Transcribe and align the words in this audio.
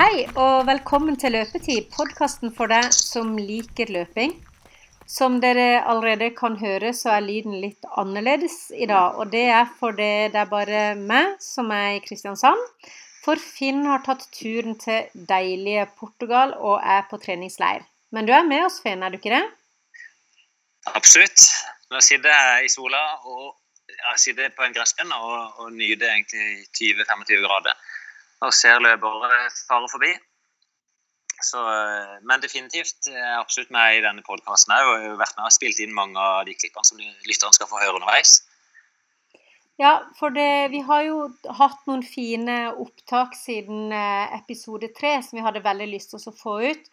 Hei 0.00 0.22
og 0.32 0.62
velkommen 0.64 1.18
til 1.20 1.34
Løpetid, 1.34 1.90
podkasten 1.92 2.54
for 2.56 2.72
deg 2.72 2.86
som 2.96 3.34
liker 3.36 3.90
løping. 3.92 4.30
Som 5.04 5.34
dere 5.42 5.82
allerede 5.92 6.30
kan 6.38 6.56
høre, 6.56 6.94
så 6.96 7.10
er 7.18 7.26
lyden 7.26 7.58
litt 7.60 7.84
annerledes 8.00 8.70
i 8.72 8.88
dag. 8.88 9.18
Og 9.20 9.28
det 9.34 9.42
er 9.52 9.68
fordi 9.76 10.08
det 10.32 10.40
er 10.40 10.48
bare 10.48 10.80
meg 10.96 11.34
som 11.44 11.68
er 11.76 11.98
i 11.98 12.00
Kristiansand. 12.06 12.64
For 13.26 13.36
Finn 13.44 13.84
har 13.90 14.00
tatt 14.06 14.24
turen 14.38 14.78
til 14.80 15.12
deilige 15.34 15.84
Portugal 16.00 16.56
og 16.56 16.80
er 16.80 17.04
på 17.12 17.20
treningsleir. 17.20 17.84
Men 18.08 18.24
du 18.24 18.32
er 18.32 18.48
med 18.48 18.70
oss, 18.70 18.80
Finn, 18.80 19.04
er 19.04 19.12
du 19.12 19.20
ikke 19.20 19.36
det? 19.36 19.44
Absolutt. 20.96 21.44
Nå 21.92 22.00
sitter 22.00 22.32
jeg 22.32 22.70
i 22.70 22.72
sola 22.72 23.04
og 23.28 23.52
jeg 23.90 24.24
sitter 24.24 24.56
på 24.56 24.64
en 24.64 24.72
gressplen 24.72 25.12
og, 25.12 25.60
og 25.60 25.74
nyter 25.76 26.08
egentlig 26.08 26.64
20-25 26.72 27.44
grader 27.44 27.76
og 28.40 28.54
ser 28.56 28.82
løpere 28.82 29.40
fare 29.68 29.88
forbi. 29.92 30.12
Så, 31.40 31.60
eh, 31.60 32.16
men 32.28 32.42
definitivt 32.42 33.08
er 33.08 33.16
jeg 33.16 33.40
absolutt 33.40 33.72
med 33.72 33.96
i 33.96 34.04
denne 34.04 34.24
podkasten 34.26 34.74
òg. 34.76 34.86
Og 34.88 34.94
jeg 35.00 35.10
har 35.10 35.20
vært 35.22 35.36
med 35.38 35.48
og 35.48 35.56
spilt 35.56 35.80
inn 35.80 35.96
mange 35.96 36.20
av 36.20 36.44
de 36.48 36.56
klippene 36.56 36.88
som 36.88 37.00
lytterne 37.00 37.56
skal 37.56 37.70
få 37.70 37.80
høre 37.80 37.96
underveis. 38.00 38.42
Ja, 39.80 39.94
for 40.18 40.32
det, 40.36 40.68
vi 40.74 40.82
har 40.84 41.06
jo 41.06 41.20
hatt 41.56 41.86
noen 41.88 42.02
fine 42.04 42.56
opptak 42.82 43.32
siden 43.38 43.94
eh, 43.96 44.34
episode 44.36 44.90
tre 44.96 45.16
som 45.24 45.38
vi 45.38 45.44
hadde 45.46 45.64
veldig 45.64 45.88
lyst 45.94 46.12
til 46.12 46.20
å 46.20 46.36
få 46.36 46.58
ut. 46.68 46.90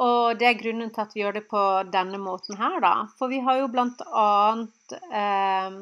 Og 0.00 0.38
det 0.40 0.46
er 0.48 0.56
grunnen 0.56 0.88
til 0.88 1.04
at 1.04 1.12
vi 1.12 1.20
gjør 1.20 1.36
det 1.36 1.44
på 1.50 1.62
denne 1.92 2.16
måten 2.16 2.56
her, 2.56 2.78
da. 2.80 2.94
For 3.18 3.28
vi 3.28 3.42
har 3.44 3.60
jo 3.60 3.68
blant 3.74 4.00
annet 4.08 4.94
eh, 5.12 5.76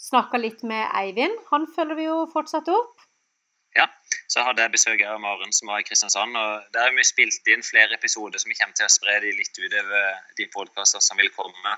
snakka 0.00 0.40
litt 0.40 0.64
med 0.64 0.88
Eivind. 0.96 1.36
Han 1.52 1.68
følger 1.76 2.00
vi 2.00 2.08
jo 2.08 2.22
fortsatt 2.32 2.72
opp. 2.72 3.01
Ja, 3.76 3.86
så 4.28 4.44
hadde 4.44 4.64
jeg 4.64 4.74
besøk 4.74 5.02
av 5.08 5.20
Maren 5.20 5.52
som 5.56 5.70
var 5.72 5.80
i 5.80 5.86
Kristiansand. 5.86 6.36
og 6.36 6.66
Der 6.74 6.88
har 6.88 6.96
vi 6.96 7.04
spilt 7.08 7.48
inn 7.48 7.64
flere 7.64 7.96
episoder 7.96 8.42
som 8.42 8.52
vi 8.52 8.58
kommer 8.58 8.76
til 8.76 8.88
å 8.88 8.92
spre 8.92 9.16
de 9.24 9.32
litt 9.38 9.56
utover 9.56 10.20
de 10.36 10.48
podkaster 10.52 11.00
som 11.00 11.20
vil 11.20 11.32
komme. 11.32 11.76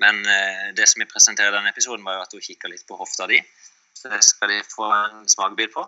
Men 0.00 0.22
eh, 0.24 0.66
det 0.76 0.88
som 0.88 1.02
vi 1.02 1.10
presenterer 1.10 1.52
i 1.52 1.58
denne 1.58 1.70
episoden, 1.74 2.04
var 2.04 2.18
jo 2.18 2.24
at 2.24 2.34
hun 2.34 2.42
kikka 2.42 2.70
litt 2.72 2.86
på 2.88 2.98
hofta 2.98 3.28
di. 3.30 3.38
Så 3.94 4.08
det 4.08 4.22
skal 4.24 4.54
de 4.54 4.60
få 4.64 4.88
en 4.96 5.28
smakebit 5.28 5.74
på. 5.76 5.84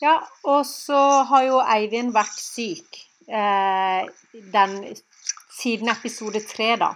Ja, 0.00 0.16
og 0.48 0.64
så 0.66 0.98
har 1.28 1.44
jo 1.44 1.60
Eivind 1.60 2.14
vært 2.16 2.38
syk 2.40 3.02
eh, 3.28 4.08
den, 4.54 4.78
siden 5.52 5.92
episode 5.92 6.40
tre, 6.48 6.74
da. 6.80 6.94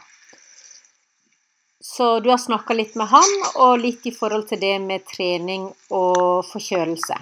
Så 1.86 2.18
du 2.24 2.32
har 2.32 2.40
snakka 2.40 2.74
litt 2.74 2.96
med 2.98 3.12
han, 3.12 3.36
og 3.62 3.78
litt 3.84 4.08
i 4.08 4.14
forhold 4.16 4.48
til 4.48 4.58
det 4.64 4.74
med 4.82 5.04
trening 5.06 5.68
og 5.94 6.42
forkjølelse. 6.48 7.20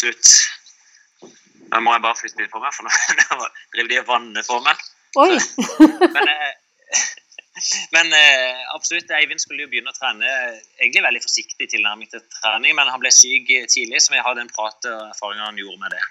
Absolutt. 0.00 0.28
Nå 1.70 1.78
må 1.84 1.92
jeg 1.92 2.00
bare 2.00 2.16
flytte 2.16 2.40
litt 2.40 2.52
på 2.52 2.60
meg, 2.62 2.72
for 2.72 2.86
nå 2.88 2.92
driver 3.74 3.90
de 3.90 3.98
og 4.00 4.06
vanner 4.08 4.46
på 4.46 4.56
meg. 4.64 4.78
Oi! 5.20 5.34
men, 6.14 6.30
eh, 6.32 7.02
men 7.94 8.14
eh, 8.16 8.62
absolutt, 8.72 9.12
Eivind 9.12 9.42
skulle 9.42 9.66
jo 9.66 9.68
begynne 9.68 9.92
å 9.92 9.98
trene 9.98 10.24
egentlig 10.80 11.02
veldig 11.04 11.20
forsiktig 11.26 11.68
tilnærming 11.74 12.08
til 12.08 12.22
trening, 12.38 12.72
men 12.78 12.88
han 12.88 13.02
ble 13.02 13.12
syk 13.12 13.52
tidlig, 13.68 14.00
så 14.00 14.14
vi 14.14 14.22
hadde 14.24 14.46
en 14.46 14.48
prat 14.54 14.88
og 14.88 15.02
erfaringer 15.10 15.50
han 15.50 15.60
gjorde 15.60 15.82
med 15.84 15.92
det. 15.92 16.02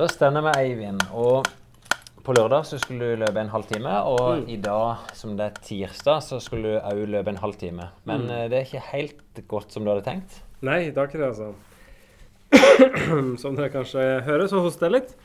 Da 0.00 0.10
stender 0.10 0.48
vi 0.48 0.56
Eivind. 0.64 1.06
og 1.14 1.46
på 2.26 2.34
lørdag 2.34 2.66
så 2.66 2.82
skulle 2.82 3.12
du 3.14 3.22
løpe 3.22 3.38
en 3.40 3.54
halvtime, 3.54 3.94
og 4.02 4.42
mm. 4.42 4.50
i 4.50 4.58
dag, 4.66 5.06
som 5.14 5.38
det 5.38 5.46
er 5.46 5.62
tirsdag, 5.62 6.26
så 6.26 6.42
skulle 6.42 6.74
du 6.74 6.82
òg 6.82 7.06
løpe 7.14 7.30
en 7.36 7.40
halvtime. 7.46 7.86
Men 8.10 8.26
mm. 8.26 8.36
det 8.50 8.58
er 8.58 8.66
ikke 8.66 8.86
helt 8.90 9.46
godt 9.54 9.72
som 9.72 9.86
du 9.86 9.94
hadde 9.94 10.04
tenkt? 10.10 10.42
Nei, 10.66 10.88
det 10.90 10.98
er 10.98 11.10
ikke 11.10 11.20
det, 11.20 11.32
altså. 11.32 11.52
som 13.42 13.56
dere 13.58 13.72
kanskje 13.72 14.04
hører, 14.26 14.46
så 14.50 14.62
hoster 14.64 14.88
jeg 14.88 14.96
litt. 14.96 15.16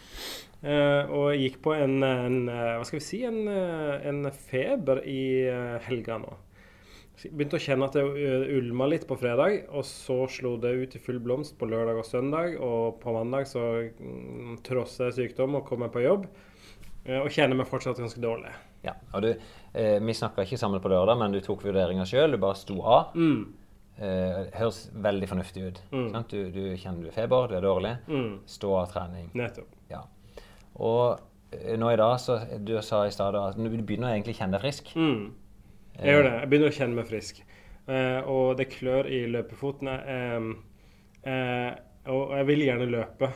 Uh, 0.64 1.12
og 1.12 1.36
gikk 1.36 1.58
på 1.64 1.74
en, 1.76 1.98
en, 2.06 2.38
hva 2.48 2.84
skal 2.88 3.00
vi 3.00 3.04
si, 3.04 3.24
en, 3.28 3.42
en 3.50 4.28
feber 4.32 5.02
i 5.10 5.24
helga 5.88 6.20
nå. 6.22 6.36
Begynte 7.24 7.60
å 7.60 7.62
kjenne 7.62 7.88
at 7.88 7.96
det 7.96 8.04
ulma 8.58 8.88
litt 8.90 9.06
på 9.08 9.16
fredag, 9.20 9.68
og 9.72 9.86
så 9.88 10.24
slo 10.32 10.56
det 10.60 10.74
ut 10.76 10.96
i 10.98 11.02
full 11.04 11.22
blomst 11.24 11.56
på 11.60 11.70
lørdag 11.70 12.02
og 12.02 12.08
søndag. 12.08 12.58
Og 12.58 13.00
på 13.04 13.14
mandag 13.16 13.48
så 13.48 13.64
mm, 13.86 14.58
trosser 14.66 15.12
jeg 15.12 15.18
sykdom 15.20 15.60
og 15.60 15.68
kommer 15.68 15.94
på 15.94 16.04
jobb. 16.04 16.28
uh, 17.08 17.22
og 17.24 17.32
kjenner 17.32 17.60
meg 17.60 17.70
fortsatt 17.70 18.02
ganske 18.02 18.22
dårlig. 18.24 18.54
Ja, 18.84 18.98
og 19.14 19.22
du, 19.24 19.30
eh, 19.74 20.00
Vi 20.00 20.14
snakka 20.14 20.44
ikke 20.44 20.58
sammen 20.60 20.82
på 20.82 20.90
lørdag, 20.92 21.18
men 21.18 21.32
du 21.32 21.40
tok 21.40 21.64
vurderinga 21.64 22.04
sjøl. 22.04 22.32
Du 22.32 22.38
bare 22.38 22.60
sto 22.60 22.82
av. 22.82 23.16
Mm. 23.16 23.54
Eh, 23.98 24.40
høres 24.58 24.88
veldig 25.06 25.30
fornuftig 25.30 25.68
ut. 25.68 25.82
Mm. 25.94 26.10
Du, 26.30 26.40
du, 26.54 26.62
kjenner 26.80 27.06
du 27.06 27.12
er 27.12 27.16
feber, 27.16 27.48
du 27.52 27.58
er 27.60 27.66
dårlig. 27.66 27.94
Mm. 28.08 28.34
Stå 28.50 28.74
av 28.80 28.90
trening. 28.94 29.30
Nettopp. 29.38 29.78
Ja. 29.92 30.02
Og 30.82 31.56
eh, 31.56 31.76
nå 31.80 31.94
i 31.94 32.00
dag, 32.02 32.18
så 32.22 32.40
du 32.58 32.76
sa 32.82 33.04
i 33.08 33.14
stad 33.14 33.38
at 33.40 33.60
du 33.60 33.70
begynner 33.70 34.14
egentlig 34.14 34.38
å 34.38 34.42
kjenne 34.42 34.58
deg 34.58 34.66
frisk. 34.66 34.94
Mm. 34.98 35.24
Jeg 36.00 36.16
gjør 36.16 36.28
det. 36.28 36.36
Jeg 36.40 36.52
begynner 36.52 36.74
å 36.74 36.78
kjenne 36.80 37.00
meg 37.00 37.10
frisk. 37.10 37.42
Eh, 37.84 38.20
og 38.34 38.54
det 38.60 38.72
klør 38.74 39.10
i 39.12 39.26
løpefotene. 39.30 39.98
Eh, 41.24 41.74
og 42.14 42.34
jeg 42.36 42.48
vil 42.50 42.66
gjerne 42.66 42.86
løpe. 42.92 43.30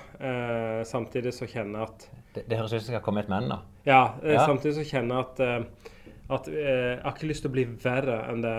samtidig 0.84 1.32
så 1.32 1.46
kjenner 1.48 1.80
jeg 1.80 1.88
at 1.88 2.08
det, 2.38 2.46
det 2.50 2.60
høres 2.60 2.74
ut 2.74 2.82
som 2.82 2.92
det 2.92 2.98
skal 2.98 3.06
komme 3.06 3.24
et 3.24 3.32
men, 3.32 3.50
da. 3.50 3.62
Ja, 3.88 4.02
eh, 4.24 4.36
ja. 4.36 4.46
samtidig 4.46 4.76
så 4.78 4.86
kjenner 4.88 5.16
jeg 5.16 5.26
at, 5.26 5.40
eh, 5.46 5.94
at 6.38 6.50
eh, 6.52 6.58
jeg 6.60 7.00
har 7.06 7.16
ikke 7.16 7.32
lyst 7.32 7.46
til 7.46 7.52
å 7.52 7.56
bli 7.56 7.66
verre 7.84 8.18
enn 8.32 8.44
det 8.46 8.58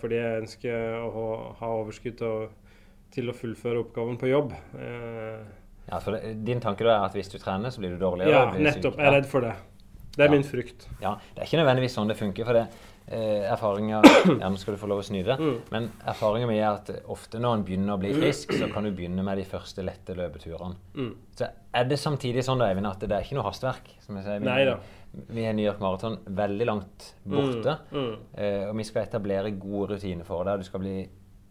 fordi 0.00 0.20
jeg 0.20 0.44
ønsker 0.44 0.96
å 1.02 1.26
ha 1.58 1.68
overskudd 1.80 2.22
til, 3.14 3.28
å 3.30 3.34
fullføre 3.34 3.82
oppgaven 3.82 4.18
på 4.20 4.30
jobb. 4.30 4.54
Ja, 5.84 6.00
for 6.00 6.16
det, 6.16 6.34
Din 6.46 6.62
tanke 6.62 6.86
da 6.86 6.96
er 6.96 7.06
at 7.08 7.16
hvis 7.16 7.30
du 7.32 7.38
trener, 7.42 7.74
så 7.74 7.82
blir 7.82 7.94
du 7.94 8.00
dårligere? 8.00 8.32
Ja, 8.32 8.44
nettopp. 8.54 8.98
Jeg 8.98 9.10
er 9.10 9.16
redd 9.18 9.30
for 9.30 9.44
det. 9.44 9.54
Det 10.14 10.22
er 10.22 10.30
ja. 10.30 10.34
min 10.36 10.46
frykt. 10.46 10.88
Ja, 11.02 11.16
Det 11.34 11.42
er 11.42 11.48
ikke 11.48 11.60
nødvendigvis 11.60 11.96
sånn 11.98 12.10
det 12.10 12.16
funker. 12.18 12.46
for 12.46 12.56
det 12.56 12.66
eh, 13.06 13.44
erfaringer 13.50 14.06
ja, 14.42 14.48
Nå 14.48 14.60
skal 14.60 14.76
du 14.76 14.80
få 14.80 14.88
lov 14.90 15.02
å 15.02 15.06
det. 15.10 15.36
Mm. 15.38 15.56
Men 15.74 15.88
erfaringa 16.06 16.48
mi 16.48 16.58
er 16.58 16.70
at 16.70 16.90
ofte 17.10 17.40
når 17.42 17.58
en 17.58 17.64
begynner 17.66 17.96
å 17.96 18.00
bli 18.00 18.12
frisk, 18.14 18.54
så 18.54 18.70
kan 18.72 18.86
du 18.86 18.92
begynne 18.94 19.24
med 19.26 19.38
de 19.42 19.46
første 19.48 19.84
lette 19.86 20.16
løpeturene. 20.16 20.78
Mm. 20.94 21.14
Så 21.36 21.50
er 21.50 21.88
det 21.90 21.98
samtidig 22.00 22.44
sånn 22.46 22.62
da, 22.62 22.70
Eivind, 22.70 22.88
at 22.90 23.02
det 23.02 23.16
er 23.16 23.26
ikke 23.26 23.40
noe 23.40 23.48
hastverk. 23.48 23.90
som 24.04 24.20
jeg 24.20 24.28
sier. 24.28 24.44
Nei 24.44 24.60
Neida. 24.62 24.78
Vi 25.34 25.44
er 25.46 25.54
New 25.56 25.66
York 25.66 25.82
Marathon 25.82 26.16
veldig 26.26 26.66
langt 26.68 27.10
borte. 27.24 27.76
Mm. 27.92 28.00
mm. 28.00 28.14
Eh, 28.38 28.64
og 28.68 28.78
vi 28.78 28.86
skal 28.88 29.06
etablere 29.06 29.54
gode 29.58 29.94
rutiner 29.94 30.26
for 30.26 30.46
det. 30.48 30.58
Du 30.62 30.68
skal 30.68 30.82
bli 30.84 30.96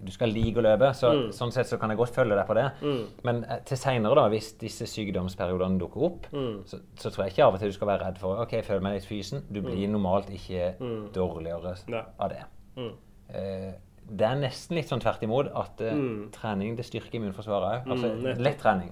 du 0.04 0.12
skal 0.12 0.34
like 0.36 0.60
å 0.60 0.64
løpe. 0.66 0.90
Så, 0.98 1.12
mm. 1.16 1.30
Sånn 1.36 1.54
sett 1.56 1.70
så 1.70 1.78
kan 1.80 1.94
jeg 1.94 2.00
godt 2.02 2.18
følge 2.18 2.36
deg 2.36 2.48
på 2.50 2.58
det. 2.58 2.66
Mm. 2.84 3.00
Men 3.28 3.42
eh, 3.48 3.62
til 3.70 3.80
seinere, 3.80 4.26
hvis 4.34 4.52
disse 4.60 4.88
sykdomsperiodene 4.92 5.80
dukker 5.82 6.08
opp, 6.10 6.28
mm. 6.34 6.58
så, 6.70 6.82
så, 7.00 7.08
tror 7.08 7.26
jeg 7.26 7.36
ikke 7.36 7.48
av 7.48 7.58
og 7.58 7.64
til 7.64 7.72
du 7.72 7.78
skal 7.78 7.92
være 7.94 8.10
redd 8.10 8.20
for 8.22 8.44
ok, 8.44 8.58
jeg 8.60 8.68
føler 8.68 8.86
meg 8.86 8.98
litt 8.98 9.08
fysen. 9.08 9.46
Du 9.48 9.62
blir 9.62 9.88
mm. 9.88 9.96
normalt 9.96 10.32
ikke 10.34 10.74
dårligere 11.16 11.76
ne. 11.94 12.06
av 12.20 12.34
det. 12.34 12.44
Eh, 13.34 13.74
det 14.04 14.26
er 14.28 14.40
nesten 14.42 14.76
litt 14.78 14.90
sånn 14.92 15.02
tvert 15.04 15.24
imot 15.24 15.52
at 15.56 15.84
eh, 15.88 16.00
trening 16.36 16.76
det 16.78 16.88
styrker 16.88 17.22
immunforsvaret 17.22 17.84
òg. 17.84 17.94
Altså 17.94 18.40
lett 18.44 18.60
trening. 18.60 18.92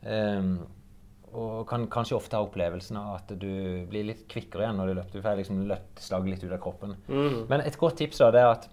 Um, 0.00 0.52
og 1.32 1.66
kan 1.70 1.86
kanskje 1.90 2.16
ofte 2.16 2.36
ha 2.36 2.42
opplevelsen 2.42 2.96
av 2.98 3.14
at 3.20 3.32
du 3.38 3.86
blir 3.90 4.08
litt 4.08 4.26
kvikkere 4.30 4.66
igjen 4.66 4.80
når 4.80 4.90
du 4.90 4.94
løper. 4.98 5.14
Du 5.14 5.22
får 5.24 5.38
liksom 5.38 5.62
løpt 5.70 6.02
slaget 6.02 6.34
litt 6.34 6.44
ut 6.44 6.52
av 6.56 6.60
kroppen. 6.62 6.96
Men 7.08 7.60
et 7.62 7.78
godt 7.78 8.00
tips 8.02 8.22
da, 8.22 8.30
det 8.34 8.42
er 8.42 8.52
at 8.54 8.68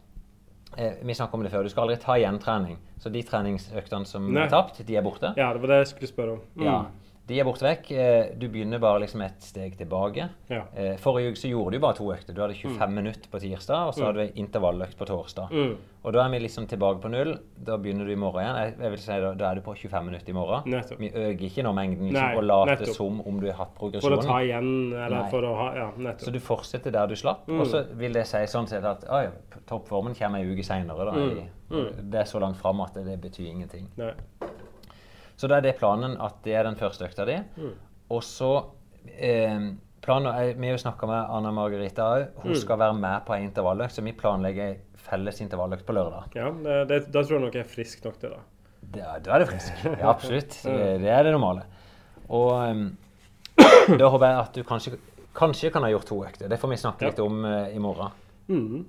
Eh, 0.77 0.93
vi 1.01 1.15
snakket 1.15 1.33
om 1.33 1.43
det 1.43 1.49
før, 1.49 1.63
Du 1.63 1.69
skal 1.69 1.87
aldri 1.87 1.97
ta 2.01 2.17
igjen 2.19 2.39
trening. 2.39 2.77
Så 2.99 3.09
de 3.09 3.21
treningsøktene 3.23 4.05
som 4.05 4.27
Nei. 4.33 4.43
er 4.45 4.49
tapt, 4.51 4.81
de 4.85 4.95
er 4.95 5.01
borte. 5.05 5.33
Ja, 5.37 5.53
det 5.53 5.61
var 5.61 5.67
det 5.73 5.77
jeg 5.83 5.87
skulle 5.93 6.09
spørre 6.11 6.31
om. 6.33 6.41
Mm. 6.55 6.65
Ja, 6.65 6.85
de 7.27 7.39
er 7.41 7.47
borte 7.47 7.65
vekk. 7.65 7.89
Eh, 7.91 8.29
du 8.39 8.47
begynner 8.51 8.79
bare 8.79 9.01
liksom 9.03 9.21
et 9.25 9.43
steg 9.43 9.75
tilbake. 9.79 10.29
Ja. 10.47 10.61
Eh, 10.71 10.93
forrige 11.01 11.33
uke 11.33 11.41
så 11.41 11.51
gjorde 11.51 11.75
du 11.75 11.83
bare 11.83 11.97
to 11.97 12.07
økter. 12.13 12.35
Du 12.35 12.39
hadde 12.43 12.55
25 12.55 12.79
mm. 12.79 12.95
minutter 12.95 13.31
på 13.31 13.41
tirsdag, 13.43 13.89
og 13.89 13.95
så 13.95 14.03
mm. 14.03 14.07
hadde 14.07 14.23
du 14.23 14.39
intervalløkt 14.43 14.95
på 14.99 15.07
torsdag. 15.09 15.51
Mm. 15.51 15.73
Og 16.07 16.15
da 16.15 16.21
er 16.23 16.31
vi 16.31 16.39
liksom 16.45 16.69
tilbake 16.71 17.01
på 17.03 17.11
null. 17.11 17.33
Da 17.67 17.75
begynner 17.83 18.07
du 18.07 18.13
i 18.13 18.19
morgen 18.19 18.45
igjen. 18.45 18.79
Jeg 18.79 18.93
vil 18.93 19.03
si 19.03 19.17
Da, 19.25 19.33
da 19.35 19.49
er 19.49 19.59
du 19.59 19.65
på 19.65 19.75
25 19.75 20.07
minutter 20.07 20.31
i 20.31 20.37
morgen. 20.37 20.71
Nettopp. 20.71 21.03
Vi 21.03 21.11
øker 21.11 21.45
ikke 21.49 21.67
nå 21.67 21.73
mengden 21.75 22.07
liksom, 22.07 22.21
Nei, 22.21 22.39
og 22.39 22.47
later 22.47 22.93
som 22.95 23.19
om 23.27 23.41
du 23.43 23.49
har 23.49 23.59
hatt 23.59 23.75
progresjon. 23.75 24.07
For 24.07 24.21
å 24.21 24.23
ta 24.23 24.39
igjen, 24.45 24.71
eller 24.93 25.17
Nei. 25.17 25.29
for 25.33 25.49
å 25.49 25.53
ha 25.59 25.69
Ja, 25.75 25.89
nettopp. 25.97 26.29
Så 26.29 26.35
du 26.37 26.39
fortsetter 26.39 26.95
der 26.95 27.11
du 27.11 27.17
slapp. 27.19 27.43
Mm. 27.51 27.59
Og 27.59 27.67
så 27.73 27.83
vil 27.99 28.15
det 28.15 28.23
si 28.29 28.45
sånn 28.47 28.71
sett 28.71 28.87
at 28.87 29.03
oi, 29.11 29.25
toppformen 29.67 30.15
kommer 30.15 30.39
ei 30.39 30.47
uke 30.47 30.63
seinere. 30.63 31.11
Mm. 31.67 32.07
Det 32.07 32.23
er 32.23 32.29
så 32.29 32.39
langt 32.39 32.61
fram 32.61 32.79
at 32.87 32.95
det 33.03 33.19
betyr 33.19 33.51
ingenting. 33.51 33.91
Nei. 33.99 34.13
Så 35.37 35.49
da 35.49 35.59
er 35.59 35.67
det 35.67 35.77
planen 35.77 36.17
at 36.23 36.39
det 36.45 36.55
er 36.57 36.65
den 36.65 36.79
første 36.79 37.05
økta 37.05 37.27
di. 37.29 37.37
Mm. 37.61 37.73
Og 38.15 38.23
så 38.25 38.51
eh, 39.13 39.69
planen, 40.01 40.57
Vi 40.57 40.69
har 40.69 40.77
jo 40.77 40.81
snakka 40.81 41.09
med 41.09 41.33
Anna 41.37 41.53
Margarita 41.53 42.09
òg. 42.15 42.27
Hun 42.41 42.55
mm. 42.55 42.59
skal 42.63 42.79
være 42.81 42.97
med 42.97 43.25
på 43.27 43.35
ei 43.37 43.43
intervalløkt, 43.45 43.93
så 43.93 44.05
vi 44.05 44.15
planlegger 44.17 44.77
felles 45.07 45.41
intervalløkt 45.43 45.85
på 45.85 45.95
lørdag. 45.95 46.31
Ja, 46.35 46.51
det, 46.51 46.77
det, 46.89 47.01
Da 47.13 47.23
tror 47.23 47.37
jeg 47.37 47.45
nok 47.45 47.59
jeg 47.59 47.65
er 47.65 47.73
frisk 47.75 48.05
nok 48.05 48.17
til 48.21 48.33
det. 48.33 48.43
Da, 48.95 49.17
da 49.23 49.35
er 49.35 49.43
du 49.43 49.51
frisk. 49.51 49.85
Ja, 49.85 50.09
absolutt. 50.09 50.57
Det, 50.65 51.01
det 51.03 51.11
er 51.11 51.23
det 51.27 51.33
normale. 51.35 51.67
Og 52.27 52.51
um, 52.71 52.89
da 53.99 54.09
håper 54.09 54.27
jeg 54.27 54.39
at 54.41 54.57
du 54.57 54.63
kanskje, 54.67 54.97
kanskje, 55.37 55.71
kan 55.73 55.85
ha 55.85 55.91
gjort 55.91 56.07
to 56.09 56.21
økter. 56.25 56.49
Det 56.51 56.59
får 56.59 56.71
vi 56.73 56.79
snakke 56.81 57.05
ja. 57.05 57.11
litt 57.11 57.21
om 57.23 57.43
uh, 57.45 57.67
i 57.69 57.81
morgen. 57.83 58.15
Mm. 58.47 58.85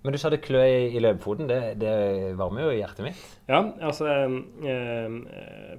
Men 0.00 0.14
du 0.14 0.18
sa 0.18 0.30
det 0.32 0.40
klø 0.40 0.60
i, 0.64 0.84
i 0.96 1.00
løpefoten. 1.02 1.48
Det, 1.50 1.58
det 1.80 1.90
varmer 2.38 2.64
jo 2.64 2.70
hjertet 2.72 3.04
mitt. 3.04 3.24
Ja, 3.50 3.58
altså 3.84 4.06
eh, 4.08 4.36
eh, 4.72 5.16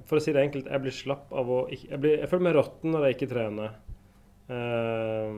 For 0.06 0.20
å 0.20 0.22
si 0.22 0.34
det 0.34 0.44
enkelt, 0.44 0.68
jeg 0.70 0.82
blir 0.84 0.94
slapp 0.94 1.32
av 1.34 1.50
å 1.50 1.64
ikke 1.74 1.88
Jeg, 1.90 2.00
blir, 2.04 2.14
jeg 2.20 2.30
føler 2.30 2.46
meg 2.46 2.54
råtten 2.60 2.94
når 2.94 3.06
jeg 3.08 3.16
ikke 3.16 3.30
trener. 3.32 3.72
Eh, 4.52 5.32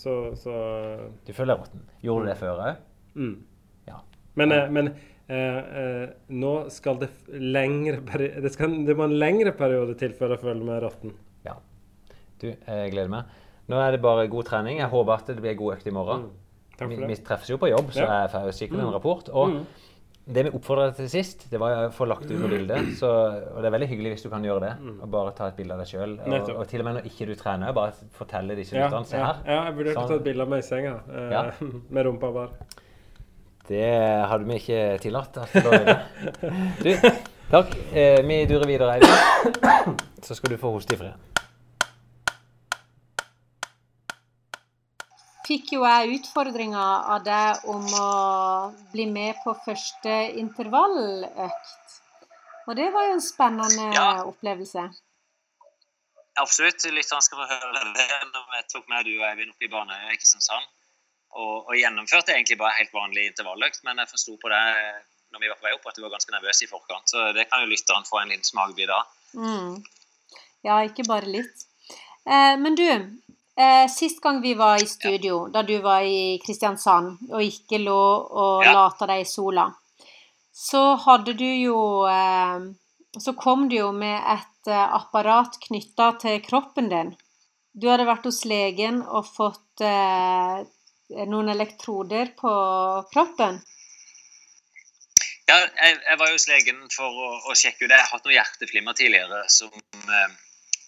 så, 0.00 0.14
så 0.38 0.54
Du 1.26 1.32
føler 1.36 1.54
deg 1.54 1.64
råtten. 1.66 1.82
Gjorde 2.06 2.24
du 2.24 2.30
det 2.32 2.38
før 2.40 2.62
òg? 2.68 2.86
mm. 3.20 3.34
Ja. 3.90 3.98
Men, 4.40 4.52
eh, 4.56 4.70
men 4.72 4.88
eh, 5.28 5.58
eh, 5.82 6.06
nå 6.32 6.54
skal 6.72 7.02
det 7.02 7.10
lengre 7.36 8.00
det, 8.40 8.52
skal, 8.54 8.78
det 8.88 8.96
må 8.96 9.06
en 9.10 9.18
lengre 9.20 9.52
periode 9.56 9.96
til 10.00 10.16
før 10.16 10.34
jeg 10.34 10.42
føler 10.46 10.64
meg 10.64 10.80
råtten. 10.86 11.12
ja. 11.46 11.58
Du, 12.40 12.48
jeg 12.50 12.90
gleder 12.90 13.12
meg. 13.12 13.28
Nå 13.70 13.78
er 13.80 13.94
det 13.94 14.00
bare 14.04 14.26
god 14.28 14.44
trening. 14.48 14.80
Jeg 14.82 14.90
håper 14.92 15.14
at 15.14 15.28
det 15.30 15.38
blir 15.40 15.54
god 15.56 15.76
økt 15.76 15.86
i 15.88 15.92
morgen. 15.94 16.24
Takk 16.26 16.43
Vi, 16.78 16.96
vi 17.06 17.16
treffes 17.22 17.50
jo 17.52 17.58
på 17.62 17.68
jobb, 17.70 17.92
så 17.94 18.02
Ja. 18.02 18.20
jeg 18.24 18.30
får 18.34 18.48
jo 18.68 18.76
med 18.76 18.84
en 18.86 18.92
rapport. 18.92 19.28
Og 19.32 19.58
det 20.26 20.42
vi 20.46 20.50
oppfordra 20.56 20.86
til 20.96 21.08
sist, 21.12 21.42
det 21.50 21.58
var 21.60 21.74
å 21.86 21.90
få 21.92 22.06
lagt 22.08 22.24
ut 22.30 22.38
noe 22.40 22.48
bilde. 22.48 22.78
Så, 23.00 23.06
og 23.10 23.58
det 23.60 23.68
er 23.68 23.74
veldig 23.74 23.88
hyggelig 23.90 24.12
hvis 24.14 24.22
du 24.24 24.30
kan 24.32 24.42
gjøre 24.46 24.60
det. 24.64 24.70
Og 25.04 25.10
bare 25.12 25.34
ta 25.36 25.50
et 25.50 25.56
bilde 25.58 25.74
av 25.76 25.82
deg 25.82 25.90
sjøl. 25.90 26.14
Og, 26.24 26.48
og 26.56 26.64
til 26.70 26.80
og 26.80 26.86
med 26.88 26.96
når 26.98 27.08
ikke 27.10 27.26
du 27.28 27.34
trener, 27.36 27.74
bare 27.76 27.92
fortelle 28.16 28.56
disse 28.56 28.72
Ja, 28.76 28.86
lytterne. 28.88 29.04
Se 29.10 29.18
ja, 29.20 29.26
her. 29.26 29.42
ja, 29.52 29.58
jeg 29.68 29.76
burde 29.76 29.92
Sånn. 29.98 30.08
ta 30.08 30.16
et 30.16 30.24
bilde 30.24 30.46
av 30.46 30.48
meg 30.54 30.64
i 30.64 30.66
senga 30.70 30.94
eh, 31.12 31.28
Ja. 31.36 31.44
med 31.98 32.06
rumpa 32.08 32.32
bar. 32.32 32.56
Det 33.68 33.84
hadde 34.32 34.44
vi 34.48 34.58
ikke 34.60 34.80
tillatt. 35.04 35.38
Altså. 35.44 35.94
Du, 36.84 36.90
takk. 37.52 37.76
Eh, 37.92 38.18
vi 38.26 38.40
durer 38.48 38.66
videre, 38.68 38.96
Eivind. 38.98 40.02
Så 40.24 40.34
skal 40.40 40.56
du 40.56 40.58
få 40.60 40.72
hoste 40.74 40.96
i 40.96 41.00
fred. 41.04 41.43
Fikk 45.46 45.72
jo 45.76 45.84
jeg 45.84 46.18
utfordringa 46.18 46.84
av 47.14 47.24
deg 47.26 47.64
om 47.70 47.84
å 48.00 48.10
bli 48.92 49.06
med 49.10 49.36
på 49.44 49.54
første 49.64 50.14
intervalløkt. 50.40 51.98
Og 52.68 52.76
det 52.78 52.86
var 52.94 53.08
jo 53.10 53.16
en 53.18 53.20
spennende 53.24 53.90
Ja. 53.94 54.22
opplevelse. 54.24 54.86
Absolutt. 56.40 56.82
Litt 56.90 57.06
sånn 57.06 57.22
skal 57.22 57.38
få 57.38 57.46
høre 57.50 57.82
det 57.94 58.06
når 58.32 58.56
jeg 58.58 58.68
tok 58.72 58.88
med 58.90 59.04
du 59.06 59.12
og 59.20 59.26
Eivind 59.28 59.52
opp 59.52 59.62
i 59.62 59.68
Baneøya 59.70 60.12
i 60.14 60.16
Kristiansand. 60.18 60.64
Og, 61.34 61.68
og 61.68 61.74
gjennomførte 61.76 62.32
egentlig 62.34 62.58
bare 62.58 62.76
helt 62.78 62.92
vanlig 62.94 63.26
intervalløkt, 63.30 63.80
men 63.86 63.98
jeg 63.98 64.10
forsto 64.10 64.36
på 64.38 64.50
det 64.52 64.62
når 65.34 65.42
vi 65.42 65.48
var 65.50 65.58
på 65.58 65.66
vei 65.66 65.72
opp 65.74 65.86
at 65.90 65.96
du 65.98 66.02
var 66.04 66.12
ganske 66.14 66.30
nervøs 66.30 66.62
i 66.62 66.68
forkant. 66.70 67.10
Så 67.10 67.32
det 67.34 67.48
kan 67.50 67.62
jo 67.64 67.70
lytteren 67.70 68.06
få 68.06 68.20
en 68.22 68.30
liten 68.30 68.46
smakebit 68.46 68.90
av. 68.94 69.08
Mm. 69.34 69.80
Ja, 70.64 70.76
ikke 70.86 71.06
bare 71.08 71.26
litt. 71.26 71.64
Eh, 72.24 72.54
men 72.62 72.78
du, 72.78 72.86
eh, 73.56 73.86
sist 73.90 74.20
gang 74.22 74.40
vi 74.42 74.54
var 74.58 74.82
i 74.82 74.86
studio, 74.86 75.48
da 75.48 75.62
du 75.62 75.76
var 75.82 76.02
i 76.02 76.38
Kristiansand 76.44 77.30
og 77.32 77.42
ikke 77.42 77.78
lå 77.82 77.98
og 78.30 78.64
Ja. 78.64 78.72
lata 78.72 79.06
deg 79.06 79.20
i 79.22 79.28
sola, 79.28 79.68
så 80.52 80.96
hadde 81.06 81.34
du 81.34 81.44
jo 81.46 82.06
eh, 82.06 82.58
Så 83.20 83.32
kom 83.38 83.68
du 83.68 83.76
jo 83.76 83.92
med 83.92 84.18
et 84.26 84.66
eh, 84.66 84.94
apparat 84.96 85.54
knytta 85.68 86.18
til 86.18 86.40
kroppen 86.42 86.88
din. 86.90 87.12
Du 87.72 87.86
hadde 87.88 88.06
vært 88.08 88.24
hos 88.26 88.40
legen 88.44 89.02
og 89.06 89.26
fått 89.26 89.80
eh, 89.86 90.64
noen 91.30 91.48
elektroder 91.52 92.32
på 92.34 92.50
kroppen. 93.12 93.60
Ja, 95.46 95.60
jeg, 95.60 95.98
jeg 96.08 96.18
var 96.18 96.26
jo 96.32 96.34
hos 96.38 96.48
legen 96.48 96.82
for 96.90 97.06
å, 97.06 97.30
å 97.50 97.54
sjekke 97.54 97.84
ut 97.84 97.92
Jeg 97.92 98.00
har 98.00 98.10
hatt 98.16 98.24
noe 98.26 98.34
hjerteflimmer 98.34 98.96
tidligere 98.98 99.42
som 99.52 99.70
eh, 99.70 100.34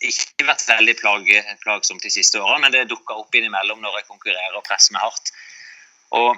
ikke 0.04 0.46
vært 0.48 0.66
veldig 0.68 0.94
plag, 1.00 1.30
plagsomt 1.62 2.04
de 2.04 2.12
siste 2.12 2.40
årene, 2.40 2.66
men 2.66 2.74
det 2.74 2.88
dukka 2.90 3.16
opp 3.16 3.34
innimellom 3.34 3.80
når 3.80 4.00
jeg 4.00 4.08
konkurrerer 4.10 4.58
og 4.58 4.64
presser 4.66 4.96
meg 4.96 5.06
hardt. 5.06 5.32
Og 6.16 6.30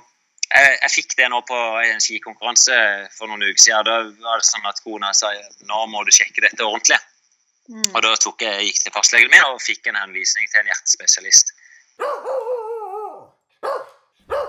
jeg, 0.48 0.78
jeg 0.82 0.94
fikk 0.94 1.16
det 1.18 1.28
nå 1.32 1.42
på 1.48 1.58
en 1.82 2.02
skikonkurranse 2.02 2.78
for 3.16 3.28
noen 3.28 3.44
uker 3.44 3.62
siden. 3.62 3.88
Da 3.88 3.98
var 4.24 4.40
det 4.40 4.48
sånn 4.48 4.68
at 4.70 4.82
kona 4.84 5.12
sa 5.16 5.32
nå 5.68 5.84
må 5.92 6.04
du 6.06 6.12
sjekke 6.14 6.44
dette 6.44 6.64
ordentlig. 6.64 7.00
Og 7.68 8.00
da 8.00 8.14
tok 8.16 8.40
jeg, 8.40 8.70
gikk 8.70 8.78
til 8.80 8.94
fastlegen 8.94 9.32
min 9.32 9.44
og 9.50 9.60
fikk 9.60 9.90
en 9.90 9.98
henvisning 10.00 10.48
til 10.48 10.62
en 10.62 10.70
hjertespesialist. 10.70 11.52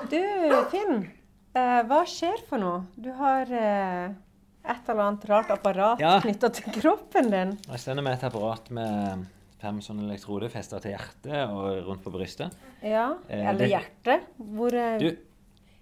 Du, 0.10 0.22
Finn. 0.72 1.02
Eh, 1.58 1.82
hva 1.90 2.00
skjer 2.08 2.40
for 2.48 2.62
noe? 2.62 2.86
Du 2.96 3.10
har 3.18 3.50
eh, 3.52 4.14
et 4.70 4.90
eller 4.90 5.02
annet 5.08 5.26
rart 5.30 5.50
apparat 5.56 6.00
Ja. 6.00 6.20
knytta 6.22 6.50
til 6.54 6.72
kroppen 6.82 7.30
din. 7.32 7.58
Jeg 7.68 7.80
stender 7.80 8.04
med 8.06 8.14
et 8.20 8.24
apparat 8.30 8.70
med 8.72 9.26
fem 9.60 9.80
sånne 9.84 10.06
elektroder 10.08 10.50
festa 10.54 10.80
til 10.80 10.94
hjertet 10.96 11.50
og 11.50 11.86
rundt 11.88 12.04
på 12.06 12.12
brystet. 12.14 12.54
Ja, 12.84 13.16
Eh, 13.28 13.42
Eller 13.50 13.60
det- 13.66 13.72
hjertet. 13.74 14.22
Hvor 14.40 14.74
eh, 14.74 15.00
Du, 15.00 15.10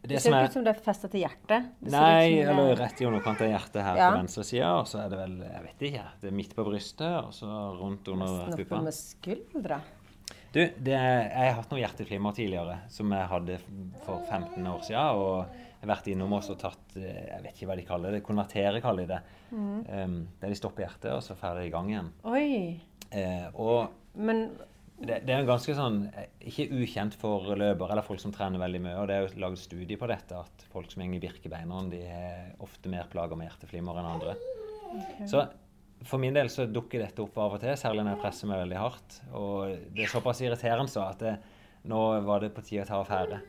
Det 0.07 0.10
det 0.16 0.22
ser 0.22 0.31
ikke 0.31 0.45
ut 0.48 0.54
som 0.54 0.63
det 0.63 0.78
er 0.78 0.81
festa 0.81 1.07
til 1.12 1.19
hjertet. 1.22 1.66
Det 1.81 1.92
Nei, 1.92 2.39
eller 2.39 2.75
rett 2.78 3.01
i 3.01 3.06
underkant 3.06 3.42
av 3.42 3.48
hjertet 3.50 3.84
her 3.84 3.95
Ja. 3.98 4.12
på 4.12 4.18
venstre 4.22 4.44
side. 4.45 4.63
Og 4.66 4.86
så 4.88 5.04
er 5.06 5.10
det 5.10 5.18
vel, 5.18 5.38
jeg 5.42 5.63
vet 5.63 5.80
ikke, 5.92 6.04
det 6.22 6.28
er 6.31 6.36
midt 6.36 6.56
på 6.56 6.63
brystet, 6.63 7.24
og 7.25 7.31
så 7.34 7.45
rundt 7.80 8.07
under 8.07 8.25
Nesten 8.48 8.66
oppe 8.66 8.84
med 8.84 8.94
skuldra. 8.94 9.81
Du, 10.57 10.63
det 10.65 10.94
jeg 10.98 11.30
har 11.51 11.54
hatt 11.59 11.69
noe 11.69 11.81
hjerteflimmer 11.83 12.33
tidligere, 12.33 12.80
som 12.89 13.12
jeg 13.13 13.30
hadde 13.30 13.57
for 14.01 14.24
15 14.25 14.56
år 14.65 14.80
siden. 14.88 15.19
Og 15.21 15.51
jeg 15.51 15.83
har 15.83 15.92
vært 15.92 16.07
innom 16.09 16.33
oss 16.33 16.50
og 16.50 16.57
tatt 16.63 16.95
eh, 16.98 17.27
Jeg 17.27 17.44
vet 17.44 17.59
ikke 17.59 17.68
hva 17.69 17.75
de 17.77 17.83
kaller 17.86 18.15
det. 18.15 18.24
Konvertere, 18.25 18.81
kaller 18.81 19.06
de 19.06 19.12
det. 19.12 19.19
Mm. 19.51 19.75
Um, 19.86 20.15
der 20.42 20.56
de 20.56 20.57
stopper 20.57 20.88
hjertet, 20.88 21.12
og 21.13 21.21
så 21.21 21.38
ferdig 21.38 21.68
i 21.68 21.75
gang 21.75 21.92
igjen. 21.92 22.09
Oi. 22.25 22.48
Uh, 23.12 23.45
og 23.54 24.18
Men 24.18 24.48
det, 24.98 25.19
det 25.27 25.36
er 25.36 25.44
en 25.44 25.48
ganske 25.48 25.75
sånn 25.77 26.00
eh, 26.09 26.25
Ikke 26.50 26.65
ukjent 26.74 27.13
for 27.21 27.53
løpere 27.53 27.94
eller 27.94 28.03
folk 28.07 28.19
som 28.24 28.33
trener 28.33 28.63
veldig 28.63 28.81
mye. 28.88 28.98
og 28.98 29.12
Det 29.12 29.19
er 29.19 29.27
jo 29.27 29.44
laget 29.45 29.62
studie 29.62 30.01
på 30.01 30.10
dette 30.10 30.42
at 30.42 30.65
folk 30.74 30.89
som 30.89 31.06
går 31.06 31.19
i 31.19 31.21
Birkebeineren, 31.27 31.94
de 31.94 32.01
er 32.01 32.50
ofte 32.65 32.89
mer 32.89 33.06
plaga 33.13 33.38
med 33.38 33.51
hjerteflimmer 33.51 34.01
enn 34.01 34.10
andre. 34.15 34.33
Så 35.30 35.45
for 36.06 36.22
min 36.22 36.36
del 36.36 36.50
så 36.54 36.68
dukker 36.70 37.02
dette 37.02 37.24
opp 37.24 37.38
av 37.42 37.58
og 37.58 37.62
til, 37.64 37.74
særlig 37.80 38.04
når 38.06 38.16
jeg 38.16 38.22
presser 38.22 38.50
meg 38.50 38.62
veldig 38.64 38.80
hardt. 38.82 39.20
Og 39.34 39.78
det 39.96 40.06
er 40.06 40.12
såpass 40.12 40.42
irriterende 40.44 40.92
så 40.92 41.08
at 41.08 41.24
det, 41.24 41.36
nå 41.88 42.02
var 42.28 42.44
det 42.44 42.52
på 42.56 42.64
tide 42.66 42.84
å 42.86 42.90
ta 42.90 43.00
affære. 43.02 43.40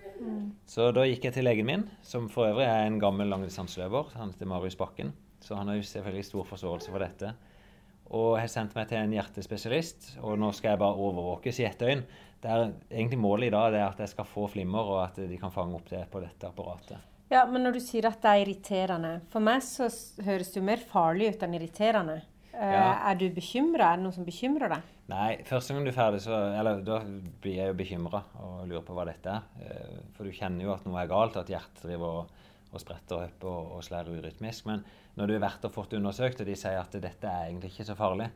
Så 0.68 0.90
da 0.94 1.04
gikk 1.06 1.28
jeg 1.28 1.36
til 1.36 1.46
legen 1.48 1.68
min, 1.68 1.84
som 2.06 2.28
for 2.32 2.48
øvrig 2.48 2.68
er 2.68 2.86
en 2.86 3.00
gammel 3.02 3.30
langdistanseløper. 3.32 4.14
Han 4.18 4.32
heter 4.32 4.50
Marius 4.50 4.78
Bakken. 4.78 5.12
Så 5.44 5.54
han 5.54 5.68
har 5.70 5.78
jo 5.78 5.86
selvfølgelig 5.86 6.26
stor 6.26 6.48
forståelse 6.48 6.92
for 6.92 7.04
dette. 7.04 7.34
Og 8.08 8.38
har 8.40 8.48
sendt 8.50 8.74
meg 8.74 8.88
til 8.88 8.98
en 9.02 9.12
hjertespesialist, 9.12 10.14
og 10.24 10.38
nå 10.40 10.48
skal 10.56 10.72
jeg 10.72 10.80
bare 10.80 11.04
overvåkes 11.04 11.60
i 11.60 11.66
ett 11.68 11.78
døgn. 11.78 12.02
Det 12.40 12.50
er 12.50 12.64
egentlig 12.88 13.20
Målet 13.20 13.50
i 13.50 13.54
dag 13.54 13.74
det 13.74 13.82
er 13.82 13.86
at 13.90 14.00
jeg 14.02 14.14
skal 14.14 14.26
få 14.28 14.46
flimmer, 14.50 14.88
og 14.94 15.02
at 15.04 15.20
de 15.28 15.38
kan 15.40 15.52
fange 15.52 15.76
opp 15.76 15.90
det 15.90 16.06
på 16.10 16.22
dette 16.24 16.48
apparatet. 16.48 17.04
Ja, 17.28 17.44
men 17.44 17.66
når 17.66 17.76
du 17.76 17.82
sier 17.84 18.08
at 18.08 18.22
det 18.24 18.30
er 18.30 18.40
irriterende 18.40 19.10
For 19.28 19.44
meg 19.44 19.60
så 19.60 19.90
høres 20.24 20.48
det 20.48 20.62
jo 20.62 20.64
mer 20.64 20.80
farlig 20.80 21.34
ut 21.34 21.42
enn 21.44 21.56
irriterende. 21.58 22.22
Eh, 22.54 22.72
Ja. 22.72 23.10
Er 23.10 23.14
du 23.20 23.28
bekymra? 23.30 23.92
Er 23.92 23.96
det 23.96 24.04
noe 24.04 24.12
som 24.12 24.24
bekymrer 24.26 24.68
deg? 24.72 24.82
Nei, 25.08 25.36
første 25.44 25.72
gang 25.74 25.84
du 25.84 25.90
er 25.90 25.96
ferdig, 25.96 26.20
så 26.24 26.32
Eller 26.58 26.80
da 26.84 26.98
blir 27.40 27.54
jeg 27.56 27.68
jo 27.70 27.74
bekymra 27.78 28.22
og 28.42 28.66
lurer 28.68 28.82
på 28.84 28.94
hva 28.96 29.04
dette 29.06 29.26
er. 29.30 29.42
Eh, 29.62 30.00
For 30.16 30.24
du 30.24 30.30
kjenner 30.32 30.64
jo 30.64 30.72
at 30.74 30.84
noe 30.86 31.00
er 31.02 31.06
galt, 31.08 31.36
at 31.36 31.46
hjertet 31.48 31.82
driver 31.86 32.22
og, 32.24 32.30
og 32.72 32.80
spretter 32.82 33.16
og 33.16 33.22
hopper 33.22 33.48
og, 33.48 33.70
og 33.78 33.82
slår 33.86 34.10
urytmisk. 34.10 34.66
Men 34.66 34.84
når 35.16 35.26
du 35.26 35.32
har 35.38 35.44
vært 35.50 35.64
og 35.64 35.72
fått 35.72 35.94
undersøkt, 35.96 36.40
og 36.40 36.46
de 36.46 36.56
sier 36.56 36.80
at 36.80 36.92
dette 36.92 37.24
er 37.30 37.46
egentlig 37.48 37.70
ikke 37.72 37.86
så 37.88 37.96
farlig 37.96 38.28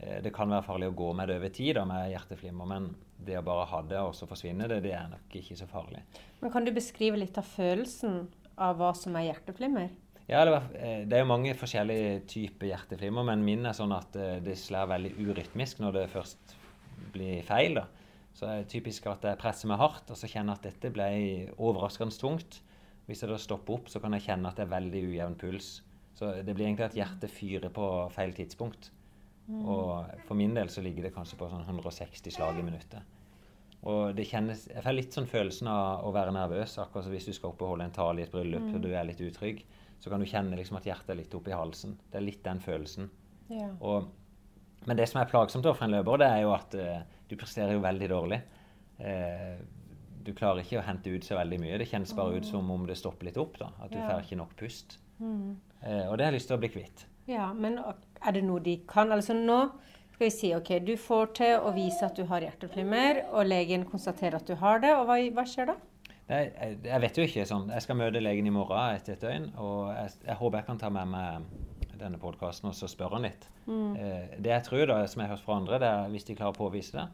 eh, 0.00 0.20
Det 0.22 0.32
kan 0.32 0.48
være 0.50 0.62
farlig 0.64 0.88
å 0.88 0.96
gå 0.96 1.12
med 1.14 1.28
det 1.28 1.36
over 1.40 1.48
tid 1.50 1.74
da, 1.76 1.84
med 1.84 2.10
hjerteflimmer, 2.14 2.66
men 2.66 2.88
det 3.18 3.38
å 3.38 3.42
bare 3.44 3.66
ha 3.66 3.82
det 3.82 3.98
og 4.00 4.14
så 4.14 4.26
forsvinne 4.28 4.68
det, 4.68 4.82
det 4.84 4.92
er 4.94 5.08
nok 5.10 5.36
ikke 5.40 5.56
så 5.56 5.66
farlig. 5.66 6.02
Men 6.40 6.50
Kan 6.52 6.64
du 6.64 6.70
beskrive 6.72 7.16
litt 7.18 7.36
av 7.38 7.44
følelsen 7.44 8.28
av 8.56 8.76
hva 8.78 8.94
som 8.96 9.16
er 9.16 9.32
hjerteflimmer? 9.32 9.88
Ja, 10.26 10.44
det, 10.44 10.50
var, 10.50 10.64
eh, 10.74 11.02
det 11.06 11.14
er 11.14 11.22
jo 11.22 11.30
mange 11.30 11.54
forskjellige 11.54 12.22
typer 12.26 12.72
hjerteflimmer, 12.72 13.26
men 13.28 13.44
min 13.46 13.66
er 13.68 13.76
sånn 13.78 13.94
at 13.94 14.16
eh, 14.18 14.38
det 14.42 14.56
slår 14.58 14.88
veldig 14.90 15.12
urytmisk 15.22 15.82
når 15.82 16.00
det 16.00 16.06
først 16.10 16.56
blir 17.14 17.44
feil. 17.46 17.78
da. 17.78 17.86
Så 18.36 18.48
er 18.50 18.60
det 18.60 18.72
typisk 18.72 19.06
at 19.08 19.24
jeg 19.24 19.38
presser 19.40 19.70
meg 19.70 19.78
hardt, 19.80 20.10
og 20.10 20.18
så 20.18 20.28
kjenner 20.28 20.58
at 20.58 20.66
dette 20.66 20.90
ble 20.92 21.06
overraskende 21.56 22.18
tungt. 22.18 22.58
Hvis 23.06 23.22
jeg 23.22 23.30
da 23.30 23.38
stopper 23.38 23.78
opp, 23.78 23.88
så 23.88 24.02
kan 24.02 24.16
jeg 24.16 24.26
kjenne 24.26 24.50
at 24.50 24.58
det 24.58 24.66
er 24.66 24.74
veldig 24.74 25.02
ujevn 25.12 25.38
puls. 25.38 25.70
Så 26.18 26.32
det 26.42 26.56
blir 26.56 26.66
egentlig 26.66 26.88
at 26.88 26.98
hjertet 26.98 27.30
fyrer 27.30 27.70
på 27.72 27.86
feil 28.12 28.34
tidspunkt. 28.34 28.90
Og 29.46 30.08
for 30.26 30.34
min 30.34 30.56
del 30.56 30.72
så 30.72 30.82
ligger 30.82 31.06
det 31.06 31.14
kanskje 31.14 31.38
på 31.38 31.46
sånn 31.52 31.62
160 31.62 32.34
slag 32.34 32.58
i 32.58 32.64
minuttet. 32.66 33.14
Og 33.86 34.16
det 34.16 34.26
kjennes, 34.26 34.66
Jeg 34.66 34.82
får 34.82 34.96
litt 34.96 35.14
sånn 35.14 35.28
følelsen 35.30 35.68
av 35.70 36.04
å 36.04 36.12
være 36.12 36.32
nervøs. 36.34 36.78
akkurat 36.78 37.04
som 37.04 37.12
Hvis 37.12 37.26
du 37.26 37.32
skal 37.32 37.50
opp 37.50 37.62
og 37.62 37.68
holde 37.68 37.84
en 37.84 37.94
tale 37.94 38.20
i 38.20 38.22
et 38.24 38.32
bryllup 38.32 38.74
og 38.74 38.82
du 38.82 38.88
er 38.88 39.04
litt 39.04 39.20
utrygg, 39.20 39.62
så 40.00 40.10
kan 40.12 40.20
du 40.20 40.26
kjenne 40.28 40.58
liksom 40.58 40.76
at 40.78 40.86
hjertet 40.88 41.14
er 41.14 41.20
litt 41.22 41.34
oppi 41.34 41.54
halsen. 41.54 41.96
Det 42.10 42.20
er 42.20 42.26
litt 42.26 42.42
den 42.44 42.60
følelsen. 42.60 43.08
Ja. 43.48 43.70
Og, 43.80 44.10
men 44.86 44.98
det 44.98 45.08
som 45.10 45.20
er 45.22 45.30
plagsomt 45.30 45.66
for 45.66 45.86
en 45.86 45.94
løper, 45.96 46.20
det 46.22 46.28
er 46.30 46.42
jo 46.44 46.52
at 46.54 46.76
uh, 46.78 47.00
du 47.30 47.34
presterer 47.40 47.74
jo 47.74 47.82
veldig 47.84 48.10
dårlig. 48.12 48.40
Uh, 49.00 49.56
du 50.26 50.32
klarer 50.34 50.62
ikke 50.64 50.80
å 50.80 50.86
hente 50.86 51.12
ut 51.14 51.24
så 51.26 51.38
veldig 51.38 51.58
mye. 51.62 51.78
Det 51.78 51.88
kjennes 51.90 52.14
bare 52.18 52.40
ut 52.40 52.46
som 52.48 52.70
om 52.74 52.86
det 52.88 52.96
stopper 52.98 53.28
litt 53.28 53.38
opp. 53.38 53.58
da, 53.62 53.70
At 53.82 53.92
du 53.92 53.98
Ja. 53.98 54.08
får 54.10 54.24
ikke 54.26 54.40
nok 54.40 54.56
pust. 54.58 54.98
Eh, 55.22 56.04
og 56.08 56.16
det 56.18 56.26
har 56.26 56.32
jeg 56.32 56.40
lyst 56.40 56.50
til 56.50 56.56
å 56.56 56.62
bli 56.62 56.70
kvitt. 56.74 57.04
Ja, 57.30 57.52
men 57.54 57.78
er 57.78 58.32
det 58.34 58.42
noe 58.44 58.60
de 58.62 58.76
kan? 58.88 59.12
Altså 59.14 59.36
nå 59.36 59.70
skal 60.16 60.24
vi 60.26 60.30
si 60.32 60.50
ok, 60.56 60.70
du 60.84 60.94
får 60.96 61.32
til 61.36 61.60
å 61.60 61.72
vise 61.76 62.06
at 62.06 62.16
du 62.16 62.24
har 62.24 62.40
hjerteflimmer, 62.40 63.22
og 63.32 63.46
legen 63.46 63.84
konstaterer 63.88 64.38
at 64.40 64.46
du 64.48 64.54
har 64.56 64.80
det, 64.80 64.94
og 64.96 65.06
hva, 65.06 65.18
hva 65.36 65.44
skjer 65.46 65.70
da? 65.72 65.76
Nei, 66.26 66.40
jeg, 66.82 67.00
vet 67.04 67.18
jo 67.18 67.26
ikke 67.26 67.44
sånn. 67.46 67.68
Jeg 67.70 67.84
skal 67.84 67.98
møte 68.00 68.22
legen 68.22 68.48
i 68.48 68.54
morgen 68.54 68.96
etter 68.96 69.14
et 69.14 69.22
døgn, 69.22 69.52
og 69.62 69.92
jeg, 69.94 70.16
jeg 70.26 70.38
håper 70.40 70.58
jeg 70.58 70.68
kan 70.70 70.80
ta 70.80 70.90
med 70.90 71.12
meg 71.12 71.46
denne 71.96 72.18
podkasten 72.20 72.68
og 72.68 72.74
så 72.76 72.88
spørre 72.90 73.16
han 73.16 73.28
litt. 73.28 73.46
Eh, 73.66 74.34
det 74.42 74.52
jeg 74.52 74.64
tror, 74.66 74.84
da, 74.90 74.98
som 75.08 75.22
jeg 75.22 75.30
har 75.30 75.36
hørt 75.36 75.46
fra 75.46 75.60
andre, 75.60 75.78
det 75.82 75.92
er 75.92 76.10
hvis 76.12 76.26
de 76.28 76.36
klarer 76.38 76.56
å 76.56 76.58
påvise 76.58 76.98
det, 76.98 77.06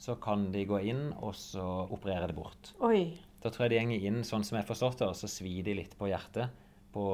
så 0.00 0.14
kan 0.22 0.46
de 0.54 0.62
gå 0.68 0.78
inn 0.88 1.10
og 1.18 1.34
så 1.36 1.66
operere 1.92 2.30
det 2.30 2.38
bort. 2.38 2.72
Oi. 2.86 3.02
Da 3.42 3.52
tror 3.52 3.66
jeg 3.66 3.74
de 3.74 3.98
går 3.98 4.08
inn 4.08 4.22
sånn 4.24 4.46
som 4.46 4.56
jeg 4.56 4.64
har 4.64 4.70
forstått 4.70 5.02
det, 5.02 5.10
og 5.10 5.18
så 5.18 5.28
svir 5.28 5.66
de 5.66 5.76
litt 5.76 5.98
på 5.98 6.08
hjertet 6.08 6.54
på, 6.94 7.04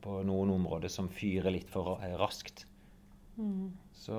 på 0.00 0.22
noen 0.28 0.54
områder 0.54 0.92
som 0.92 1.10
fyrer 1.12 1.52
litt 1.52 1.68
for 1.72 1.98
raskt. 1.98 2.20
raskt. 2.22 2.66
Så, 4.00 4.16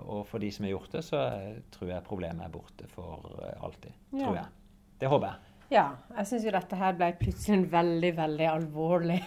og 0.00 0.24
for 0.26 0.42
de 0.42 0.50
som 0.54 0.66
har 0.66 0.74
gjort 0.74 0.96
det, 0.96 1.04
så 1.06 1.20
eh, 1.28 1.60
tror 1.74 1.92
jeg 1.92 2.06
problemet 2.06 2.46
er 2.46 2.52
borte 2.54 2.88
for 2.90 3.20
alltid. 3.20 3.62
alltid. 3.68 3.94
Tror 4.16 4.40
jeg. 4.40 4.48
Det 5.00 5.10
håper 5.10 5.30
jeg. 5.30 5.49
Ja, 5.70 5.84
jeg 6.16 6.26
syns 6.26 6.44
jo 6.48 6.50
dette 6.50 6.74
her 6.74 6.96
ble 6.98 7.12
plutselig 7.20 7.54
en 7.54 7.66
veldig, 7.70 8.08
veldig 8.16 8.46
alvorlig 8.50 9.20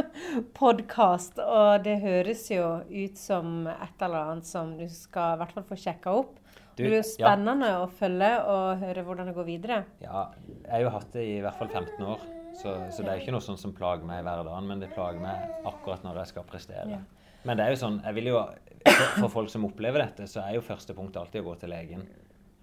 podkast. 0.58 1.38
Og 1.38 1.84
det 1.84 2.00
høres 2.02 2.48
jo 2.50 2.64
ut 2.88 3.20
som 3.20 3.68
et 3.70 4.02
eller 4.02 4.32
annet 4.32 4.48
som 4.48 4.72
du 4.74 4.88
skal 4.90 5.36
i 5.36 5.38
hvert 5.44 5.54
fall 5.54 5.66
få 5.68 5.78
sjekka 5.78 6.16
opp. 6.18 6.32
Du, 6.74 6.82
det 6.82 6.88
blir 6.88 6.96
jo 6.96 7.04
ja. 7.04 7.06
spennende 7.12 7.68
å 7.78 7.86
følge 8.00 8.32
og 8.50 8.82
høre 8.82 9.04
hvordan 9.06 9.30
det 9.30 9.36
går 9.36 9.46
videre. 9.46 9.78
Ja, 10.02 10.24
jeg 10.64 10.72
har 10.72 10.82
jo 10.82 10.92
hatt 10.96 11.14
det 11.14 11.28
i 11.30 11.38
hvert 11.44 11.62
fall 11.62 11.70
15 11.70 12.10
år, 12.16 12.26
så, 12.58 12.74
så 12.90 13.04
det 13.04 13.12
er 13.12 13.20
jo 13.20 13.26
ikke 13.28 13.36
noe 13.36 13.46
sånn 13.46 13.62
som 13.62 13.76
plager 13.78 14.10
meg 14.10 14.24
i 14.24 14.26
hverdagen, 14.26 14.66
men 14.72 14.82
det 14.82 14.90
plager 14.96 15.22
meg 15.22 15.62
akkurat 15.62 16.02
når 16.02 16.24
jeg 16.24 16.32
skal 16.34 16.50
prestere. 16.50 16.98
Ja. 16.98 17.30
Men 17.46 17.60
det 17.60 17.68
er 17.68 17.76
jo 17.76 17.82
sånn, 17.84 18.02
jeg 18.02 18.18
vil 18.18 18.32
jo, 18.32 18.42
for, 18.82 19.06
for 19.20 19.30
folk 19.38 19.54
som 19.54 19.70
opplever 19.70 20.02
dette, 20.02 20.26
så 20.26 20.42
er 20.42 20.58
jo 20.58 20.66
første 20.66 20.98
punkt 20.98 21.14
alltid 21.22 21.44
å 21.44 21.52
gå 21.52 21.58
til 21.62 21.70
legen. 21.70 22.02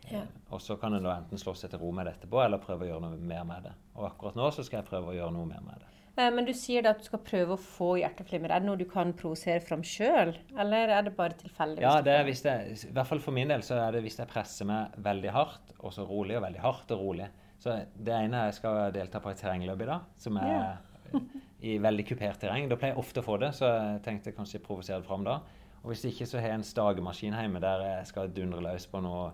Ja. 0.10 0.24
Og 0.51 0.62
så 0.62 0.75
kan 0.81 0.93
en 0.98 1.03
da 1.05 1.13
enten 1.20 1.39
slå 1.39 1.53
seg 1.55 1.72
til 1.72 1.79
ro 1.79 1.91
med 1.96 2.08
det 2.10 2.15
etterpå, 2.17 2.41
eller 2.43 2.58
prøve 2.63 2.88
å 2.88 2.89
gjøre 2.89 3.03
noe 3.05 3.17
mer 3.20 3.46
med 3.48 3.67
det. 3.70 3.74
Og 3.96 4.08
akkurat 4.10 4.36
nå 4.39 4.50
så 4.51 4.65
skal 4.65 4.81
jeg 4.81 4.89
prøve 4.89 5.13
å 5.13 5.15
gjøre 5.15 5.36
noe 5.36 5.46
mer 5.48 5.62
med 5.63 5.79
det. 5.84 5.88
Eh, 6.17 6.31
Men 6.34 6.46
du 6.48 6.51
sier 6.58 6.84
da 6.84 6.91
at 6.96 7.00
du 7.00 7.08
skal 7.08 7.22
prøve 7.24 7.55
å 7.55 7.62
få 7.62 7.93
hjerteflimmer. 8.01 8.51
Er 8.51 8.60
det 8.63 8.67
noe 8.67 8.79
du 8.81 8.86
kan 8.89 9.13
provosere 9.17 9.62
fram 9.63 9.84
sjøl, 9.88 10.34
eller 10.60 10.91
er 10.98 11.05
det 11.08 11.13
bare 11.15 11.38
tilfeldig? 11.39 11.84
Ja, 11.86 12.01
det 12.03 12.17
er 12.17 12.25
hvis 12.27 12.43
jeg, 12.43 12.74
i 12.89 12.91
hvert 12.91 13.08
fall 13.08 13.24
for 13.24 13.36
min 13.38 13.53
del 13.53 13.63
så 13.63 13.77
er 13.79 13.96
det 13.96 14.03
hvis 14.03 14.20
jeg 14.20 14.27
presser 14.31 14.67
meg 14.67 14.98
veldig 14.98 15.31
hardt, 15.38 15.75
og 15.79 15.93
så 15.96 16.03
rolig, 16.08 16.36
og 16.39 16.43
veldig 16.48 16.63
hardt 16.65 16.91
og 16.98 17.05
rolig. 17.05 17.29
Så 17.62 17.77
det 17.96 18.13
ene 18.17 18.48
jeg 18.48 18.58
skal 18.58 18.91
delta 18.96 19.22
på 19.22 19.29
et 19.31 19.38
terrengløp 19.39 19.84
i 19.86 19.88
dag, 19.91 20.10
som 20.17 20.38
er 20.41 20.81
i 21.72 21.77
veldig 21.77 22.05
kupert 22.10 22.39
terreng. 22.41 22.67
Da 22.72 22.75
pleier 22.79 22.96
jeg 22.96 23.03
ofte 23.03 23.22
å 23.22 23.25
få 23.25 23.38
det, 23.41 23.51
så 23.55 23.70
jeg 23.70 24.01
tenkte 24.08 24.34
kanskje 24.36 24.63
provosere 24.65 25.00
det 25.03 25.08
fram 25.08 25.24
da. 25.27 25.38
Og 25.81 25.91
hvis 25.93 26.03
ikke, 26.10 26.25
så 26.29 26.41
har 26.41 26.51
jeg 26.51 26.60
en 26.60 26.65
stagemaskin 26.65 27.38
hjemme 27.38 27.62
der 27.62 27.84
jeg 27.86 28.10
skal 28.12 28.34
dundre 28.34 28.62
løs 28.65 28.86
på 28.89 29.00
noe, 29.01 29.29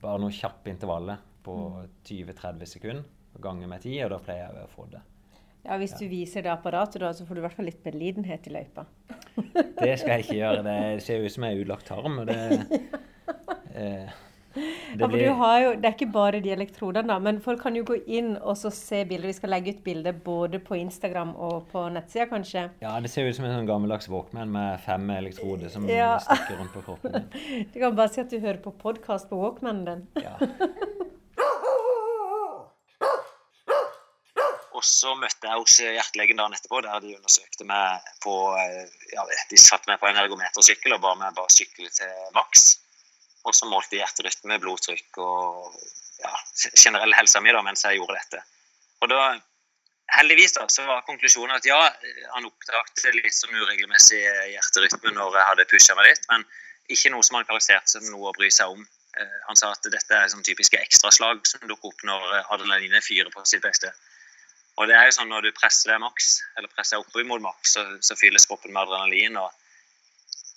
bare 0.00 0.20
noen 0.22 0.34
kjappe 0.34 0.72
intervaller 0.72 1.20
på 1.44 1.54
20-30 2.08 2.68
sekunder, 2.68 3.06
ganger 3.40 3.70
med 3.70 3.82
10, 3.84 3.96
og 4.06 4.12
da 4.14 4.20
pleier 4.24 4.58
jeg 4.58 4.68
å 4.68 4.74
få 4.74 4.86
det. 4.92 5.02
Ja, 5.64 5.76
Hvis 5.76 5.92
du 5.98 6.06
viser 6.08 6.44
det 6.44 6.52
apparatet, 6.52 7.02
da, 7.02 7.12
så 7.12 7.26
får 7.28 7.36
du 7.36 7.42
i 7.42 7.44
hvert 7.44 7.56
fall 7.58 7.68
litt 7.68 7.84
medlidenhet 7.84 8.48
i 8.48 8.54
løypa. 8.54 8.86
Det 9.36 9.92
skal 10.00 10.14
jeg 10.14 10.24
ikke 10.24 10.38
gjøre. 10.38 10.64
Det 10.64 11.04
ser 11.04 11.24
ut 11.24 11.34
som 11.34 11.44
jeg 11.46 11.56
er 11.56 11.64
utlagt 11.64 11.88
tarm. 11.90 12.20
og 12.24 12.30
det... 12.30 12.40
Eh, 13.70 14.08
Ja, 14.56 15.06
for 15.06 15.14
du 15.16 15.28
har 15.38 15.60
jo, 15.62 15.70
Det 15.78 15.84
er 15.84 15.94
ikke 15.94 16.08
bare 16.12 16.40
de 16.42 16.50
elektrodene, 16.50 17.20
men 17.22 17.40
folk 17.40 17.60
kan 17.62 17.76
jo 17.76 17.84
gå 17.86 18.00
inn 18.06 18.32
og 18.40 18.56
så 18.58 18.72
se 18.74 19.04
bilder. 19.04 19.28
Vi 19.30 19.36
skal 19.38 19.50
legge 19.54 19.70
ut 19.76 19.84
bilder 19.84 20.12
både 20.12 20.58
på 20.58 20.74
Instagram 20.80 21.36
og 21.36 21.68
på 21.70 21.84
nettsida, 21.94 22.26
kanskje. 22.26 22.64
Ja, 22.82 22.96
det 23.00 23.10
ser 23.12 23.28
ut 23.28 23.36
som 23.36 23.44
en 23.46 23.54
sånn 23.60 23.68
gammeldags 23.70 24.08
Walkman 24.10 24.50
med 24.50 24.80
fem 24.84 25.08
elektroder 25.10 25.68
som 25.70 25.88
Ja. 25.88 26.18
stikker 26.18 26.58
rundt 26.58 26.72
på 26.74 26.82
kroppen. 26.82 27.12
din. 27.12 27.70
Du 27.72 27.78
kan 27.80 27.94
bare 27.96 28.08
si 28.08 28.20
at 28.20 28.30
du 28.30 28.40
hører 28.40 28.58
på 28.62 28.72
podkast 28.72 29.28
på 29.30 29.36
Walkmanen 29.38 29.84
din. 29.84 30.06
Ja. 30.24 30.34
Og 34.80 34.84
så 34.86 35.12
møtte 35.18 35.44
jeg 35.44 35.58
hos 35.60 35.74
hjertelegen 35.82 36.38
dagen 36.40 36.54
etterpå, 36.56 36.80
der 36.86 37.02
de 37.04 37.10
undersøkte 37.18 37.66
meg 37.68 38.00
på 38.24 38.32
eh, 38.56 38.86
ja, 39.12 39.24
De 39.50 39.58
satte 39.60 39.90
meg 39.90 40.00
på 40.00 40.08
en 40.08 40.16
ergometersykkel 40.22 40.94
og 40.96 41.02
ba 41.04 41.14
meg 41.20 41.34
bare 41.36 41.52
sykle 41.52 41.90
til 41.92 42.14
maks. 42.32 42.78
Og 43.48 43.56
så 43.56 43.68
målte 43.70 43.96
jeg 43.96 44.04
hjerterytme, 44.04 44.58
blodtrykk 44.60 45.20
og 45.24 45.76
ja, 46.20 46.32
generell 46.76 47.14
helsa 47.16 47.40
mi 47.40 47.54
da, 47.54 47.62
mens 47.64 47.84
jeg 47.86 47.96
gjorde 47.96 48.18
dette. 48.18 48.42
Og 49.00 49.08
da, 49.08 49.20
heldigvis 50.18 50.56
da, 50.58 50.66
så 50.68 50.84
var 50.88 51.06
konklusjonen 51.08 51.56
at 51.56 51.68
ja, 51.68 51.78
han 52.34 52.48
oppdaget 52.48 53.16
litt 53.16 53.36
sånn 53.36 53.56
uregelmessig 53.56 54.20
hjerterytme 54.52 55.14
når 55.16 55.38
jeg 55.38 55.48
hadde 55.52 55.68
pusha 55.72 55.96
meg 55.96 56.10
litt, 56.10 56.26
men 56.32 56.44
ikke 56.90 57.12
noe 57.14 57.24
som 57.24 57.38
han 57.38 57.46
karakteriserte 57.48 57.96
som 57.96 58.10
noe 58.10 58.28
å 58.28 58.36
bry 58.36 58.50
seg 58.52 58.74
om. 58.74 58.84
Eh, 59.18 59.36
Han 59.48 59.58
sa 59.58 59.72
at 59.74 59.86
dette 59.90 60.16
er 60.16 60.30
sånn 60.30 60.46
typiske 60.46 60.78
ekstraslag 60.78 61.46
som 61.48 61.64
dukker 61.70 61.90
opp 61.90 62.04
når 62.06 62.34
adrenalinet 62.42 63.06
fyrer 63.06 63.30
på 63.32 63.44
sitt 63.48 63.62
beste. 63.64 63.92
Og 64.78 64.88
det 64.88 64.96
er 64.96 65.08
jo 65.08 65.16
sånn 65.16 65.30
når 65.32 65.48
du 65.48 65.56
presser 65.56 65.92
deg 65.92 66.00
maks, 66.02 66.40
eller 66.56 66.70
presser 66.72 66.96
deg 66.96 67.06
oppover 67.06 67.26
mot 67.28 67.42
maks, 67.44 67.74
så, 67.76 67.84
så 68.04 68.16
fylles 68.18 68.46
kroppen 68.48 68.72
med 68.74 68.82
adrenalin. 68.84 69.36
og 69.40 69.50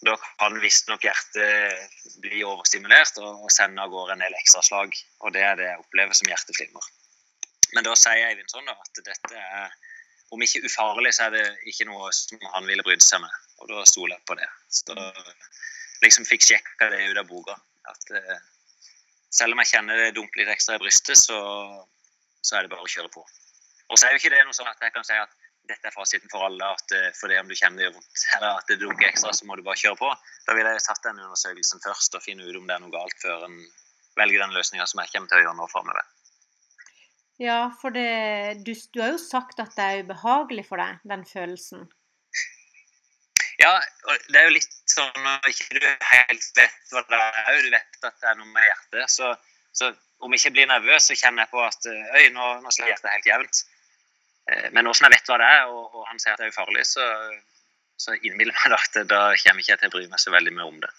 Da 0.04 0.18
kan 0.40 0.58
visstnok 0.60 1.06
hjertet 1.06 2.18
bli 2.24 2.42
overstimulert 2.44 3.18
og, 3.22 3.48
sende 3.54 3.84
av 3.84 3.92
gårde 3.94 4.18
en 4.18 4.24
del 4.26 4.36
ekstraslag. 4.36 4.96
Og 5.24 5.34
det 5.36 5.44
er 5.48 5.58
det 5.60 5.70
jeg 5.70 5.82
opplever 5.84 6.18
som 6.18 6.30
hjerteflimmer. 6.32 6.90
Men 7.74 7.88
da 7.88 7.96
sier 7.98 8.28
Eivind 8.28 8.52
sånn 8.52 8.70
at 8.70 9.04
dette 9.06 9.40
er 9.40 9.74
om 10.34 10.42
ikke 10.42 10.64
ufarlig, 10.66 11.14
så 11.14 11.28
er 11.28 11.36
det 11.36 11.44
ikke 11.70 11.86
noe 11.86 12.10
som 12.16 12.42
han 12.56 12.66
ville 12.70 12.84
brydd 12.86 13.04
seg 13.06 13.22
med. 13.22 13.34
Og 13.62 13.70
da 13.70 13.84
stoler 13.88 14.16
jeg 14.18 14.26
på 14.30 14.38
det. 14.40 14.50
Så 14.74 14.96
da 14.98 15.12
liksom 16.04 16.26
fikk 16.28 16.48
sjekka 16.48 16.90
det 16.92 17.04
ut 17.12 17.22
av 17.22 17.30
boka. 17.30 17.56
At 17.92 18.14
eh, 18.18 18.42
selv 19.34 19.56
om 19.56 19.62
jeg 19.62 19.74
kjenner 19.76 20.00
det 20.00 20.16
dumper 20.18 20.42
litt 20.42 20.52
ekstra 20.56 20.80
i 20.80 20.84
brystet, 20.84 21.20
så, 21.22 21.38
så 22.42 22.58
er 22.58 22.66
det 22.66 22.74
bare 22.74 22.86
å 22.86 22.92
kjøre 22.92 23.12
på. 23.14 23.24
Og 23.92 24.00
så 24.00 24.08
er 24.08 24.16
jo 24.16 24.24
ikke 24.24 24.34
det 24.34 24.42
noe 24.48 24.58
sånn 24.58 24.72
at 24.72 24.82
jeg 24.82 24.96
kan 24.96 25.06
si 25.06 25.18
at 25.20 25.38
dette 25.70 25.88
er 25.88 25.96
fasiten 25.96 26.32
for 26.32 26.46
alle, 26.48 26.68
at 26.76 26.96
eh, 26.96 27.12
for 27.18 27.32
det 27.32 27.40
om 27.40 27.50
du 27.50 27.56
kjenner 27.56 27.80
det 27.80 27.88
gjør 27.88 27.96
vondt, 28.00 28.26
eller 28.38 28.60
at 28.60 28.72
det 28.72 28.80
dunker 28.82 29.08
ekstra, 29.10 29.32
så 29.36 29.48
må 29.48 29.56
du 29.56 29.64
bare 29.66 29.80
kjøre 29.80 30.00
på. 30.02 30.10
Da 30.48 30.58
ville 30.58 30.74
jeg 30.76 30.86
tatt 30.86 31.06
den 31.06 31.22
undersøkelsen 31.24 31.84
først 31.86 32.20
og 32.20 32.26
finne 32.26 32.46
ut 32.48 32.60
om 32.60 32.68
det 32.68 32.76
er 32.76 32.84
noe 32.84 32.94
galt, 32.94 33.16
før 33.24 33.48
en 33.48 33.58
velger 34.20 34.44
den 34.44 34.54
løsninga 34.58 34.86
som 34.90 35.02
jeg 35.02 35.14
kommer 35.14 35.32
til 35.32 35.40
å 35.40 35.46
gjøre 35.46 35.58
nå 35.62 35.70
framover. 35.72 36.12
Ja, 37.42 37.60
for 37.82 37.96
det, 37.96 38.62
du, 38.68 38.74
du 38.94 39.02
har 39.02 39.16
jo 39.16 39.22
sagt 39.22 39.60
at 39.64 39.74
det 39.78 39.86
er 39.86 40.04
ubehagelig 40.06 40.68
for 40.68 40.82
deg, 40.82 41.02
den 41.10 41.26
følelsen. 41.28 41.88
Ja, 43.62 43.74
og 44.10 44.30
det 44.34 44.40
er 44.40 44.48
jo 44.50 44.56
litt 44.56 44.76
sånn 44.92 45.14
når 45.24 45.52
ikke 45.52 45.80
du 45.80 45.88
helt 45.88 46.48
vet 46.58 46.94
hva 46.94 47.04
det 47.08 47.20
er, 47.20 47.60
du 47.64 47.70
vet 47.74 48.08
at 48.10 48.18
det 48.20 48.30
er 48.32 48.40
noe 48.40 48.50
med 48.50 48.66
hjertet, 48.68 49.14
så, 49.14 49.32
så 49.72 49.92
om 50.24 50.34
jeg 50.34 50.44
ikke 50.44 50.56
blir 50.58 50.70
nervøs, 50.72 51.08
så 51.10 51.18
kjenner 51.18 51.46
jeg 51.46 51.52
på 51.54 51.62
at 51.64 51.88
eh, 51.90 52.18
øy, 52.18 52.26
nå, 52.36 52.50
nå 52.64 52.74
slår 52.74 52.94
hjertet 52.94 53.12
helt 53.14 53.30
jevnt. 53.30 53.62
Eh, 54.52 54.70
Men 54.76 54.86
nå 54.88 54.94
som 54.94 55.08
jeg 55.08 55.16
vet 55.18 55.32
hva 55.32 55.40
det 55.42 55.50
er, 55.56 55.66
og, 55.72 55.96
og 55.96 56.08
han 56.10 56.22
sier 56.22 56.36
at 56.36 56.42
det 56.42 56.50
er 56.50 56.56
ufarlig, 56.56 56.86
så, 56.90 57.08
så 58.00 58.16
innbiller 58.20 58.56
jeg 58.56 58.74
meg 58.74 58.80
at 58.80 59.02
da 59.10 59.24
kommer 59.44 59.64
ikke 59.64 59.76
jeg 59.76 59.82
til 59.84 59.92
å 59.92 59.96
bry 59.98 60.06
meg 60.12 60.24
så 60.24 60.34
veldig 60.36 60.56
mye 60.58 60.70
om 60.70 60.80
det. 60.84 60.94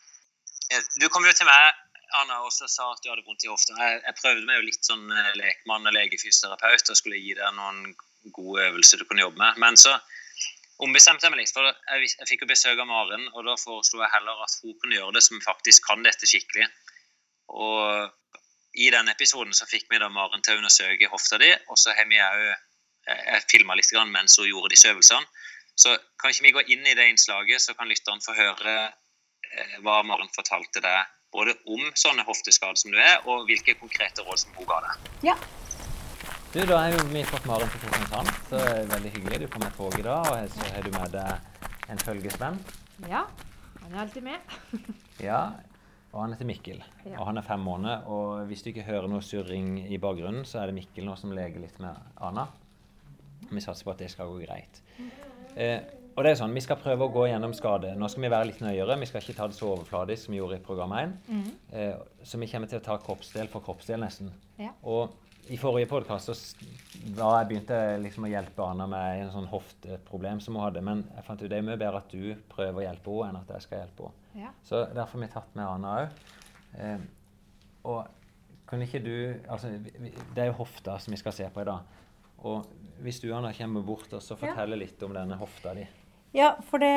Du 1.00 1.08
kom 1.12 1.26
jo 1.28 1.34
til 1.36 1.48
meg, 1.48 1.80
Anna, 2.14 2.40
og 2.46 2.52
sa 2.54 2.66
at 2.92 3.02
du 3.02 3.10
hadde 3.10 3.24
vondt 3.26 3.44
i 3.44 3.50
hofta. 3.50 3.74
Jeg, 3.74 4.00
jeg 4.06 4.18
prøvde 4.20 4.46
meg 4.46 4.60
jo 4.60 4.66
litt 4.68 4.86
sånn 4.86 5.06
eh, 5.12 5.30
lekmann 5.40 5.88
og 5.88 5.96
legefysioterapeut 5.96 6.92
og 6.92 7.00
skulle 7.00 7.20
gi 7.20 7.34
deg 7.36 7.56
noen 7.58 7.94
gode 8.32 8.68
øvelser 8.70 9.02
du 9.02 9.08
kunne 9.08 9.24
jobbe 9.26 9.40
med. 9.42 9.58
Men 9.60 9.76
så 9.80 9.92
ombestemte 10.84 11.26
jeg 11.26 11.34
meg 11.34 11.42
litt, 11.42 11.52
for 11.54 11.66
jeg, 11.68 12.10
jeg 12.18 12.28
fikk 12.30 12.44
jo 12.44 12.50
besøk 12.50 12.80
av 12.80 12.88
Maren, 12.88 13.26
og 13.34 13.46
da 13.46 13.56
foreslo 13.60 14.02
jeg 14.02 14.12
heller 14.14 14.44
at 14.46 14.58
hun 14.62 14.76
kunne 14.80 14.96
gjøre 14.96 15.16
det 15.18 15.24
som 15.26 15.42
faktisk 15.44 15.86
kan 15.90 16.06
dette 16.06 16.28
skikkelig. 16.28 16.68
Og 17.54 18.10
i 18.74 18.88
den 18.90 19.10
episoden 19.12 19.54
så 19.54 19.68
fikk 19.70 19.86
vi 19.90 20.00
da 20.02 20.08
Maren 20.10 20.42
til 20.42 20.56
å 20.56 20.62
undersøke 20.62 21.10
hofta 21.12 21.38
di, 21.42 21.50
og 21.70 21.78
så 21.78 21.94
har 21.94 22.08
vi 22.10 22.18
òg 22.18 22.46
Jeg 23.06 23.44
filma 23.50 23.76
litt 23.76 23.90
mens 24.08 24.38
hun 24.38 24.48
gjorde 24.48 24.72
disse 24.72 24.90
øvelsene. 24.92 25.26
Så 25.76 25.96
kan 26.20 26.30
ikke 26.30 26.46
vi 26.46 26.54
gå 26.54 26.62
inn 26.74 26.86
i 26.86 26.94
det 26.94 27.08
innslaget, 27.10 27.60
så 27.60 27.74
kan 27.74 27.90
lytteren 27.90 28.22
få 28.22 28.34
høre 28.36 28.74
eh, 28.86 29.74
hva 29.82 30.02
Maren 30.06 30.30
fortalte 30.36 30.80
deg 30.84 31.10
både 31.34 31.56
om 31.66 31.82
sånne 31.98 32.22
hofteskader 32.28 32.78
som 32.78 32.94
du 32.94 33.00
er, 33.02 33.18
og 33.26 33.48
hvilke 33.48 33.74
konkrete 33.80 34.22
råd 34.22 34.44
som 34.44 34.54
hun 34.54 34.68
ga 34.70 34.78
deg. 34.86 35.08
Ja. 35.32 35.34
Du, 36.54 36.60
da 36.70 36.78
har 36.84 36.94
vi 37.10 37.24
fått 37.26 37.48
Maren 37.50 37.70
på 37.72 37.80
Kristiansand, 37.82 38.30
så 38.46 38.60
det 38.60 38.70
er 38.70 38.90
veldig 38.92 39.12
hyggelig. 39.16 39.40
Du 39.42 39.48
kom 39.50 39.64
med 39.66 39.74
tog 39.74 39.98
i 39.98 40.06
dag, 40.06 40.30
og 40.30 40.54
så 40.54 40.70
har 40.70 40.86
du 40.86 40.92
med 40.94 41.16
deg 41.16 41.90
en 41.90 42.02
følgesvenn. 42.06 42.60
Ja, 43.10 43.24
han 43.82 43.96
er 43.96 44.04
alltid 44.06 44.30
med. 44.30 44.58
Ja, 45.24 45.54
og 46.14 46.20
han 46.24 46.32
heter 46.34 46.46
Mikkel. 46.46 46.80
Ja. 47.06 47.18
Og 47.18 47.26
han 47.26 47.38
er 47.38 47.46
fem 47.46 47.62
måneder. 47.62 48.06
Og 48.10 48.46
hvis 48.46 48.62
du 48.62 48.70
ikke 48.70 48.86
hører 48.86 49.06
noe 49.10 49.22
surring 49.22 49.76
i 49.82 49.98
bakgrunnen, 49.98 50.44
så 50.46 50.60
er 50.60 50.70
det 50.70 50.78
Mikkel 50.78 51.06
nå 51.06 51.14
som 51.18 51.34
leker 51.34 51.62
litt 51.62 51.78
med 51.82 51.98
Anna. 52.22 52.46
Vi 53.54 53.64
satser 53.64 53.86
på 53.86 53.94
at 53.94 54.02
det 54.02 54.10
skal 54.12 54.30
gå 54.30 54.40
greit. 54.44 54.80
Eh, 55.56 55.80
og 56.14 56.22
det 56.22 56.30
er 56.30 56.38
sånn, 56.38 56.54
Vi 56.54 56.62
skal 56.62 56.78
prøve 56.78 57.08
å 57.08 57.12
gå 57.12 57.26
gjennom 57.26 57.54
skade. 57.56 57.94
Nå 57.98 58.08
skal 58.10 58.22
vi 58.22 58.30
være 58.30 58.48
litt 58.52 58.62
nøyere. 58.62 58.98
Vi 59.00 59.06
skal 59.10 59.22
ikke 59.22 59.36
ta 59.38 59.48
det 59.50 59.56
så 59.58 59.72
overfladisk 59.72 60.26
som 60.26 60.34
vi 60.34 60.38
gjorde 60.38 60.60
i 60.60 60.62
program 60.62 60.94
1. 60.94 61.14
Eh, 61.72 61.94
så 62.22 62.38
vi 62.38 62.46
kommer 62.50 62.70
til 62.70 62.78
å 62.78 62.84
ta 62.86 62.98
kroppsdel 63.02 63.50
for 63.50 63.66
kroppsdel, 63.66 63.98
nesten. 64.02 64.30
Ja. 64.58 64.70
Og 64.82 65.10
i 65.52 65.58
forrige 65.60 65.90
podkast 65.90 66.56
da 67.18 67.26
jeg 67.38 67.48
begynte 67.50 67.78
liksom 68.00 68.24
å 68.24 68.30
hjelpe 68.30 68.64
Anna 68.64 68.86
med 68.88 69.24
en 69.26 69.32
sånn 69.34 69.48
hofteproblem 69.50 70.40
som 70.40 70.56
hun 70.56 70.64
hadde. 70.64 70.84
Men 70.86 71.02
jeg 71.16 71.26
fant 71.26 71.42
ut 71.42 71.50
det 71.50 71.58
er 71.58 71.66
mye 71.66 71.80
bedre 71.80 72.00
at 72.00 72.14
du 72.14 72.32
prøver 72.48 72.80
å 72.80 72.86
hjelpe 72.86 73.18
henne, 73.18 73.28
enn 73.28 73.40
at 73.42 73.52
jeg 73.56 73.66
skal 73.66 73.82
hjelpe 73.82 74.08
henne. 74.08 74.44
Ja. 74.46 74.52
Så 74.66 74.84
derfor 74.94 75.18
har 75.18 75.26
vi 75.26 75.32
tatt 75.34 75.58
med 75.58 75.66
Anna 75.66 75.96
òg. 75.98 76.22
Eh, 76.78 77.04
og 77.90 78.06
kunne 78.64 78.86
ikke 78.88 79.02
du 79.04 79.34
altså, 79.52 79.68
Det 79.68 80.40
er 80.40 80.48
jo 80.48 80.56
hofta 80.62 80.96
som 80.98 81.12
vi 81.12 81.20
skal 81.20 81.34
se 81.36 81.50
på 81.52 81.62
i 81.62 81.68
dag. 81.68 82.00
Og 82.44 82.64
hvis 83.04 83.20
du 83.22 83.30
Anna, 83.34 83.52
kommer 83.56 83.84
bort 83.84 84.12
og 84.12 84.22
så 84.22 84.36
forteller 84.38 84.80
litt 84.80 85.02
om 85.04 85.14
denne 85.16 85.38
hofta 85.40 85.74
di. 85.76 85.84
Ja, 86.34 86.54
for 86.66 86.82
det 86.82 86.90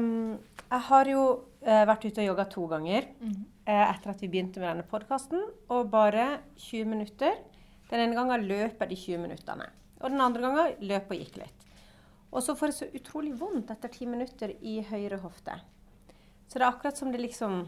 mm, 0.00 0.38
Jeg 0.70 0.84
har 0.88 1.10
jo 1.10 1.22
eh, 1.60 1.84
vært 1.88 2.06
ute 2.06 2.22
og 2.22 2.28
jogga 2.30 2.46
to 2.48 2.64
ganger 2.70 3.04
eh, 3.04 3.84
etter 3.84 4.12
at 4.12 4.22
vi 4.22 4.30
begynte 4.32 4.62
med 4.62 4.70
denne 4.70 4.86
podkasten. 4.88 5.44
Og 5.72 5.90
bare 5.92 6.40
20 6.56 6.88
minutter. 6.88 7.36
Den 7.88 8.04
ene 8.04 8.16
gangen 8.16 8.46
løp 8.48 8.80
jeg 8.82 8.92
de 8.92 9.00
20 9.00 9.24
minuttene. 9.26 9.68
Og 10.00 10.12
den 10.12 10.22
andre 10.24 10.44
gangen 10.44 10.86
løp 10.90 11.12
og 11.12 11.20
gikk 11.20 11.40
litt. 11.42 11.66
Og 12.28 12.44
så 12.44 12.54
får 12.56 12.70
jeg 12.70 12.78
så 12.78 12.88
utrolig 13.00 13.34
vondt 13.40 13.72
etter 13.72 13.92
10 13.92 14.10
minutter 14.12 14.52
i 14.60 14.78
høyre 14.84 15.20
hofte. 15.22 15.56
Så 16.48 16.58
det 16.58 16.64
er 16.64 16.70
akkurat 16.70 16.96
som 16.96 17.12
det 17.12 17.20
liksom 17.20 17.66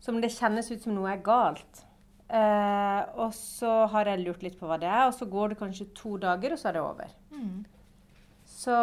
Som 0.00 0.20
det 0.20 0.34
kjennes 0.34 0.68
ut 0.70 0.82
som 0.82 0.94
noe 0.94 1.10
er 1.10 1.22
galt. 1.24 1.85
Eh, 2.28 3.00
og 3.22 3.30
så 3.36 3.86
har 3.92 4.10
jeg 4.10 4.24
lurt 4.24 4.42
litt 4.42 4.58
på 4.58 4.66
hva 4.66 4.78
det 4.82 4.90
er, 4.90 5.06
og 5.06 5.14
så 5.14 5.28
går 5.30 5.52
det 5.54 5.60
kanskje 5.60 5.88
to 5.94 6.16
dager, 6.22 6.54
og 6.54 6.58
så 6.60 6.70
er 6.70 6.78
det 6.78 6.82
over. 6.82 7.16
Så, 8.46 8.74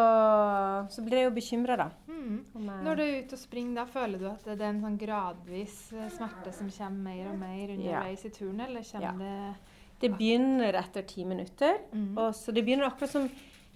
så 0.92 1.04
blir 1.04 1.22
jeg 1.22 1.30
jo 1.30 1.36
bekymra, 1.36 1.76
da. 1.80 1.86
Mm. 2.08 2.42
Når 2.86 2.98
du 3.00 3.04
er 3.04 3.14
ute 3.24 3.38
og 3.38 3.42
springer, 3.42 3.78
da 3.80 3.86
føler 3.90 4.20
du 4.22 4.28
at 4.30 4.44
det 4.46 4.58
er 4.60 4.70
en 4.70 4.82
sånn 4.84 5.00
gradvis 5.02 5.78
eh, 5.96 6.10
smerte 6.14 6.52
som 6.56 6.70
kommer 6.72 7.08
mer 7.08 7.32
og 7.32 7.40
mer 7.42 7.72
underveis 7.74 8.26
i 8.28 8.32
turen, 8.36 8.60
eller 8.68 8.86
kommer 8.92 9.08
Ja. 9.08 9.16
det 9.24 9.72
Det 10.04 10.10
begynner 10.18 10.76
etter 10.76 11.06
ti 11.08 11.24
minutter. 11.24 11.78
Mm. 11.94 12.18
Og 12.18 12.36
så 12.36 12.52
det 12.52 12.66
begynner 12.66 12.90
akkurat 12.90 13.12
som 13.12 13.28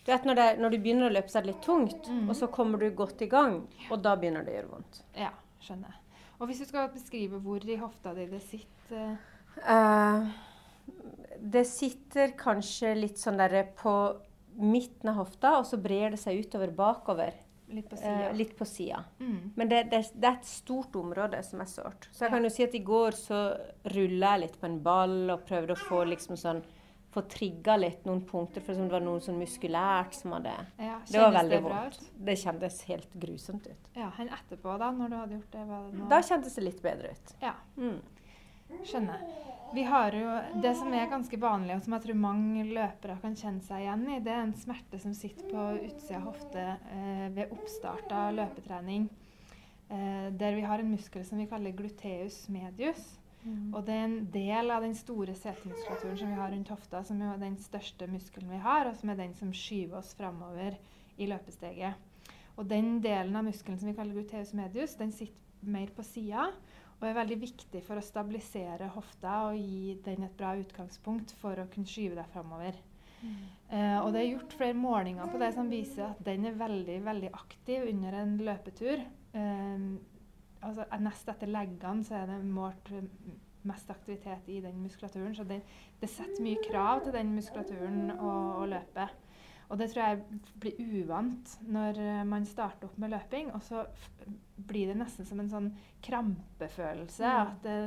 du 0.08 0.12
vet, 0.14 0.24
når, 0.24 0.36
det, 0.36 0.60
når 0.60 0.70
du 0.72 0.78
begynner 0.80 1.10
å 1.10 1.12
løpe, 1.12 1.28
så 1.28 1.40
er 1.40 1.44
det 1.44 1.52
litt 1.52 1.64
tungt. 1.66 2.06
Mhm. 2.08 2.30
Og 2.30 2.36
så 2.40 2.48
kommer 2.48 2.80
du 2.80 2.86
godt 2.96 3.22
i 3.22 3.28
gang, 3.28 3.58
og 3.92 4.00
da 4.02 4.14
begynner 4.16 4.46
det 4.46 4.54
å 4.54 4.56
gjøre 4.56 4.70
vondt. 4.72 5.00
Ja, 5.20 5.32
skjønner. 5.60 5.98
Og 6.40 6.48
hvis 6.48 6.62
du 6.64 6.66
skal 6.70 6.88
beskrive 6.94 7.42
hvor 7.44 7.66
i 7.68 7.76
hofta 7.76 8.14
di 8.16 8.28
det 8.32 8.40
sitter 8.46 9.18
eh, 9.66 10.18
Eh, 10.18 10.28
det 11.40 11.66
sitter 11.68 12.34
kanskje 12.38 12.96
litt 12.98 13.18
sånn 13.22 13.38
der 13.38 13.64
på 13.78 13.94
midten 14.58 15.10
av 15.12 15.16
hofta, 15.22 15.58
og 15.60 15.66
så 15.70 15.78
brer 15.82 16.12
det 16.12 16.20
seg 16.20 16.40
utover 16.46 16.72
bakover. 16.74 17.34
litt 17.70 17.90
på 17.90 17.98
Eh, 18.00 18.34
sida 18.34 18.34
på 18.58 18.66
sida. 18.66 19.04
mm. 19.20 19.52
Men 19.58 19.68
det, 19.68 19.90
det, 19.92 20.00
det 20.16 20.24
er 20.30 20.38
et 20.38 20.46
stort 20.46 20.96
område 20.96 21.44
som 21.44 21.60
er 21.60 21.66
sårt. 21.66 22.08
Så 22.14 22.20
jeg 22.24 22.30
Ja. 22.32 22.36
kan 22.38 22.44
jo 22.44 22.50
si 22.50 22.64
at 22.64 22.74
i 22.76 22.80
går 22.80 23.12
så 23.12 23.58
rulla 23.94 24.38
jeg 24.38 24.40
litt 24.42 24.60
på 24.62 24.66
en 24.68 24.80
ball 24.80 25.30
og 25.30 25.46
prøvde 25.46 25.74
å 25.76 25.76
få 25.76 26.06
liksom 26.08 26.38
sånn 26.38 26.64
få 27.12 27.22
trigga 27.28 27.76
litt 27.78 28.06
noen 28.06 28.22
punkter, 28.26 28.62
for 28.62 28.74
det 28.74 28.90
var 28.90 29.00
noe 29.02 29.20
sånn 29.20 29.38
muskulært 29.40 30.14
som 30.14 30.32
hadde 30.32 30.54
ja, 30.80 31.00
Det 31.12 31.20
var 31.20 31.32
veldig 31.34 31.50
det 31.50 31.62
vondt. 31.64 32.00
Det 32.26 32.36
kjentes 32.38 32.82
helt 32.84 33.14
grusomt 33.20 33.68
ut. 33.68 33.90
Ja, 33.96 34.10
hen 34.18 34.30
etterpå, 34.30 34.78
da, 34.80 34.92
når 34.92 35.10
du 35.10 35.16
hadde 35.16 35.34
gjort 35.36 35.52
det? 35.52 35.66
Var 35.68 35.92
det 35.92 36.10
Da 36.10 36.22
kjentes 36.22 36.56
det 36.56 36.64
litt 36.64 36.82
bedre 36.82 37.12
ut. 37.12 37.34
Ja, 37.42 37.54
Mm. 37.78 38.00
Skjønner. 38.88 39.22
Vi 39.74 39.84
har 39.84 40.16
jo 40.16 40.62
Det 40.62 40.74
som 40.80 40.94
er 40.96 41.10
ganske 41.12 41.38
vanlig, 41.38 41.76
og 41.76 41.84
som 41.84 41.94
jeg 41.94 42.06
tror 42.06 42.20
mange 42.22 42.64
løpere 42.64 43.18
kan 43.22 43.36
kjenne 43.36 43.62
seg 43.62 43.84
igjen 43.84 44.06
i, 44.08 44.20
det 44.24 44.32
er 44.32 44.44
en 44.46 44.56
smerte 44.56 45.00
som 45.00 45.14
sitter 45.14 45.50
på 45.52 45.66
utsida 45.90 46.22
av 46.22 46.28
hofte 46.30 46.66
eh, 46.96 47.28
ved 47.36 47.52
oppstart 47.52 48.12
av 48.16 48.36
løpetrening. 48.38 49.10
Eh, 49.90 50.28
der 50.40 50.56
vi 50.56 50.64
har 50.68 50.80
en 50.80 50.92
muskel 50.92 51.26
som 51.28 51.40
vi 51.42 51.50
kaller 51.52 51.76
gluteus 51.76 52.46
medius. 52.50 53.18
Og 53.48 53.84
det 53.88 53.96
er 53.96 54.06
en 54.06 54.18
del 54.34 54.72
av 54.74 54.84
den 54.84 54.96
store 54.98 55.36
setemuskulaturen 55.38 56.18
som 56.20 56.32
vi 56.34 56.40
har 56.40 56.52
rundt 56.52 56.72
hofta, 56.74 57.04
som 57.08 57.22
er 57.24 57.38
den 57.40 57.56
største 57.62 58.08
muskelen 58.12 58.50
vi 58.52 58.60
har, 58.64 58.90
og 58.90 58.98
som 59.00 59.12
er 59.14 59.20
den 59.22 59.36
som 59.38 59.54
skyver 59.56 60.02
oss 60.02 60.14
framover 60.18 60.76
i 61.18 61.30
løpesteget. 61.30 62.26
Og 62.58 62.68
den 62.68 62.98
delen 63.04 63.38
av 63.38 63.46
muskelen 63.48 63.80
som 63.80 63.88
vi 63.88 63.96
kaller 63.96 64.18
gluteus 64.18 64.52
medius, 64.58 64.98
den 65.00 65.14
sitter 65.16 65.38
mer 65.62 65.88
på 65.96 66.04
sida 66.06 66.50
og 66.98 67.06
er 67.06 67.18
veldig 67.20 67.38
viktig 67.42 67.82
for 67.86 68.00
å 68.00 68.06
stabilisere 68.06 68.90
hofta 68.96 69.40
og 69.52 69.58
gi 69.60 69.98
den 70.06 70.26
et 70.26 70.38
bra 70.38 70.56
utgangspunkt 70.58 71.36
for 71.42 71.60
å 71.62 71.68
kunne 71.74 71.90
skyve 71.90 72.18
deg 72.18 72.30
framover. 72.34 72.80
Uh, 73.72 74.00
og 74.06 74.12
det 74.14 74.22
er 74.22 74.30
gjort 74.30 74.54
flere 74.58 74.78
målinger 74.78 75.30
på 75.32 75.40
det 75.42 75.50
som 75.56 75.70
viser 75.72 76.06
at 76.12 76.20
den 76.26 76.46
er 76.48 76.58
veldig 76.58 76.98
veldig 77.06 77.32
aktiv 77.36 77.88
under 77.90 78.18
en 78.22 78.38
løpetur. 78.48 79.04
Uh, 79.36 79.98
altså 80.62 80.88
Nest 81.04 81.30
etter 81.34 81.52
leggene 81.52 82.06
så 82.08 82.22
er 82.22 82.32
det 82.32 82.38
målt 82.46 82.90
eh, 82.96 83.06
mest 83.68 83.90
aktivitet 83.94 84.48
i 84.50 84.62
den 84.64 84.80
muskulaturen. 84.82 85.36
Så 85.36 85.46
det, 85.48 85.60
det 86.02 86.10
setter 86.10 86.44
mye 86.44 86.62
krav 86.66 87.04
til 87.06 87.14
den 87.14 87.34
muskulaturen 87.36 88.14
å 88.18 88.66
løpe. 88.70 89.10
Og 89.68 89.80
det 89.80 89.90
tror 89.92 90.04
jeg 90.04 90.42
blir 90.64 90.78
uvant 90.80 91.56
når 91.68 92.00
eh, 92.00 92.26
man 92.28 92.46
starter 92.48 92.88
opp 92.88 93.00
med 93.02 93.12
løping. 93.12 93.50
Og 93.56 93.64
så 93.68 93.84
blir 94.68 94.92
det 94.92 95.00
nesten 95.00 95.28
som 95.28 95.42
en 95.44 95.52
sånn 95.52 95.72
krampefølelse. 96.06 97.34
At 97.44 97.66
det, 97.66 97.78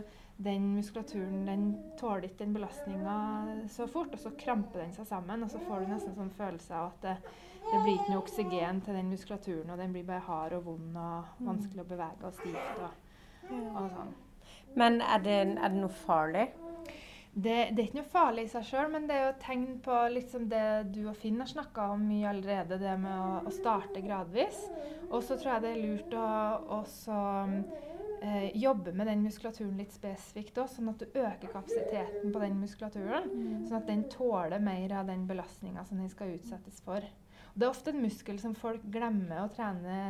den 0.41 0.71
muskulaturen 0.77 1.45
den 1.49 1.67
tåler 2.01 2.29
ikke 2.29 2.45
den 2.45 2.57
belastninga 2.57 3.17
så 3.73 3.89
fort. 3.89 4.13
Og 4.17 4.21
så 4.21 4.35
kramper 4.41 4.85
den 4.85 4.95
seg 4.97 5.09
sammen, 5.09 5.45
og 5.45 5.53
så 5.53 5.61
får 5.65 5.85
du 5.85 5.95
nesten 5.95 6.17
sånn 6.17 6.33
følelse 6.37 6.77
av 6.77 6.93
at 6.93 7.07
det, 7.07 7.37
det 7.71 7.83
blir 7.85 7.97
ikke 7.97 8.13
noe 8.13 8.25
oksygen 8.25 8.81
til 8.85 9.01
den 9.01 9.13
muskulaturen, 9.13 9.73
og 9.73 9.81
den 9.81 9.93
blir 9.97 10.09
bare 10.09 10.25
hard 10.27 10.57
og 10.59 10.67
vond 10.69 10.97
og 11.01 11.45
vanskelig 11.47 11.85
å 11.85 11.91
bevege 11.93 12.29
og 12.29 12.41
stivt 12.41 12.83
og, 12.85 13.07
og 13.53 13.87
sånn. 13.95 14.17
Men 14.81 15.01
er 15.03 15.23
det, 15.25 15.39
er 15.57 15.73
det 15.73 15.81
noe 15.81 16.03
farlig? 16.05 16.49
Det, 17.33 17.71
det 17.71 17.79
er 17.79 17.85
ikke 17.87 18.01
noe 18.01 18.11
farlig 18.11 18.45
i 18.49 18.51
seg 18.51 18.65
sjøl, 18.67 18.89
men 18.91 19.05
det 19.07 19.15
er 19.15 19.21
jo 19.23 19.35
et 19.35 19.45
tegn 19.45 19.67
på 19.85 19.99
liksom 20.17 20.49
det 20.51 20.65
du 20.91 21.05
og 21.07 21.15
Finn 21.19 21.39
har 21.39 21.51
snakka 21.51 21.93
om 21.95 22.03
mye 22.09 22.27
allerede, 22.33 22.81
det 22.81 22.97
med 22.99 23.15
å, 23.15 23.29
å 23.47 23.53
starte 23.55 24.03
gradvis. 24.03 24.59
Og 25.11 25.23
så 25.23 25.39
tror 25.39 25.55
jeg 25.55 25.65
det 25.65 25.71
er 25.71 25.85
lurt 25.85 26.17
å 26.19 26.27
også 26.81 27.21
eh, 28.27 28.51
jobbe 28.59 28.95
med 28.99 29.07
den 29.13 29.23
muskulaturen 29.23 29.79
litt 29.79 29.95
spesifikt 29.95 30.59
òg, 30.59 30.73
sånn 30.75 30.91
at 30.91 31.05
du 31.05 31.07
øker 31.23 31.53
kapasiteten 31.55 32.35
på 32.35 32.43
den 32.43 32.59
muskulaturen. 32.59 33.31
Sånn 33.69 33.79
at 33.79 33.91
den 33.91 34.05
tåler 34.11 34.59
mer 34.63 34.97
av 34.99 35.11
den 35.11 35.27
belastninga 35.31 35.87
som 35.87 36.03
den 36.03 36.11
skal 36.11 36.35
utsettes 36.35 36.83
for. 36.83 37.07
Og 37.51 37.59
det 37.63 37.67
er 37.67 37.71
ofte 37.71 37.95
en 37.95 38.03
muskel 38.03 38.43
som 38.43 38.59
folk 38.59 38.83
glemmer 38.91 39.45
å 39.45 39.53
trene, 39.55 40.01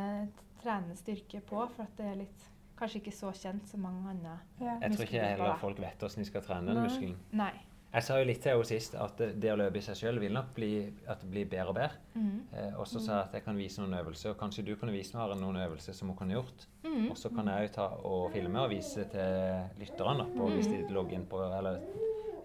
trene 0.61 0.97
styrke 0.97 1.41
på, 1.45 1.61
for 1.69 1.85
at 1.85 1.93
det 2.01 2.09
er 2.09 2.19
litt 2.25 2.50
Kanskje 2.81 2.97
ikke 3.03 3.11
så 3.13 3.29
kjent 3.37 3.67
som 3.69 3.83
mange 3.85 4.09
andre. 4.09 4.39
Jeg 4.59 4.95
tror 4.95 5.05
ikke 5.05 5.19
heller 5.27 5.59
folk 5.61 5.77
vet 5.83 5.99
hvordan 6.01 6.23
de 6.23 6.29
skal 6.31 6.41
trene 6.47 6.73
den 6.73 6.81
muskelen. 6.81 7.19
Nei. 7.37 7.51
Jeg 7.91 8.05
sa 8.07 8.15
jo 8.21 8.23
litt 8.25 8.39
til 8.41 8.53
henne 8.55 8.65
sist 8.65 8.93
at 8.95 9.17
det- 9.19 9.33
det 9.43 9.49
å 9.51 9.57
løpe 9.59 9.75
i 9.77 9.81
seg 9.83 9.95
sjøl 9.99 10.19
vil 10.19 10.31
nok 10.33 10.53
bli 10.55 10.93
at 11.07 11.19
det 11.19 11.29
blir 11.29 11.45
bedre 11.45 11.67
og 11.69 11.75
bedre. 11.75 11.91
Mm. 12.15 12.41
Eh, 12.53 12.79
og 12.79 12.85
så 12.87 13.01
sa 13.01 13.11
jeg 13.19 13.25
at 13.27 13.33
jeg 13.33 13.43
kan 13.43 13.57
vise 13.57 13.81
noen 13.81 13.93
øvelser, 13.99 14.29
og 14.31 14.37
kanskje 14.37 14.65
du 14.65 14.75
kunne 14.77 14.93
vise 14.93 15.13
meg 15.13 15.37
noen 15.37 15.57
øvelser 15.57 15.93
som 15.93 16.07
hun 16.07 16.17
kunne 16.17 16.33
gjort. 16.33 16.65
Mm. 16.85 17.11
Og 17.11 17.17
så 17.17 17.29
kan 17.35 17.45
jeg 17.47 17.67
jo 17.67 17.73
ta 17.75 17.87
og 18.05 18.31
filme 18.31 18.59
og 18.59 18.69
vise 18.69 19.03
til 19.11 19.67
lytterne, 19.77 20.25
på, 20.37 20.47
hvis 20.55 20.67
de 20.71 20.87
logger 20.93 21.13
inn 21.19 21.25
på 21.25 21.37
eller 21.57 21.81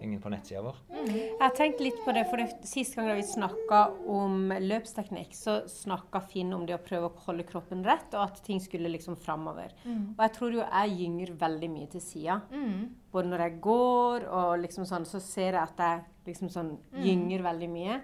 inn 0.01 0.17
på 0.21 0.31
nettsida 0.31 0.61
vår. 0.65 0.77
Jeg 1.07 1.39
har 1.39 1.55
tenkt 1.57 1.81
litt 1.83 1.97
på 2.05 2.13
det, 2.15 2.25
for 2.29 2.41
det, 2.41 2.67
Sist 2.67 2.97
gang 2.97 3.09
da 3.09 3.15
vi 3.17 3.25
snakka 3.25 3.81
om 4.11 4.51
løpsteknikk, 4.63 5.33
så 5.37 5.59
snakka 5.71 6.21
Finn 6.27 6.53
om 6.55 6.65
det 6.67 6.77
å 6.77 6.83
prøve 6.83 7.09
å 7.09 7.25
holde 7.27 7.45
kroppen 7.47 7.83
rett, 7.87 8.11
og 8.13 8.27
at 8.27 8.43
ting 8.45 8.61
skulle 8.63 8.91
liksom 8.93 9.17
framover. 9.19 9.73
Og 9.87 10.21
jeg 10.25 10.35
tror 10.37 10.57
jo 10.57 10.63
jeg 10.65 10.97
gynger 11.01 11.33
veldig 11.39 11.71
mye 11.73 11.89
til 11.93 12.03
sida. 12.03 12.41
Mm. 12.51 12.87
Både 13.13 13.31
når 13.31 13.45
jeg 13.45 13.59
går 13.63 14.27
og 14.27 14.53
liksom 14.61 14.85
sånn, 14.85 15.07
så 15.07 15.21
ser 15.23 15.55
jeg 15.55 15.63
at 15.63 15.81
jeg 15.81 16.05
liksom 16.27 16.49
sånn 16.51 16.71
gynger 17.03 17.43
veldig 17.45 17.69
mye. 17.71 17.97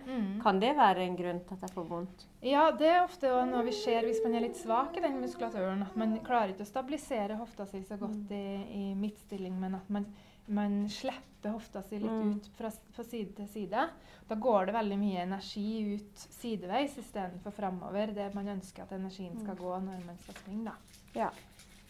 Kan 0.44 0.62
det 0.64 0.74
være 0.78 1.04
en 1.06 1.18
grunn 1.20 1.42
til 1.44 1.58
at 1.58 1.66
jeg 1.68 1.76
får 1.76 1.88
vondt? 1.90 2.28
Ja, 2.44 2.66
det 2.76 2.90
er 2.90 3.02
ofte 3.04 3.32
noe 3.50 3.64
vi 3.68 3.76
ser 3.76 4.08
hvis 4.08 4.22
man 4.24 4.38
er 4.38 4.46
litt 4.48 4.60
svak 4.60 4.98
i 4.98 5.04
den 5.04 5.20
muskulaturen. 5.22 5.84
At 5.86 5.98
man 6.00 6.16
klarer 6.26 6.54
ikke 6.54 6.66
å 6.68 6.72
stabilisere 6.72 7.40
hofta 7.40 7.68
si 7.70 7.84
så 7.88 8.00
godt 8.00 8.32
i, 8.36 8.46
i 8.80 8.84
midtstilling, 9.00 9.58
men 9.60 9.78
at 9.80 9.92
man, 9.94 10.08
man 10.48 10.88
slipper 10.90 11.52
hofta 11.54 11.82
si 11.84 12.00
litt 12.00 12.12
Mm. 12.12 12.36
ut 12.38 12.48
fra, 12.58 12.70
fra 12.92 13.04
side 13.04 13.36
til 13.36 13.48
side. 13.48 13.90
Da 14.28 14.36
går 14.36 14.66
det 14.68 14.74
veldig 14.76 14.98
mye 15.00 15.22
energi 15.24 15.96
ut 15.96 16.18
sideveis 16.30 16.98
istedenfor 16.98 17.52
framover. 17.52 18.14
Det 18.16 18.34
man 18.36 18.48
ønsker 18.48 18.84
at 18.84 18.92
energien 18.92 19.40
skal 19.42 19.56
gå 19.56 19.74
når 19.84 20.06
man 20.06 20.18
skal 20.18 20.36
springe. 20.36 20.66
da. 20.66 20.74
Ja. 21.16 21.30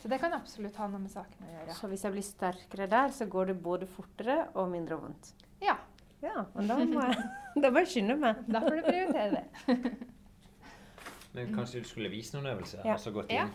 Så 0.01 0.09
det 0.09 0.19
kan 0.19 0.33
absolutt 0.33 0.75
ha 0.75 0.87
noe 0.87 0.99
med 0.99 1.11
saken 1.11 1.45
å 1.47 1.51
gjøre. 1.53 1.75
Så 1.75 1.87
hvis 1.87 2.01
jeg 2.03 2.11
blir 2.11 2.23
sterkere 2.23 2.89
der, 2.89 3.09
så 3.09 3.25
går 3.29 3.45
det 3.47 3.61
både 3.63 3.85
fortere 3.87 4.47
og 4.55 4.69
mindre 4.69 4.97
vondt. 4.99 5.33
Ja, 5.61 5.77
Ja, 6.23 6.45
men 6.55 6.67
da 6.67 6.75
må 6.77 7.01
jeg, 7.03 7.23
da 7.61 7.69
må 7.69 7.79
jeg 7.83 7.87
skynde 7.87 8.15
meg. 8.19 8.35
da 8.47 8.59
får 8.61 8.75
du 8.77 8.81
prioritere 8.83 9.31
det. 9.31 9.45
Men 11.33 11.49
kanskje 11.55 11.81
du 11.81 11.87
skulle 11.89 12.09
vise 12.13 12.35
noen 12.37 12.45
øvelser? 12.53 12.83
Ja. 12.85 12.93
Altså 12.93 13.11
gått 13.11 13.31
inn? 13.33 13.35
Ja. 13.35 13.47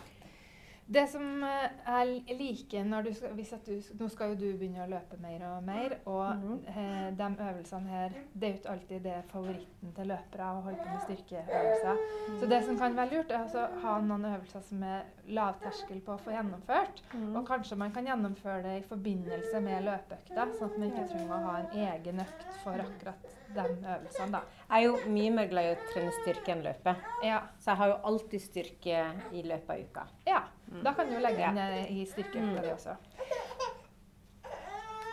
Det 0.89 1.03
som 1.13 1.43
eh, 1.45 1.65
jeg 1.85 2.37
liker 2.39 2.87
når 2.89 3.03
du 3.03 3.11
skal, 3.13 3.33
hvis 3.37 3.51
at 3.53 3.67
du, 3.69 3.75
Nå 4.01 4.07
skal 4.09 4.31
jo 4.33 4.39
du 4.41 4.47
begynne 4.57 4.87
å 4.87 4.89
løpe 4.89 5.19
mer 5.21 5.43
og 5.51 5.67
mer, 5.67 5.99
og 6.09 6.63
eh, 6.71 7.11
de 7.19 7.29
øvelsene 7.29 7.93
her 7.93 8.15
Det 8.33 8.49
er 8.49 8.55
jo 8.55 8.61
ikke 8.63 8.73
alltid 8.73 9.05
det 9.05 9.17
favoritten 9.29 9.93
til 9.99 10.09
løpere 10.09 10.49
å 10.49 10.63
holde 10.65 10.81
på 10.81 10.95
med 10.95 11.05
styrkeøvelser. 11.05 12.01
Så 12.41 12.49
det 12.49 12.63
som 12.65 12.81
kan 12.81 12.97
være 12.97 13.13
lurt, 13.19 13.31
er 13.35 13.43
altså 13.43 13.67
å 13.67 13.83
ha 13.85 13.95
noen 14.01 14.27
øvelser 14.33 14.65
som 14.65 14.83
er 14.89 15.05
lavterskel 15.29 16.01
på 16.07 16.17
å 16.17 16.23
få 16.25 16.33
gjennomført. 16.33 17.03
Og 17.35 17.41
kanskje 17.49 17.77
man 17.85 17.93
kan 17.93 18.09
gjennomføre 18.09 18.63
det 18.65 18.77
i 18.81 18.87
forbindelse 18.89 19.61
med 19.65 19.85
løpeøkta, 19.91 20.49
sånn 20.57 20.71
at 20.71 20.79
man 20.81 20.89
ikke 20.89 21.09
trenger 21.13 21.35
å 21.37 21.43
ha 21.51 21.57
en 21.61 21.73
egen 21.85 22.25
økt 22.25 22.47
for 22.65 22.85
akkurat 22.89 23.35
de 23.55 23.65
øvelsene. 23.77 24.31
da. 24.39 24.45
Jeg 24.69 24.79
er 24.79 24.87
jo 24.89 25.15
mye 25.19 25.35
mer 25.37 25.51
glad 25.53 25.69
i 25.69 25.75
å 25.77 25.81
trene 25.93 26.21
styrke 26.23 26.55
enn 26.55 26.65
løpe. 26.65 26.97
Ja, 27.25 27.43
Så 27.59 27.75
jeg 27.75 27.83
har 27.83 27.93
jo 27.93 27.99
alltid 28.13 28.45
styrke 28.45 29.03
i 29.33 29.43
løpet 29.43 29.75
av 29.75 29.85
uka. 29.85 30.09
ja. 30.27 30.47
Da 30.85 30.95
kan 30.95 31.11
du 31.11 31.19
legge 31.21 31.49
inn 31.49 31.59
eh, 31.63 31.93
i 31.99 32.07
styrkeøkta 32.07 32.65
di 32.65 32.73
også. 32.75 32.97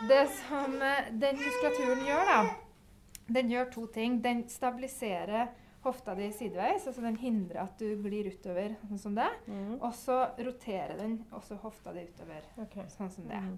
Det 0.08 0.22
som 0.42 0.74
eh, 0.82 1.12
den 1.12 1.38
muskulaturen 1.40 2.02
gjør, 2.06 2.32
da, 2.32 2.40
den 3.38 3.54
gjør 3.54 3.70
to 3.72 3.86
ting. 3.94 4.18
Den 4.24 4.44
stabiliserer 4.52 5.48
hofta 5.86 6.14
di 6.18 6.28
sideveis, 6.34 6.86
altså 6.86 7.02
den 7.04 7.16
hindrer 7.20 7.62
at 7.62 7.78
du 7.78 8.02
glir 8.02 8.28
utover 8.32 8.74
sånn 8.88 9.00
som 9.00 9.16
det. 9.16 9.28
Mm. 9.46 9.76
Og 9.78 9.92
så 9.94 10.18
roterer 10.38 10.98
den 10.98 11.20
også 11.36 11.58
hofta 11.62 11.94
di 11.94 12.06
utover 12.08 12.46
okay. 12.62 12.88
sånn 12.92 13.12
som 13.14 13.28
det. 13.30 13.40
Mm. 13.44 13.56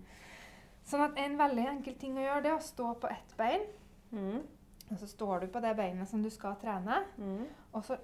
Sånn 0.89 1.05
at 1.05 1.19
en 1.21 1.37
veldig 1.41 1.67
enkel 1.73 1.97
ting 2.01 2.17
å 2.17 2.25
gjøre, 2.25 2.45
det 2.45 2.53
er 2.53 2.59
å 2.59 2.65
stå 2.65 2.93
på 3.01 3.11
ett 3.13 3.35
bein. 3.41 3.65
Mm. 4.13 4.45
Og 4.89 5.01
så 5.01 5.09
står 5.09 5.45
du 5.45 5.51
på 5.53 5.61
det 5.61 5.75
beinet 5.77 6.09
som 6.09 6.23
du 6.25 6.31
skal 6.33 6.57
trene. 6.61 7.03
Mm. 7.21 7.43
Og 7.77 7.85
så, 7.85 7.99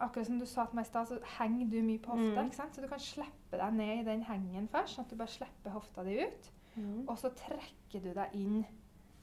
akkurat 0.00 0.26
som 0.26 0.38
du 0.40 0.46
sa 0.46 0.64
til 0.66 0.76
meg 0.76 0.86
i 0.86 0.88
stad, 0.88 1.06
så 1.10 1.18
henger 1.38 1.70
du 1.70 1.78
mye 1.82 1.98
på 2.02 2.10
hofta. 2.16 2.42
Mm. 2.42 2.72
Så 2.74 2.82
du 2.82 2.88
kan 2.88 2.98
slippe 3.04 3.58
deg 3.60 3.74
ned 3.74 3.98
i 4.00 4.04
den 4.10 4.22
hengen 4.28 4.68
først, 4.72 4.96
sånn 4.96 5.04
at 5.06 5.10
du 5.10 5.16
bare 5.20 5.28
slipper 5.34 5.70
hofta 5.76 6.04
di 6.06 6.18
ut. 6.24 6.50
Mm. 6.76 7.02
Og 7.08 7.18
så 7.18 7.30
trekker 7.36 8.00
du 8.04 8.12
deg 8.14 8.34
inn, 8.38 8.62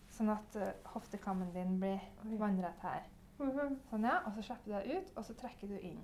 sånn 0.10 0.30
at 0.34 0.56
uh, 0.60 0.72
hoftekammen 0.94 1.54
din 1.56 1.80
blir 1.80 2.00
vannrett 2.38 2.80
her. 2.84 3.08
Mhm. 3.40 3.76
Sånn, 3.90 4.04
ja. 4.10 4.22
Og 4.26 4.34
så 4.38 4.44
slipper 4.50 4.72
du 4.72 4.78
deg 4.78 4.96
ut, 4.98 5.12
og 5.18 5.26
så 5.26 5.34
trekker 5.38 5.68
du 5.68 5.78
inn. 5.80 6.00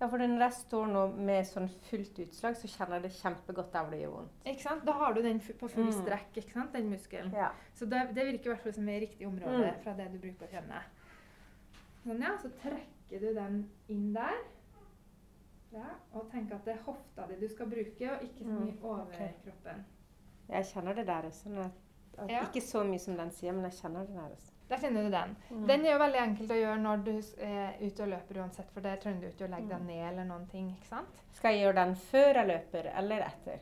Ja, 0.00 0.08
for 0.10 0.18
når 0.18 0.40
jeg 0.42 0.52
står 0.58 0.88
nå 0.90 1.02
med 1.16 1.46
sånn 1.46 1.68
fullt 1.88 2.18
utslag, 2.18 2.56
så 2.58 2.66
kjenner 2.68 2.98
jeg 2.98 3.02
det 3.06 3.12
kjempegodt 3.20 3.70
der 3.72 3.84
hvor 3.84 3.90
det 3.94 4.00
gjør 4.02 4.14
vondt. 4.16 4.40
Ikke 4.50 4.62
sant? 4.66 4.82
Da 4.84 4.92
har 4.98 5.14
du 5.14 5.22
den 5.22 5.38
på 5.40 5.68
full 5.70 5.86
Mm. 5.86 5.92
strekk, 6.00 6.32
ikke 6.42 6.52
sant? 6.52 6.72
den 6.72 6.90
muskelen. 6.90 7.30
Ja. 7.32 7.52
Så 7.74 7.86
det, 7.86 8.00
det 8.14 8.26
virker 8.26 8.50
i 8.50 8.52
hvert 8.54 8.62
fall 8.62 8.74
som 8.74 8.88
i 8.88 8.98
riktig 9.00 9.26
område 9.26 9.70
Mm. 9.70 9.80
fra 9.84 9.92
det 9.94 10.12
du 10.12 10.18
bruker 10.18 10.46
å 10.46 10.50
kjenne. 10.50 10.82
Sånn, 12.04 12.20
ja. 12.20 12.34
Så 12.42 12.50
trekker 13.14 13.26
du 13.28 13.34
den 13.34 13.70
inn 13.88 14.12
der. 14.14 14.40
Ja, 15.74 15.86
og 16.14 16.28
tenk 16.30 16.52
at 16.54 16.64
det 16.64 16.74
er 16.76 16.82
hofta 16.86 17.26
di 17.28 17.34
du 17.40 17.48
skal 17.50 17.66
bruke, 17.66 18.10
og 18.12 18.22
ikke 18.22 18.44
så 18.44 18.50
Mm, 18.50 18.64
mye 18.64 18.78
over 18.82 19.02
Okay. 19.06 19.28
kroppen. 19.44 19.84
Jeg 20.48 20.64
kjenner 20.64 20.94
det 20.94 21.06
der 21.06 21.22
også. 21.22 21.70
At 22.18 22.30
Ja. 22.30 22.40
Ikke 22.46 22.60
så 22.60 22.84
mye 22.84 22.98
som 22.98 23.16
den 23.16 23.30
sier, 23.30 23.52
men 23.52 23.62
jeg 23.64 23.72
kjenner 23.72 24.00
det 24.06 24.14
der 24.14 24.28
også. 24.30 24.50
Der 24.68 24.76
kjenner 24.76 25.02
du 25.02 25.10
den. 25.10 25.36
Mm. 25.50 25.66
Den 25.66 25.80
er 25.86 25.92
jo 25.92 25.98
veldig 25.98 26.20
enkelt 26.20 26.50
å 26.50 26.54
gjøre 26.54 26.78
når 26.82 27.04
du 27.04 27.22
er 27.38 27.72
ute 27.80 28.02
og 28.02 28.08
løper 28.08 28.40
uansett, 28.42 28.70
for 28.70 28.80
der 28.80 28.96
trenger 28.96 29.20
du 29.20 29.26
ikke 29.26 29.44
å 29.46 29.50
legge 29.50 29.68
deg 29.68 29.80
Mm. 29.80 29.86
ned 29.86 30.08
eller 30.12 30.24
noen 30.24 30.46
ting. 30.48 30.70
ikke 30.70 30.86
sant? 30.86 31.08
Skal 31.32 31.54
jeg 31.54 31.62
gjøre 31.66 31.84
den 31.84 31.94
før 31.96 32.34
jeg 32.34 32.46
løper, 32.46 32.90
eller 32.98 33.20
etter? 33.20 33.58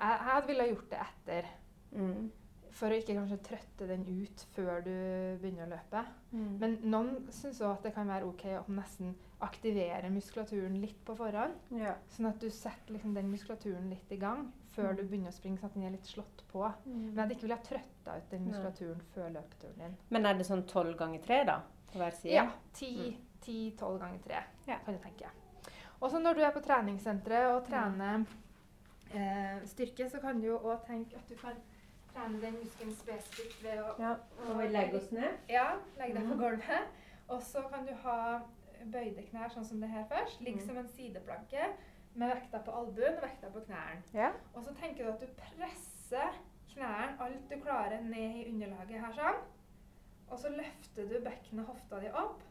Jeg, 0.00 0.20
jeg 0.26 0.42
ville 0.46 0.68
gjort 0.68 0.90
det 0.90 0.98
etter, 1.00 1.44
Mm. 1.92 2.30
For 2.78 2.92
å 2.94 2.98
ikke 3.00 3.14
kanskje 3.18 3.38
trøtte 3.48 3.86
den 3.90 4.04
ut 4.06 4.44
før 4.54 4.84
du 4.86 4.92
begynner 5.42 5.66
å 5.66 5.72
løpe. 5.72 6.02
Mm. 6.30 6.50
Men 6.62 6.76
noen 6.92 7.10
syns 7.34 7.58
òg 7.64 7.72
at 7.76 7.88
det 7.88 7.94
kan 7.96 8.06
være 8.10 8.28
OK 8.28 8.44
å 8.60 8.64
nesten 8.70 9.16
aktivere 9.42 10.10
muskulaturen 10.14 10.76
litt 10.82 11.00
på 11.06 11.14
forhånd. 11.18 11.54
ja. 11.78 11.96
Sånn 12.14 12.28
at 12.30 12.38
du 12.42 12.48
setter 12.50 12.94
liksom 12.94 13.14
den 13.14 13.30
muskulaturen 13.32 13.90
litt 13.90 14.10
i 14.14 14.20
gang 14.20 14.48
før 14.74 14.94
du 14.94 15.02
begynner 15.02 15.32
å 15.32 15.34
springe, 15.34 15.58
sånn 15.58 15.70
at 15.72 15.74
den 15.74 15.86
er 15.88 15.94
litt 15.96 16.06
slått 16.06 16.44
på. 16.52 16.62
Men 16.86 17.18
at 17.24 17.28
du 17.32 17.34
ikke 17.34 17.50
ha 17.50 17.58
trøtta 17.66 18.16
ut 18.18 18.30
den 18.30 18.44
muskulaturen 18.46 18.68
muskulaturen 18.68 19.00
før 19.14 19.30
løpeturen 19.34 19.78
din. 19.82 19.96
Men 20.14 20.26
er 20.26 20.38
det 20.38 20.46
sånn 20.46 20.62
tolv 20.70 20.96
ganger 20.98 21.22
tre, 21.24 21.40
da? 21.48 21.60
På 21.92 21.98
hver 21.98 22.14
side? 22.14 22.34
Ja. 22.34 22.46
10-12 22.74 23.98
ganger 23.98 24.18
3, 24.26 24.42
Ja. 24.66 24.78
kan 24.84 24.94
du 24.94 25.00
tenke. 25.02 25.30
Og 26.00 26.10
så 26.10 26.18
når 26.22 26.34
du 26.34 26.42
er 26.44 26.52
på 26.54 26.60
treningssenteret 26.62 27.56
og 27.56 27.64
trener 27.66 28.26
eh, 29.14 29.64
styrke, 29.66 30.08
så 30.10 30.20
kan 30.20 30.40
du 30.40 30.46
jo 30.46 30.58
òg 30.58 30.84
tenke 30.86 31.16
at 31.16 31.28
du 31.28 31.34
kan 31.34 31.56
trene 32.18 32.40
den 32.42 32.56
muskelen 32.58 32.94
spesifikt 32.98 33.62
ved 33.64 33.78
å 33.82 33.94
Ja. 34.02 34.14
Og 34.48 34.62
legge 34.70 34.96
oss 34.98 35.10
ned? 35.12 35.38
Ja, 35.48 35.76
legge 35.98 36.18
deg 36.18 36.28
på 36.28 36.36
gulvet. 36.40 36.88
Og 37.28 37.42
så 37.42 37.62
kan 37.70 37.86
du 37.86 37.92
ha 37.94 38.40
bøyde 38.92 39.22
knær 39.30 39.48
sånn 39.54 39.64
som 39.64 39.80
det 39.80 39.88
her 39.90 40.04
først. 40.10 40.40
Ligg 40.40 40.56
Mm. 40.60 40.66
som 40.66 40.76
en 40.78 40.88
sideplanke 40.88 41.68
med 42.14 42.30
vekta 42.34 42.58
på 42.64 42.72
albuen 42.72 43.16
og 43.16 43.22
vekta 43.22 43.50
på 43.52 43.60
knærne. 43.66 44.02
Ja. 44.14 44.32
Og 44.54 44.64
så 44.64 44.74
tenker 44.74 45.04
du 45.04 45.12
at 45.12 45.20
du 45.20 45.26
presser 45.38 46.34
knærne 46.74 47.16
alt 47.20 47.48
du 47.50 47.56
klarer 47.60 48.00
ned 48.02 48.36
i 48.36 48.48
underlaget 48.52 49.00
her 49.00 49.12
sånn. 49.12 49.40
Og 50.30 50.38
så 50.38 50.48
løfter 50.48 51.08
du 51.08 51.20
bekkenet 51.24 51.64
og 51.68 51.74
hofta 51.74 52.00
di 52.00 52.08
opp 52.10 52.42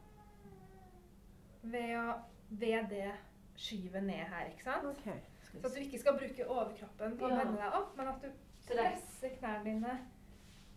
ved, 1.63 1.95
å, 1.97 2.13
ved 2.49 2.87
det 2.89 3.11
skyvet 3.57 4.03
ned 4.03 4.25
her, 4.31 4.45
ikke 4.51 4.63
sant? 4.63 4.85
Okay. 4.85 5.19
Så 5.51 5.65
at 5.65 5.73
du 5.75 5.79
ikke 5.81 5.99
skal 5.99 6.17
bruke 6.19 6.45
overkroppen 6.47 7.17
på 7.17 7.25
å 7.25 7.29
Ja. 7.31 7.37
vende 7.43 7.57
deg 7.61 7.73
opp, 7.73 7.95
men 7.97 8.07
at 8.07 8.21
du 8.21 8.27
Det- 8.67 9.37
knærne 9.39 9.63
dine 9.63 9.93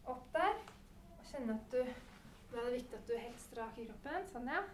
opp 0.06 0.32
der. 0.32 0.54
Og 1.18 1.24
kjenne 1.32 1.54
at 1.58 1.72
du 1.72 1.84
Nå 2.50 2.58
er 2.58 2.64
det 2.64 2.72
viktig 2.80 2.96
at 2.98 3.06
du 3.06 3.12
er 3.14 3.20
helt 3.22 3.40
strak 3.40 3.76
i 3.78 3.84
kroppen. 3.86 4.24
Sånn, 4.26 4.48
ja. 4.50 4.64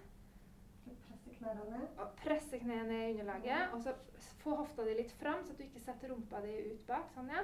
presse 0.86 1.34
knærne 1.36 1.64
ned? 1.68 1.82
Og 2.00 2.14
presse 2.22 2.58
kneet 2.62 2.88
ned 2.88 3.02
i 3.10 3.20
underlaget. 3.20 3.74
Og 3.74 3.82
så 3.84 3.92
få 4.40 4.54
hofta 4.62 4.86
di 4.86 4.94
litt 4.96 5.12
fram, 5.20 5.42
så 5.44 5.52
at 5.52 5.58
du 5.58 5.64
ikke 5.66 5.82
setter 5.84 6.08
rumpa 6.08 6.40
di 6.40 6.54
ut 6.70 6.86
bak. 6.88 7.10
Sånn, 7.12 7.28
ja. 7.28 7.42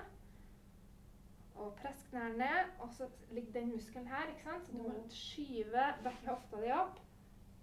Og 1.61 1.75
press 1.83 2.07
knærne 2.09 2.39
ned, 2.41 2.73
og 2.81 2.95
så 2.97 3.11
ligger 3.31 3.53
den 3.59 3.75
muskelen 3.75 4.09
her, 4.09 4.33
ikke 4.33 4.47
sant? 4.47 4.67
Så 4.67 4.73
du 4.73 4.79
må 4.87 4.95
skyve 5.13 5.85
begge 6.07 6.31
hofta 6.31 6.63
di 6.63 6.73
opp 6.73 7.03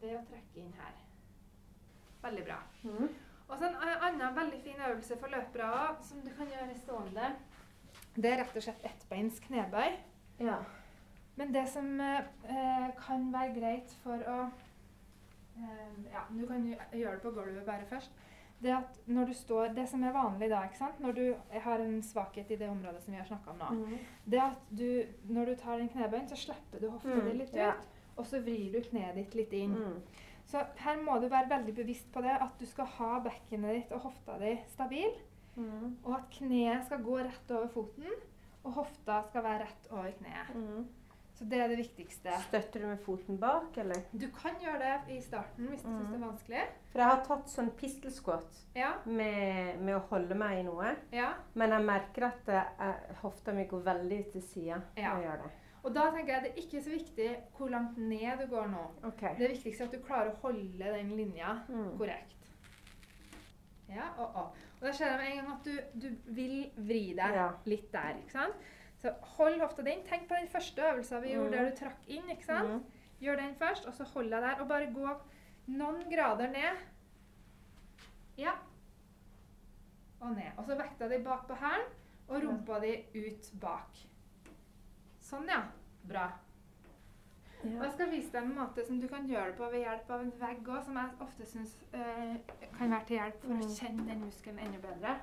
ved 0.03 0.19
å 0.19 0.25
trekke 0.29 0.61
inn 0.61 0.75
her. 0.77 1.01
Veldig 2.21 2.45
bra. 2.45 2.59
Mm. 2.83 3.09
Og 3.49 3.57
så 3.57 3.65
en 3.65 3.79
annen 3.81 4.35
veldig 4.35 4.59
fin 4.61 4.81
øvelse 4.91 5.17
for 5.17 5.33
løpere 5.33 5.95
som 6.05 6.21
du 6.21 6.29
kan 6.37 6.51
gjøre 6.53 6.77
stående, 6.77 7.31
det 8.15 8.31
er 8.33 8.37
rett 8.43 8.55
og 8.55 8.63
slett 8.63 8.85
ettbeins 8.85 9.39
knebøy. 9.39 9.91
Ja. 10.39 10.57
Men 11.37 11.53
det 11.53 11.67
som 11.71 11.99
eh, 12.01 12.89
kan 13.05 13.29
være 13.33 13.53
greit 13.55 13.93
for 14.03 14.19
å 14.27 14.39
eh, 15.57 16.09
Ja, 16.13 16.25
du 16.29 16.45
kan 16.47 16.65
gjøre 16.67 17.13
det 17.15 17.21
på 17.23 17.31
gulvet 17.35 17.65
bare 17.67 17.85
først. 17.89 18.11
Det 18.59 18.73
at 18.75 18.97
når 19.07 19.25
du 19.29 19.33
står, 19.33 19.69
det 19.75 19.85
som 19.87 20.01
er 20.03 20.11
vanlig 20.11 20.49
da, 20.51 20.65
ikke 20.67 20.77
sant? 20.81 20.97
når 20.99 21.13
du 21.15 21.35
har 21.63 21.79
en 21.79 22.01
svakhet 22.03 22.49
i 22.51 22.57
det 22.59 22.67
området 22.69 23.01
som 23.05 23.13
vi 23.13 23.19
har 23.21 23.27
snakka 23.29 23.51
om 23.53 23.57
nå, 23.61 23.69
Mm. 23.85 23.99
det 24.25 24.41
at 24.43 24.65
du, 24.69 25.03
når 25.29 25.45
du 25.45 25.55
tar 25.55 25.77
den 25.77 25.87
knebøyen, 25.89 26.27
så 26.27 26.35
slipper 26.35 26.79
du 26.81 26.89
hofta 26.89 27.07
Mm, 27.15 27.37
litt 27.37 27.53
ut, 27.53 27.55
ja. 27.55 27.71
og 28.17 28.25
så 28.27 28.41
vrir 28.43 28.71
du 28.73 28.81
kneet 28.89 29.15
ditt 29.15 29.33
litt 29.35 29.53
inn. 29.53 29.71
Mm. 29.77 30.01
Så 30.45 30.65
her 30.75 30.97
må 31.01 31.21
du 31.21 31.29
være 31.29 31.49
veldig 31.49 31.75
bevisst 31.75 32.11
på 32.11 32.21
det, 32.21 32.35
at 32.41 32.59
du 32.59 32.65
skal 32.65 32.85
ha 32.85 33.19
bekkenet 33.19 33.75
ditt 33.75 33.91
og 33.95 34.01
hofta 34.01 34.37
di 34.39 34.57
stabil. 34.67 35.09
Mm. 35.59 35.97
Og 36.05 36.13
at 36.15 36.29
kneet 36.39 36.85
skal 36.87 37.03
gå 37.03 37.17
rett 37.19 37.51
over 37.51 37.67
foten, 37.73 38.07
og 38.63 38.73
hofta 38.79 39.21
skal 39.29 39.43
være 39.43 39.65
rett 39.67 39.91
over 39.91 40.11
kneet. 40.19 40.55
Mm. 40.55 40.87
Så 41.39 41.45
det 41.47 41.59
er 41.63 41.69
det 41.71 41.77
viktigste. 41.79 42.33
Støtter 42.49 42.81
du 42.83 42.87
med 42.89 42.99
foten 42.99 43.37
bak, 43.39 43.77
eller? 43.79 44.01
Du 44.11 44.25
kan 44.35 44.57
gjøre 44.59 44.79
det 45.07 45.13
i 45.15 45.21
starten 45.23 45.69
hvis 45.71 45.85
du 45.85 45.87
syns 45.87 46.09
det 46.11 46.17
er 46.17 46.25
vanskelig. 46.25 46.63
For 46.91 46.99
jeg 46.99 47.07
har 47.13 47.21
tatt 47.23 47.47
sånn 47.53 47.69
pistol 47.79 48.41
Ja, 48.75 48.89
med, 49.05 49.79
med 49.79 49.95
å 49.95 50.01
holde 50.09 50.35
meg 50.35 50.59
i 50.59 50.65
noe. 50.67 50.95
ja. 51.15 51.29
Men 51.55 51.71
jeg 51.77 51.85
merker 51.87 52.27
at 52.27 52.41
det 52.49 52.59
er, 52.79 52.99
hofta 53.21 53.53
mi 53.55 53.63
går 53.71 53.85
veldig 53.87 54.19
til 54.33 54.41
sida 54.41 54.81
Ja. 54.97 55.13
når 55.15 55.21
jeg 55.21 55.29
gjør 55.29 55.43
det. 55.45 55.51
Og 55.81 55.93
da 55.95 56.09
tenker 56.11 56.33
jeg 56.33 56.43
det 56.43 56.51
er 56.51 56.61
ikke 56.65 56.83
så 56.83 56.89
viktig 56.91 57.29
hvor 57.55 57.69
langt 57.71 57.97
ned 57.97 58.41
du 58.43 58.47
går 58.51 58.67
nå. 58.67 58.83
Okay. 59.13 59.35
Det 59.39 59.49
viktigste 59.53 59.83
er 59.85 59.87
at 59.87 59.93
du 59.95 60.03
klarer 60.03 60.33
å 60.33 60.39
holde 60.41 60.91
den 60.97 61.15
linja 61.15 61.53
Mm. 61.69 61.97
korrekt. 61.97 62.35
Ja, 63.89 64.10
og 64.17 64.36
og. 64.36 64.56
Og 64.80 64.86
da 64.88 64.91
skjer 64.93 65.10
det 65.10 65.19
med 65.19 65.32
en 65.32 65.38
gang 65.38 65.52
at 65.56 65.65
du, 65.65 65.99
du 66.08 66.34
vil 66.36 66.71
vri 66.78 67.13
deg 67.17 67.34
Ja. 67.36 67.47
litt 67.65 67.91
der. 67.93 68.15
ikke 68.21 68.32
sant? 68.32 68.56
Så 69.02 69.13
hold 69.38 69.60
hofta 69.62 69.82
din. 69.84 70.04
Tenk 70.06 70.28
på 70.30 70.36
den 70.36 70.47
første 70.47 70.82
øvelsen 70.82 71.21
vi 71.23 71.30
gjorde 71.34 71.49
Mm. 71.49 71.52
der 71.58 71.69
du 71.69 71.75
trakk 71.75 72.08
inn. 72.08 72.30
ikke 72.30 72.45
sant? 72.45 72.69
Mm. 72.69 72.84
Gjør 73.21 73.36
den 73.36 73.56
først, 73.56 73.86
og 73.86 73.93
så 73.93 74.04
hold 74.13 74.30
deg 74.32 74.41
der. 74.41 74.62
Og 74.62 74.67
bare 74.67 74.93
gå 74.93 75.10
noen 75.67 76.04
grader 76.12 76.47
ned. 76.52 76.78
Ja. 78.38 78.52
Og 80.21 80.36
ned. 80.36 80.52
Og 80.58 80.65
så 80.65 80.75
vekta 80.75 81.08
di 81.10 81.23
bak 81.23 81.47
på 81.47 81.56
hælen, 81.56 81.88
og 82.28 82.43
rumpa 82.43 82.80
di 82.84 82.93
ut 83.15 83.52
bak. 83.62 83.97
Sånn, 85.21 85.47
ja. 85.49 85.63
Bra. 86.08 86.28
Og 87.63 87.83
jeg 87.83 87.91
skal 87.93 88.11
vise 88.11 88.31
deg 88.31 88.43
en 88.47 88.55
måte 88.55 88.85
som 88.87 88.99
du 89.01 89.07
kan 89.11 89.25
gjøre 89.27 89.47
det 89.51 89.55
på 89.59 89.67
ved 89.71 89.81
hjelp 89.83 90.09
av 90.15 90.21
en 90.23 90.31
vegg 90.39 90.69
òg, 90.71 90.83
som 90.85 90.95
jeg 90.99 91.17
ofte 91.25 91.45
syns 91.45 91.73
eh, 91.93 92.37
kan 92.77 92.91
være 92.93 93.05
til 93.09 93.17
hjelp 93.19 93.41
for 93.41 93.51
å 93.51 93.57
Mm. 93.57 93.73
kjenne 93.79 94.05
den 94.09 94.21
muskelen 94.25 94.59
enda 94.59 94.79
bedre. 94.85 95.15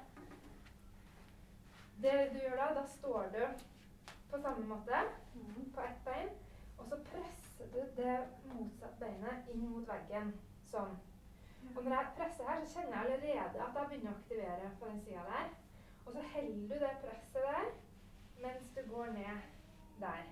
Det 2.02 2.12
du 2.34 2.38
gjør 2.42 2.56
da, 2.60 2.66
da 2.80 2.84
står 2.86 3.30
du 3.32 3.42
på 4.30 4.40
samme 4.42 4.66
måte 4.68 5.00
på 5.74 5.80
ett 5.80 6.04
bein, 6.04 6.28
og 6.78 6.86
så 6.90 6.98
presser 7.10 7.70
du 7.72 7.80
det 8.02 8.16
motsatte 8.52 9.00
beinet 9.00 9.48
inn 9.54 9.64
mot 9.70 9.88
veggen. 9.88 10.34
Sånn. 10.70 10.92
Og 11.76 11.84
når 11.84 11.94
jeg 11.96 12.12
presser 12.18 12.44
her, 12.50 12.64
så 12.64 12.80
kjenner 12.80 12.96
jeg 12.96 13.04
allerede 13.06 13.64
at 13.64 13.78
jeg 13.80 13.88
begynner 13.88 14.12
å 14.12 14.16
aktivere 14.20 14.70
på 14.80 14.86
den 14.90 15.00
sida 15.00 15.24
der. 15.30 15.48
Og 16.06 16.12
så 16.12 16.22
holder 16.34 16.68
du 16.68 16.74
det 16.84 16.92
presset 17.02 17.42
der 17.48 17.72
mens 18.42 18.68
du 18.76 18.82
går 18.94 19.06
ned 19.06 19.38
der 20.00 20.22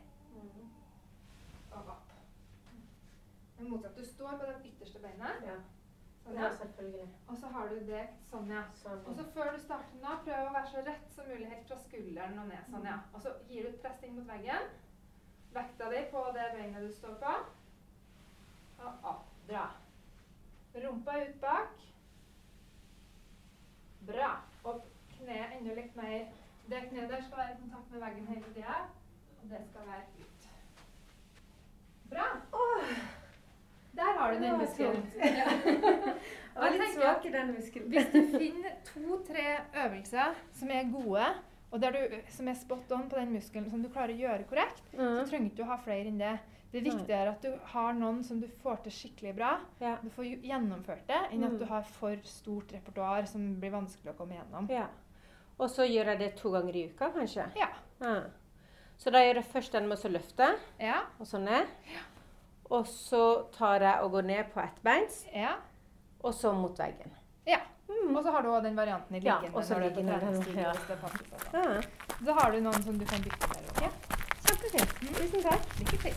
og 1.80 1.94
opp. 1.94 2.12
Men 3.58 3.70
motsatt. 3.70 3.96
Du 3.96 4.04
står 4.04 4.38
på 4.38 4.50
det 4.50 4.70
ytterste 4.70 5.02
beinet. 5.02 5.46
Ja. 5.46 5.58
Sånn, 6.24 6.38
ja, 6.40 6.48
selvfølgelig. 6.56 7.08
Og 7.28 7.37
så 7.37 7.50
har 7.52 7.68
du 7.68 7.80
det 7.88 8.04
sånn, 8.30 8.48
ja. 8.50 8.62
Sånn. 8.80 9.02
Og 9.04 9.18
så 9.18 9.26
før 9.34 9.50
du 9.52 9.60
starter 9.60 10.00
nå, 10.00 10.14
prøv 10.24 10.46
å 10.48 10.54
være 10.54 10.70
så 10.72 10.84
rett 10.87 11.10
som 11.12 11.28
mulig 11.28 11.50
helt 11.50 11.66
fra 11.68 11.76
skulderen 11.82 12.40
og 12.40 12.48
ned. 12.48 12.70
Sånn, 12.72 12.88
ja. 12.88 12.96
Og 13.12 13.24
så 13.24 13.34
gir 13.50 13.66
du 13.66 13.70
et 13.74 13.82
press 13.84 14.06
inn 14.06 14.16
mot 14.16 14.30
veggen. 14.30 14.70
Vekta 15.54 15.90
di 15.92 16.00
på 16.14 16.24
det 16.37 16.46
beinet 16.56 16.87
du 16.87 16.94
står 16.96 17.18
på. 17.20 17.34
Og 18.84 19.10
opp. 19.12 19.28
Bra. 19.50 19.66
Rumpa 20.74 21.18
ut 21.26 21.37
bak. 21.44 21.84
Bra. 24.08 24.30
Og 24.64 24.80
kneet 25.18 25.58
enda 25.58 25.76
litt 25.76 25.96
mer 25.96 26.32
Det 26.64 26.80
kneet 26.88 27.10
der 27.12 27.20
skal 27.20 27.38
være 27.38 27.52
i 27.52 27.58
kontakt 27.60 27.90
med 27.92 28.00
veggen 28.00 28.26
hele 28.26 28.52
tida, 28.54 28.76
og 29.42 29.50
det 29.50 29.58
skal 29.68 29.84
være 29.84 30.06
ut. 30.16 30.34
Bra. 32.14 32.29
Der 33.94 34.12
har 34.18 34.33
du 34.35 34.40
den 34.42 34.59
muskelen. 34.59 35.03
Ja. 36.55 36.61
var 36.61 36.70
litt 36.70 36.94
svak 36.94 37.24
i 37.27 37.31
den 37.35 37.48
muskelen. 37.57 37.88
Hvis 37.90 38.09
du 38.12 38.38
finner 38.38 38.74
to-tre 38.87 39.44
øvelser 39.85 40.35
som 40.55 40.70
er 40.70 40.87
gode, 40.92 41.24
og 41.74 41.81
der 41.83 41.90
du, 41.96 42.16
som 42.31 42.48
er 42.50 42.55
spot 42.59 42.92
on 42.94 43.09
på 43.11 43.18
den 43.18 43.33
muskelen, 43.35 43.66
som 43.70 43.83
du 43.83 43.88
klarer 43.90 44.14
å 44.14 44.20
gjøre 44.20 44.44
korrekt, 44.50 44.83
så 44.94 45.00
Mm. 45.03 45.24
trenger 45.31 45.48
du 45.48 45.55
ikke 45.57 45.64
å 45.66 45.70
ha 45.72 45.77
flere 45.83 46.07
enn 46.11 46.18
det. 46.22 46.38
Det 46.74 46.83
viktige 46.85 47.14
er 47.14 47.29
at 47.31 47.42
du 47.42 47.53
har 47.72 47.92
noen 47.94 48.22
som 48.27 48.40
du 48.40 48.46
får 48.62 48.83
til 48.85 48.92
skikkelig 48.92 49.35
bra. 49.37 49.50
Ja. 49.81 49.96
Du 50.03 50.11
får 50.11 50.24
gjennomført 50.42 51.07
det, 51.07 51.20
enn 51.33 51.40
Mm. 51.42 51.46
at 51.53 51.59
du 51.59 51.64
har 51.66 51.83
for 51.83 52.16
stort 52.24 52.72
repertoar 52.72 53.27
som 53.27 53.61
blir 53.61 53.70
vanskelig 53.70 54.11
å 54.14 54.16
komme 54.16 54.35
gjennom. 54.38 54.68
ja. 54.70 54.87
Og 55.59 55.68
så 55.70 55.83
gjør 55.87 56.07
jeg 56.07 56.18
det 56.18 56.37
to 56.37 56.50
ganger 56.50 56.74
i 56.77 56.88
uka, 56.90 57.11
kanskje? 57.14 57.44
Ja. 57.57 57.68
Ja. 58.00 58.22
Så 58.98 59.11
da 59.12 59.20
gjør 59.20 59.35
jeg 59.40 59.44
først 59.52 59.72
den 59.72 59.88
med 59.88 59.98
å 59.98 60.09
løfte, 60.14 60.46
Ja. 60.80 61.00
og 61.20 61.26
så 61.26 61.38
ned. 61.38 61.66
Og 62.70 62.87
så 62.88 63.24
tar 63.52 63.80
jeg 63.85 64.00
og 64.02 64.11
går 64.12 64.22
ned 64.22 64.44
på 64.54 64.61
ettbeins, 64.62 65.24
ja. 65.35 65.57
og 66.22 66.33
så 66.35 66.52
mot 66.57 66.78
veggen. 66.78 67.12
ja. 67.46 67.61
Og 67.88 68.22
så 68.24 68.30
har 68.33 68.42
du 68.42 68.48
også 68.48 68.62
den 68.64 68.76
varianten 68.76 69.16
i 69.16 69.20
Ja, 69.20 69.38
liggende. 69.40 69.68
når 69.68 69.80
du 69.80 69.85
er 69.85 69.90
på 69.90 70.00
ja. 71.52 71.62
Ja. 71.64 71.80
Så 72.24 72.33
har 72.38 72.50
du 72.52 72.61
noen 72.61 72.83
som 72.83 72.98
du 72.98 73.04
kan 73.04 73.20
bytte 73.22 73.48
der 73.48 73.61
også. 73.68 73.83
Ja. 73.83 73.90
Kjempefint. 74.46 75.16
Tusen 75.18 75.42
takk. 75.42 75.78
Lykke 75.80 75.98
til. 76.02 76.14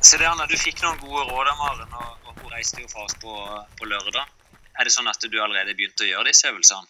Så 0.00 0.18
det, 0.18 0.26
Anna, 0.30 0.46
Du 0.46 0.54
fikk 0.60 0.82
noen 0.84 0.98
gode 1.02 1.24
råd 1.30 1.48
av 1.50 1.56
Maren, 1.60 1.94
og, 1.98 2.28
og 2.30 2.42
hun 2.42 2.52
reiste 2.54 2.82
jo 2.84 2.88
fra 2.92 3.06
oss 3.08 3.16
på, 3.22 3.32
på 3.80 3.88
lørdag. 3.90 4.35
Er 4.78 4.84
det 4.88 4.92
sånn 4.92 5.08
at 5.08 5.20
du 5.24 5.36
allerede 5.40 5.74
begynte 5.78 6.04
å 6.04 6.10
gjøre 6.10 6.28
disse 6.30 6.48
øvelsene? 6.50 6.86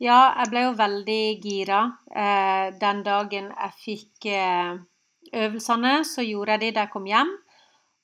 Ja, 0.00 0.20
jeg 0.40 0.48
ble 0.52 0.62
jo 0.64 0.72
veldig 0.78 1.22
gira. 1.44 1.80
Eh, 2.16 2.70
den 2.80 3.02
dagen 3.04 3.50
jeg 3.52 3.72
fikk 3.84 4.28
eh, 4.32 4.78
øvelsene, 5.36 5.98
så 6.08 6.24
gjorde 6.24 6.54
jeg 6.56 6.60
de 6.62 6.70
da 6.78 6.86
jeg 6.86 6.92
kom 6.94 7.08
hjem. 7.10 7.32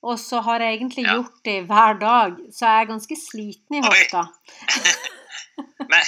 Og 0.06 0.18
så 0.20 0.42
har 0.44 0.60
jeg 0.62 0.76
egentlig 0.76 1.06
Ja. 1.06 1.14
gjort 1.16 1.38
de 1.48 1.54
hver 1.66 1.96
dag, 1.98 2.36
så 2.52 2.66
jeg 2.68 2.82
er 2.84 2.90
ganske 2.92 3.16
sliten 3.16 3.78
i 3.78 3.84
hofta. 3.86 4.26
Men, 5.88 6.02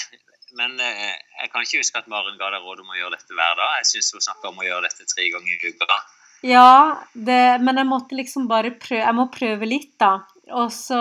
men 0.59 0.75
eh, 0.83 1.15
jeg 1.41 1.51
kan 1.53 1.63
ikke 1.65 1.79
huske 1.81 2.01
at 2.03 2.09
Maren 2.11 2.37
ga 2.41 2.51
deg 2.53 2.65
råd 2.65 2.81
om 2.83 2.91
å 2.93 2.97
gjøre 2.99 3.15
dette 3.17 3.33
hver 3.37 3.55
dag. 3.57 3.75
Jeg 3.79 3.87
syns 3.93 4.11
hun 4.13 4.25
snakka 4.25 4.51
om 4.51 4.59
å 4.61 4.67
gjøre 4.67 4.89
dette 4.89 5.07
tre 5.09 5.27
ganger 5.33 5.55
i 5.55 5.71
uka. 5.73 5.99
Ja, 6.47 6.71
det, 7.15 7.39
men 7.65 7.81
jeg 7.81 7.89
måtte 7.89 8.15
liksom 8.19 8.45
bare 8.51 8.71
prøve 8.79 9.01
Jeg 9.03 9.17
må 9.19 9.25
prøve 9.35 9.67
litt, 9.71 9.95
da. 9.99 10.11
Og 10.55 10.69
så 10.75 10.99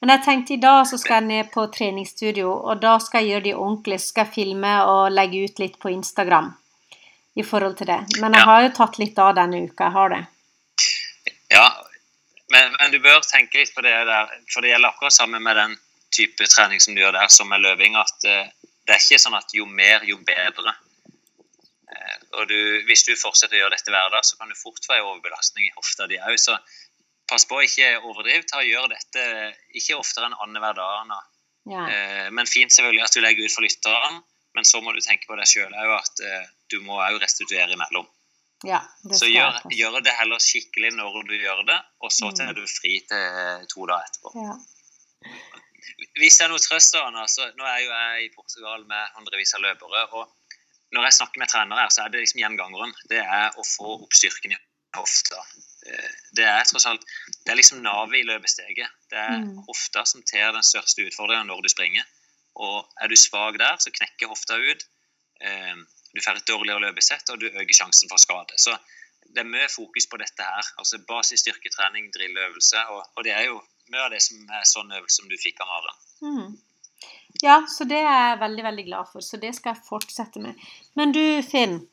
Men 0.00 0.12
jeg 0.14 0.22
tenkte 0.24 0.54
i 0.54 0.60
dag 0.62 0.84
så 0.86 0.98
skal 1.00 1.18
jeg 1.18 1.26
ned 1.28 1.48
på 1.54 1.64
treningsstudio, 1.74 2.52
og 2.70 2.80
da 2.82 2.98
skal 3.02 3.24
jeg 3.24 3.32
gjøre 3.32 3.44
det 3.48 3.54
ordentlig. 3.58 3.98
Så 4.00 4.12
skal 4.12 4.28
jeg 4.28 4.34
filme 4.36 4.72
og 4.86 5.10
legge 5.12 5.40
ut 5.48 5.58
litt 5.58 5.78
på 5.82 5.90
Instagram 5.90 6.52
i 7.38 7.42
forhold 7.46 7.76
til 7.80 7.86
det. 7.90 7.98
Men 8.20 8.32
jeg 8.34 8.44
Ja. 8.44 8.46
har 8.50 8.62
jo 8.62 8.70
tatt 8.76 8.98
litt 8.98 9.18
av 9.18 9.34
denne 9.34 9.64
uka. 9.66 9.84
Jeg 9.88 9.92
har 9.92 10.08
det. 10.14 10.22
Ja, 11.50 11.66
men, 12.50 12.76
men 12.78 12.90
du 12.92 12.98
bør 13.02 13.20
tenke 13.26 13.58
litt 13.58 13.74
på 13.74 13.82
det 13.82 13.92
der, 14.06 14.30
for 14.52 14.60
det 14.62 14.70
gjelder 14.70 14.88
akkurat 14.92 15.12
samme 15.12 15.40
med 15.40 15.56
den 15.56 15.76
type 16.14 16.46
trening 16.46 16.80
som 16.80 16.94
du 16.94 17.00
gjør 17.02 17.12
der, 17.18 17.28
som 17.28 17.48
med 17.48 17.60
løving, 17.60 17.96
at 17.96 18.24
eh, 18.24 18.46
det 18.86 18.94
er 18.94 19.02
ikke 19.02 19.18
sånn 19.20 19.36
at 19.36 19.50
jo 19.54 19.66
mer, 19.66 20.04
jo 20.08 20.16
bedre. 20.24 20.74
Eh, 21.90 22.16
og 22.38 22.48
du, 22.48 22.58
hvis 22.86 23.04
du 23.08 23.14
fortsetter 23.16 23.58
å 23.58 23.62
gjøre 23.64 23.74
dette 23.76 23.90
hver 23.92 24.10
dag, 24.14 24.24
så 24.24 24.38
kan 24.38 24.48
du 24.48 24.54
fort 24.54 24.78
få 24.86 24.94
en 24.96 25.08
overbelastning 25.10 25.66
i 25.66 25.74
hofta 25.76 26.06
di 26.06 26.18
òg. 26.22 26.38
Pass 27.28 27.44
på 27.48 27.58
å 27.58 27.64
ikke 27.64 27.88
overdrive. 28.00 28.44
Ta 28.48 28.62
og 28.62 28.68
Gjør 28.68 28.88
dette 28.92 29.24
ikke 29.76 29.98
oftere 29.98 30.30
enn 30.30 30.36
annenhver 30.40 30.78
dag. 30.78 31.12
Ja. 31.68 31.82
Eh, 31.92 32.28
men 32.32 32.46
fint 32.48 32.72
selvfølgelig 32.72 33.04
at 33.04 33.12
du 33.16 33.20
legger 33.20 33.44
ut 33.44 33.52
for 33.52 33.66
lytteren, 33.66 34.22
men 34.56 34.64
så 34.64 34.80
må 34.80 34.94
du 34.96 35.00
tenke 35.04 35.28
på 35.28 35.36
deg 35.36 35.46
sjøl 35.50 35.74
òg 35.76 35.92
at 35.98 36.22
eh, 36.24 36.46
du 36.72 36.78
må 36.86 36.96
òg 37.04 37.18
restituere 37.20 37.74
imellom. 37.76 38.06
Ja, 38.66 38.80
Så 39.14 39.28
gjør, 39.30 39.60
gjør 39.70 40.00
det 40.02 40.16
heller 40.18 40.40
skikkelig 40.42 40.90
når 40.96 41.20
du 41.28 41.36
gjør 41.38 41.60
det, 41.68 41.76
og 42.02 42.10
så 42.10 42.32
Mm. 42.32 42.36
tar 42.40 42.54
du 42.56 42.64
fri 42.66 42.96
til 43.06 43.66
to 43.70 43.86
dager 43.86 44.08
etterpå. 44.08 44.32
Ja. 44.34 44.56
Hvis 46.18 46.38
det 46.38 46.46
er 46.46 46.50
noe 46.52 46.58
trøst, 46.62 46.96
Anna, 46.98 47.26
så 47.30 47.46
nå 47.54 47.64
er 47.68 47.78
jo 47.84 47.90
jeg 47.92 48.24
i 48.24 48.32
Portugal 48.34 48.82
med 48.88 49.14
hundrevis 49.16 49.54
av 49.54 49.62
løpere. 49.62 50.02
og 50.12 50.32
Når 50.92 51.04
jeg 51.04 51.12
snakker 51.20 51.38
med 51.38 51.48
trenere, 51.52 51.80
her, 51.84 51.88
så 51.92 52.04
er 52.04 52.08
det 52.08 52.20
liksom 52.24 52.40
gjengangeren. 52.40 52.94
Det 53.12 53.20
er 53.20 53.50
å 53.60 53.62
få 53.66 53.94
opp 54.02 54.14
styrken 54.16 54.54
i 54.56 54.58
hofta. 54.96 55.42
Det 56.36 56.44
er 56.44 56.64
tross 56.68 56.86
alt, 56.86 57.04
det 57.44 57.52
er 57.52 57.56
liksom 57.58 57.80
navet 57.82 58.18
i 58.20 58.26
løpesteget. 58.28 58.88
Det 59.10 59.18
er 59.18 59.38
Mm. 59.38 59.56
hofta 59.68 60.04
som 60.04 60.22
tar 60.22 60.52
den 60.52 60.62
største 60.62 61.06
utfordringen 61.06 61.46
når 61.48 61.62
du 61.62 61.68
springer. 61.68 62.04
Og 62.56 62.88
er 63.00 63.08
du 63.08 63.16
svak 63.16 63.58
der, 63.58 63.76
så 63.78 63.90
knekker 63.90 64.28
hofta 64.28 64.54
ut. 64.58 64.84
Eh, 65.40 65.76
Du 66.14 66.20
får 66.24 66.36
et 66.36 66.46
dårligere 66.48 66.80
løpesett, 66.80 67.28
og 67.30 67.38
du 67.40 67.46
øker 67.46 67.74
sjansen 67.76 68.08
for 68.08 68.16
skade. 68.16 68.54
Så 68.56 68.72
det 69.34 69.38
er 69.42 69.44
mye 69.44 69.68
fokus 69.68 70.06
på 70.08 70.16
dette 70.16 70.40
her. 70.42 70.64
Altså 70.78 70.98
basisstyrketrening, 71.04 72.08
drilløvelse, 72.14 72.80
og, 72.88 73.02
og 73.16 73.24
det 73.24 73.32
er 73.36 73.44
jo 73.44 73.58
mye 73.92 74.00
av 74.06 74.10
det 74.10 74.22
som 74.24 74.40
er 74.50 74.64
sånn 74.64 74.90
øvelse 74.92 75.16
som 75.20 75.28
du 75.28 75.36
fikk 75.36 75.60
av 75.60 75.68
Maren. 75.68 75.98
Mm. 76.22 76.58
Ja, 77.42 77.58
så 77.68 77.84
det 77.84 77.98
er 78.00 78.30
jeg 78.30 78.40
veldig, 78.40 78.64
veldig 78.64 78.84
glad 78.88 79.04
for. 79.12 79.20
Så 79.20 79.36
det 79.40 79.54
skal 79.54 79.74
jeg 79.74 79.84
fortsette 79.88 80.40
med. 80.40 80.54
Men 80.96 81.12
du, 81.12 81.42
Finn. 81.42 81.86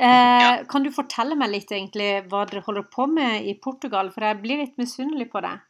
Eh, 0.00 0.64
Kan 0.70 0.82
du 0.84 0.90
fortelle 0.94 1.36
meg 1.38 1.50
litt 1.52 1.70
egentlig 1.74 2.24
hva 2.30 2.44
dere 2.48 2.62
holder 2.66 2.86
på 2.92 3.06
med 3.10 3.44
i 3.46 3.54
Portugal? 3.62 4.10
For 4.14 4.24
jeg 4.24 4.40
blir 4.42 4.62
litt 4.62 4.76
misunnelig 4.80 5.28
på 5.32 5.42
deg 5.44 5.60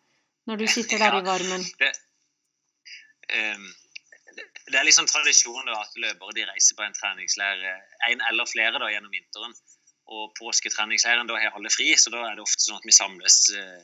når 0.48 0.58
du 0.58 0.66
sitter 0.66 0.98
der 0.98 1.12
Ja. 1.14 1.20
i 1.20 1.26
varmen. 1.26 1.62
det, 1.78 1.92
um, 3.34 3.66
det- 4.36 4.74
er 4.78 4.84
liksom 4.84 5.06
tradisjonen 5.06 5.66
da, 5.66 5.80
at 5.80 5.94
løpere 5.96 6.34
de 6.34 6.46
reiser 6.46 6.74
på 6.78 6.82
en 6.86 6.94
treningsleir, 6.94 7.62
en 8.10 8.20
eller 8.30 8.46
flere 8.46 8.78
da, 8.78 8.88
gjennom 8.90 9.10
vinteren. 9.12 9.54
Og 10.08 10.34
påsketreningsleiren, 10.40 11.26
da 11.28 11.36
har 11.38 11.52
alle 11.54 11.70
fri, 11.70 11.94
så 11.94 12.10
da 12.10 12.24
er 12.30 12.34
det 12.36 12.42
ofte 12.42 12.58
sånn 12.64 12.76
at 12.76 12.84
vi 12.84 12.92
samles 12.92 13.50
uh, 13.54 13.82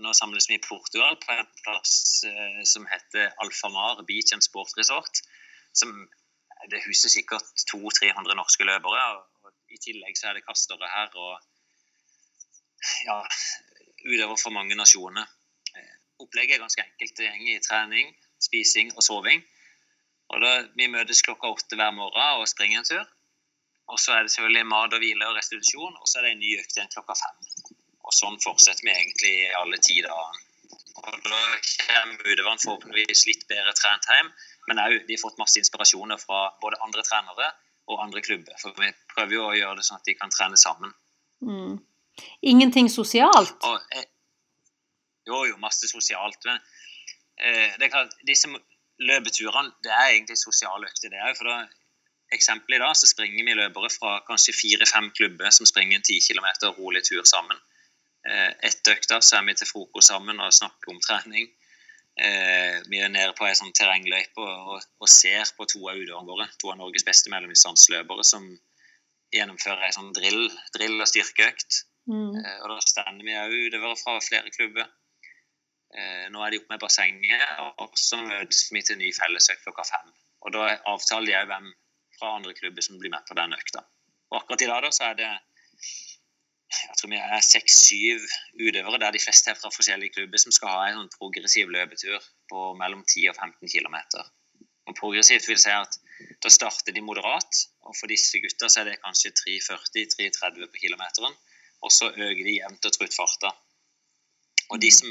Nå 0.00 0.08
samles 0.16 0.46
vi 0.48 0.54
i 0.54 0.58
Portugal 0.58 1.16
på 1.20 1.32
en 1.36 1.46
plass 1.64 2.24
eh, 2.24 2.62
som 2.64 2.86
heter 2.86 3.30
Alfamar 3.42 4.00
Beach 4.08 4.32
and 4.32 4.40
Sport 4.42 4.72
Resort. 4.78 5.20
Som, 5.74 6.08
det 6.70 6.80
huser 6.86 7.10
sikkert 7.12 7.44
200-300 7.68 8.34
norske 8.34 8.64
løpere. 8.64 9.02
I 9.72 9.80
tillegg 9.80 10.18
så 10.18 10.28
er 10.30 10.38
det 10.38 10.44
kastere 10.46 10.88
her 10.92 11.14
og 11.16 11.32
ja, 13.06 13.18
utøvere 14.04 14.38
fra 14.40 14.52
mange 14.54 14.76
nasjoner. 14.78 15.28
Eh, 15.76 15.94
Opplegget 16.24 16.56
er 16.56 16.64
ganske 16.64 16.84
enkelt. 16.84 17.16
Det 17.18 17.30
går 17.30 17.56
i 17.56 17.64
trening, 17.64 18.12
spising 18.42 18.92
og 18.96 19.02
soving. 19.06 19.42
Og 20.32 20.44
da, 20.44 20.52
Vi 20.76 20.88
møtes 20.92 21.24
klokka 21.24 21.50
åtte 21.52 21.78
hver 21.78 21.92
morgen 21.96 22.42
og 22.42 22.48
springer 22.50 22.82
en 22.82 22.88
tur. 22.88 23.04
Og 23.92 23.98
så 24.00 24.14
er 24.14 24.22
det 24.22 24.32
selvfølgelig 24.32 24.68
mat 24.70 24.94
og 24.94 25.02
hvile 25.02 25.28
og 25.28 25.36
restitusjon, 25.36 25.96
og 26.00 26.06
så 26.08 26.18
er 26.18 26.26
det 26.26 26.32
en 26.36 26.42
ny 26.44 26.52
økt 26.60 26.76
igjen 26.76 26.92
klokka 26.94 27.16
fem. 27.18 27.42
Og 28.06 28.14
sånn 28.16 28.38
fortsetter 28.44 28.86
vi 28.86 28.94
egentlig 28.94 29.32
i 29.42 29.50
alle 29.58 29.80
ti 29.82 29.98
dager. 30.04 30.38
Og 31.02 31.18
da 31.26 31.40
kommer 31.88 32.30
utøverne 32.30 32.62
forhåpentligvis 32.62 33.26
litt 33.28 33.44
bedre 33.50 33.74
trent 33.76 34.08
hjem, 34.08 34.30
men 34.68 34.80
òg 34.84 34.96
de 35.08 35.16
har 35.16 35.22
fått 35.22 35.40
masse 35.40 35.58
inspirasjoner 35.60 36.20
fra 36.22 36.44
både 36.62 36.80
andre 36.86 37.04
trenere 37.08 37.50
og 37.90 38.02
andre 38.04 38.22
klubber. 38.22 38.54
For 38.60 38.74
vi 38.78 38.90
prøver 39.14 39.36
jo 39.36 39.46
å 39.48 39.56
gjøre 39.56 39.80
det 39.80 39.86
sånn 39.86 40.00
at 40.00 40.08
de 40.08 40.16
kan 40.18 40.32
trene 40.34 40.58
sammen. 40.60 40.94
Mm. 41.42 41.78
Ingenting 42.52 42.90
sosialt? 42.92 43.56
Og, 43.66 43.78
eh, 43.96 44.08
jo, 45.26 45.44
jo, 45.48 45.58
masse 45.62 45.88
sosialt. 45.90 46.38
Men 46.46 46.58
eh, 47.38 47.74
det 47.78 47.88
er 47.88 47.94
klart, 47.94 48.16
disse 48.28 48.50
løpeturene 49.02 49.72
det 49.82 49.92
er 49.92 50.10
egentlig 50.12 50.38
sosiale 50.38 50.90
økter, 50.90 51.12
det 51.12 51.22
òg. 51.22 51.38
For 51.38 51.50
da, 51.50 51.58
eksempel 52.32 52.76
i 52.76 52.82
dag 52.82 52.94
så 52.96 53.08
springer 53.10 53.44
vi 53.44 53.56
løpere 53.58 53.90
fra 53.92 54.18
kanskje 54.28 54.56
fire-fem 54.56 55.10
klubber 55.16 55.52
som 55.54 55.68
springer 55.68 55.98
en 55.98 56.06
ti 56.06 56.18
kilometer 56.24 56.74
rolig 56.78 57.04
tur 57.08 57.24
sammen. 57.28 57.58
Eh, 58.28 58.50
Etter 58.68 58.96
økta 58.96 59.20
så 59.20 59.38
er 59.38 59.48
vi 59.48 59.56
til 59.58 59.68
frokost 59.68 60.12
sammen 60.12 60.40
og 60.40 60.54
snakker 60.54 60.94
om 60.94 61.02
trening. 61.02 61.50
Eh, 62.20 62.82
vi 62.92 62.98
er 63.00 63.08
nede 63.08 63.32
på 63.38 63.46
ei 63.48 63.54
sånn 63.56 63.72
terrengløype 63.72 64.42
og, 64.44 64.74
og, 64.74 64.82
og 65.00 65.08
ser 65.08 65.48
på 65.56 65.64
to 65.70 65.80
av 65.88 65.96
utøverne 65.96 66.28
våre, 66.28 66.48
to 66.60 66.68
av 66.72 66.76
Norges 66.76 67.06
beste 67.08 67.32
mellomdistanseløpere, 67.32 68.24
som 68.28 68.44
gjennomfører 69.32 69.86
ei 69.86 69.94
sånn 69.96 70.12
drill, 70.12 70.50
drill- 70.76 71.00
og 71.00 71.08
styrkeøkt. 71.08 71.84
Mm. 72.10 72.34
Eh, 72.36 72.58
Og 72.64 72.74
da 72.74 72.80
stender 72.84 73.24
vi 73.24 73.38
òg 73.38 73.54
utøvere 73.68 73.96
fra 74.00 74.18
flere 74.20 74.52
klubber. 74.52 74.90
Eh, 75.96 76.26
Nå 76.34 76.42
er 76.44 76.52
de 76.52 76.60
oppe 76.60 76.74
med 76.74 76.82
bassenget, 76.84 77.46
og 77.80 77.96
så 77.96 78.20
møtes 78.20 78.66
vi 78.72 78.82
til 78.84 79.00
ny 79.00 79.08
fellesøkt 79.16 79.64
klokka 79.64 79.86
fem. 79.88 80.12
Og 80.44 80.52
da 80.52 80.68
avtaler 80.92 81.30
de 81.30 81.38
òg 81.40 81.48
hvem 81.48 81.72
fra 82.18 82.36
andre 82.36 82.52
klubber 82.58 82.84
som 82.84 83.00
blir 83.00 83.12
med 83.14 83.24
på 83.28 83.36
den 83.38 83.56
økta. 83.56 83.86
Og 84.32 84.42
akkurat 84.42 84.64
i 84.64 84.68
dag 84.68 84.84
da, 84.84 84.92
så 84.92 85.08
er 85.10 85.16
det 85.16 85.30
jeg 86.72 86.98
tror 86.98 87.12
vi 87.12 87.20
er 87.20 87.44
seks-syv 87.46 88.26
utøvere, 88.58 89.00
der 89.02 89.14
de 89.14 89.22
fleste 89.22 89.52
er 89.52 89.58
fra 89.60 89.72
forskjellige 89.74 90.16
klubber, 90.16 90.40
som 90.40 90.54
skal 90.54 90.72
ha 90.72 90.86
en 90.88 91.00
sånn 91.00 91.12
progressiv 91.16 91.72
løpetur 91.72 92.18
på 92.52 92.72
mellom 92.80 93.04
10 93.04 93.28
og 93.32 93.36
15 93.36 93.72
km. 93.74 93.98
Og 94.88 94.96
progressivt 94.98 95.48
vil 95.48 95.60
si 95.60 95.72
at 95.74 95.98
da 96.42 96.50
starter 96.50 96.94
de 96.94 97.04
moderat, 97.04 97.64
og 97.86 97.96
for 97.98 98.10
disse 98.10 98.40
gutta 98.42 98.70
så 98.70 98.82
er 98.82 98.92
det 98.92 99.02
kanskje 99.04 99.34
3,40-3,30 99.44 100.70
på 100.72 100.84
kilometeren 100.86 101.36
og 101.82 101.90
så 101.92 102.06
øker 102.26 102.44
de 102.46 102.58
jevnt 102.60 102.86
og 102.88 102.94
trutt 102.96 103.14
farta. 103.20 103.50
Og 104.72 104.82
de 104.84 104.90
som 104.98 105.10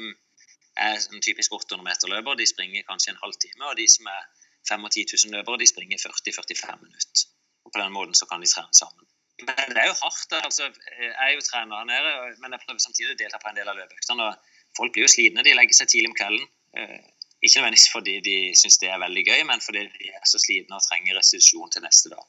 er 0.88 0.96
en 1.14 1.24
typisk 1.28 1.54
800 1.58 1.84
meter-løper, 1.88 2.40
de 2.40 2.48
springer 2.54 2.88
kanskje 2.90 3.12
en 3.14 3.22
halvtime. 3.24 3.64
Og 3.72 3.76
de 3.82 3.88
som 3.96 4.08
er 4.16 4.22
5 4.70 4.88
og 4.88 4.92
10 4.92 5.06
000 5.26 5.36
løpere, 5.36 5.60
de 5.62 5.72
springer 5.74 5.98
40-45 6.06 6.84
minutter. 6.86 7.28
Og 7.66 7.74
på 7.74 7.82
den 7.84 7.96
måten 7.98 8.16
så 8.20 8.26
kan 8.30 8.44
de 8.44 8.52
trene 8.54 8.80
sammen. 8.82 9.11
Men 9.48 9.74
det 9.76 9.82
er 9.84 9.90
jo 9.90 9.98
hardt. 10.02 10.34
altså 10.38 10.68
Jeg 10.68 11.14
er 11.26 11.34
jo 11.36 11.46
trener 11.46 11.82
her 11.82 11.88
nede, 11.90 12.36
men 12.44 12.54
jeg 12.54 12.64
prøver 12.66 12.84
samtidig 12.84 13.16
å 13.16 13.20
delta 13.22 13.40
på 13.42 13.50
en 13.52 13.58
del 13.58 13.72
av 13.72 13.80
løpeøktene. 13.80 14.30
Folk 14.78 14.94
blir 14.96 15.08
jo 15.08 15.14
slitne. 15.14 15.46
De 15.46 15.56
legger 15.58 15.78
seg 15.78 15.92
tidlig 15.92 16.12
om 16.12 16.18
kvelden. 16.20 16.50
Eh, 16.78 17.00
ikke 17.42 17.58
nødvendigvis 17.58 17.92
fordi 17.92 18.18
de 18.26 18.36
syns 18.58 18.78
det 18.82 18.92
er 18.92 19.02
veldig 19.02 19.24
gøy, 19.28 19.40
men 19.50 19.64
fordi 19.66 19.86
de 19.96 20.12
er 20.14 20.28
så 20.30 20.40
slitne 20.42 20.78
og 20.78 20.86
trenger 20.86 21.18
restitusjon 21.18 21.74
til 21.74 21.86
neste 21.88 22.12
dag. 22.14 22.28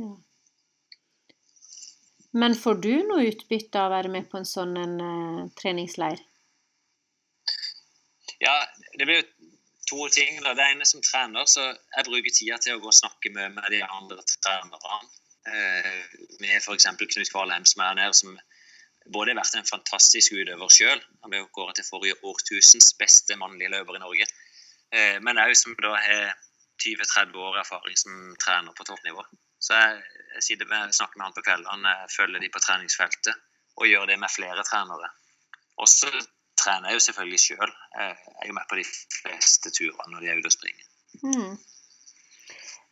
Ja. 0.00 0.10
Men 2.40 2.54
får 2.54 2.76
du 2.84 2.92
noe 3.08 3.26
utbytte 3.26 3.80
av 3.80 3.88
å 3.90 3.94
være 3.96 4.12
med 4.12 4.28
på 4.30 4.38
en 4.38 4.46
sånn 4.46 4.76
en, 4.78 4.98
uh, 5.02 5.46
treningsleir? 5.58 6.20
Ja, 8.40 8.54
det 8.98 9.08
blir 9.08 9.18
jo 9.18 9.24
to 9.90 10.06
ting. 10.14 10.38
Da. 10.44 10.54
Det 10.54 10.68
ene 10.72 10.86
som 10.86 11.02
trener, 11.02 11.48
så 11.50 11.64
jeg 11.72 12.06
bruker 12.06 12.36
tida 12.36 12.60
til 12.62 12.76
å 12.76 12.84
gå 12.84 12.92
og 12.92 12.96
snakke 12.96 13.32
med, 13.34 13.56
med 13.56 13.66
de 13.74 13.82
andre 13.82 14.22
trenerne. 14.30 15.00
Eh, 15.50 16.00
med 16.40 16.56
f.eks. 16.60 16.86
Knut 17.00 17.32
Kvalheim, 17.32 17.66
som 17.66 17.82
er 17.84 18.02
her 18.04 18.14
som 18.16 18.36
både 19.10 19.32
har 19.32 19.40
vært 19.40 19.58
en 19.58 19.68
fantastisk 19.68 20.36
utøver 20.36 20.72
sjøl. 20.72 21.02
Han 21.24 21.32
ble 21.32 21.42
kåra 21.54 21.74
til 21.76 21.86
forrige 21.88 22.18
årtusens 22.22 22.92
beste 23.00 23.36
mannlige 23.40 23.72
løper 23.74 23.98
i 23.98 24.02
Norge. 24.04 24.28
Eh, 24.94 25.18
men 25.24 25.40
òg 25.42 25.54
som 25.58 25.76
da 25.78 25.94
har 25.96 26.34
20-30 26.80 27.36
år 27.36 27.60
erfaring 27.60 27.96
som 27.98 28.34
trener 28.40 28.76
på 28.76 28.86
toppnivå. 28.88 29.24
Så 29.60 29.76
jeg, 29.76 30.02
jeg 30.36 30.46
sitter 30.46 30.68
med, 30.70 30.94
snakker 30.96 31.18
med 31.18 31.28
han 31.28 31.36
på 31.36 31.44
kveldene, 31.44 31.96
følger 32.14 32.40
de 32.42 32.52
på 32.52 32.62
treningsfeltet 32.64 33.34
og 33.80 33.88
gjør 33.88 34.06
det 34.10 34.20
med 34.20 34.32
flere 34.32 34.64
trenere. 34.68 35.10
Og 35.80 35.88
så 35.88 36.08
trener 36.60 36.90
jeg 36.90 36.98
jo 36.98 37.04
selvfølgelig 37.06 37.42
sjøl. 37.42 37.74
Jeg 37.96 38.14
er 38.42 38.48
jo 38.48 38.56
med 38.56 38.68
på 38.70 38.78
de 38.80 38.86
fleste 38.86 39.72
turene 39.76 40.14
når 40.14 40.24
de 40.24 40.30
er 40.30 40.40
ute 40.40 40.52
og 40.52 40.56
springer. 40.56 40.86
Mm. 41.24 41.52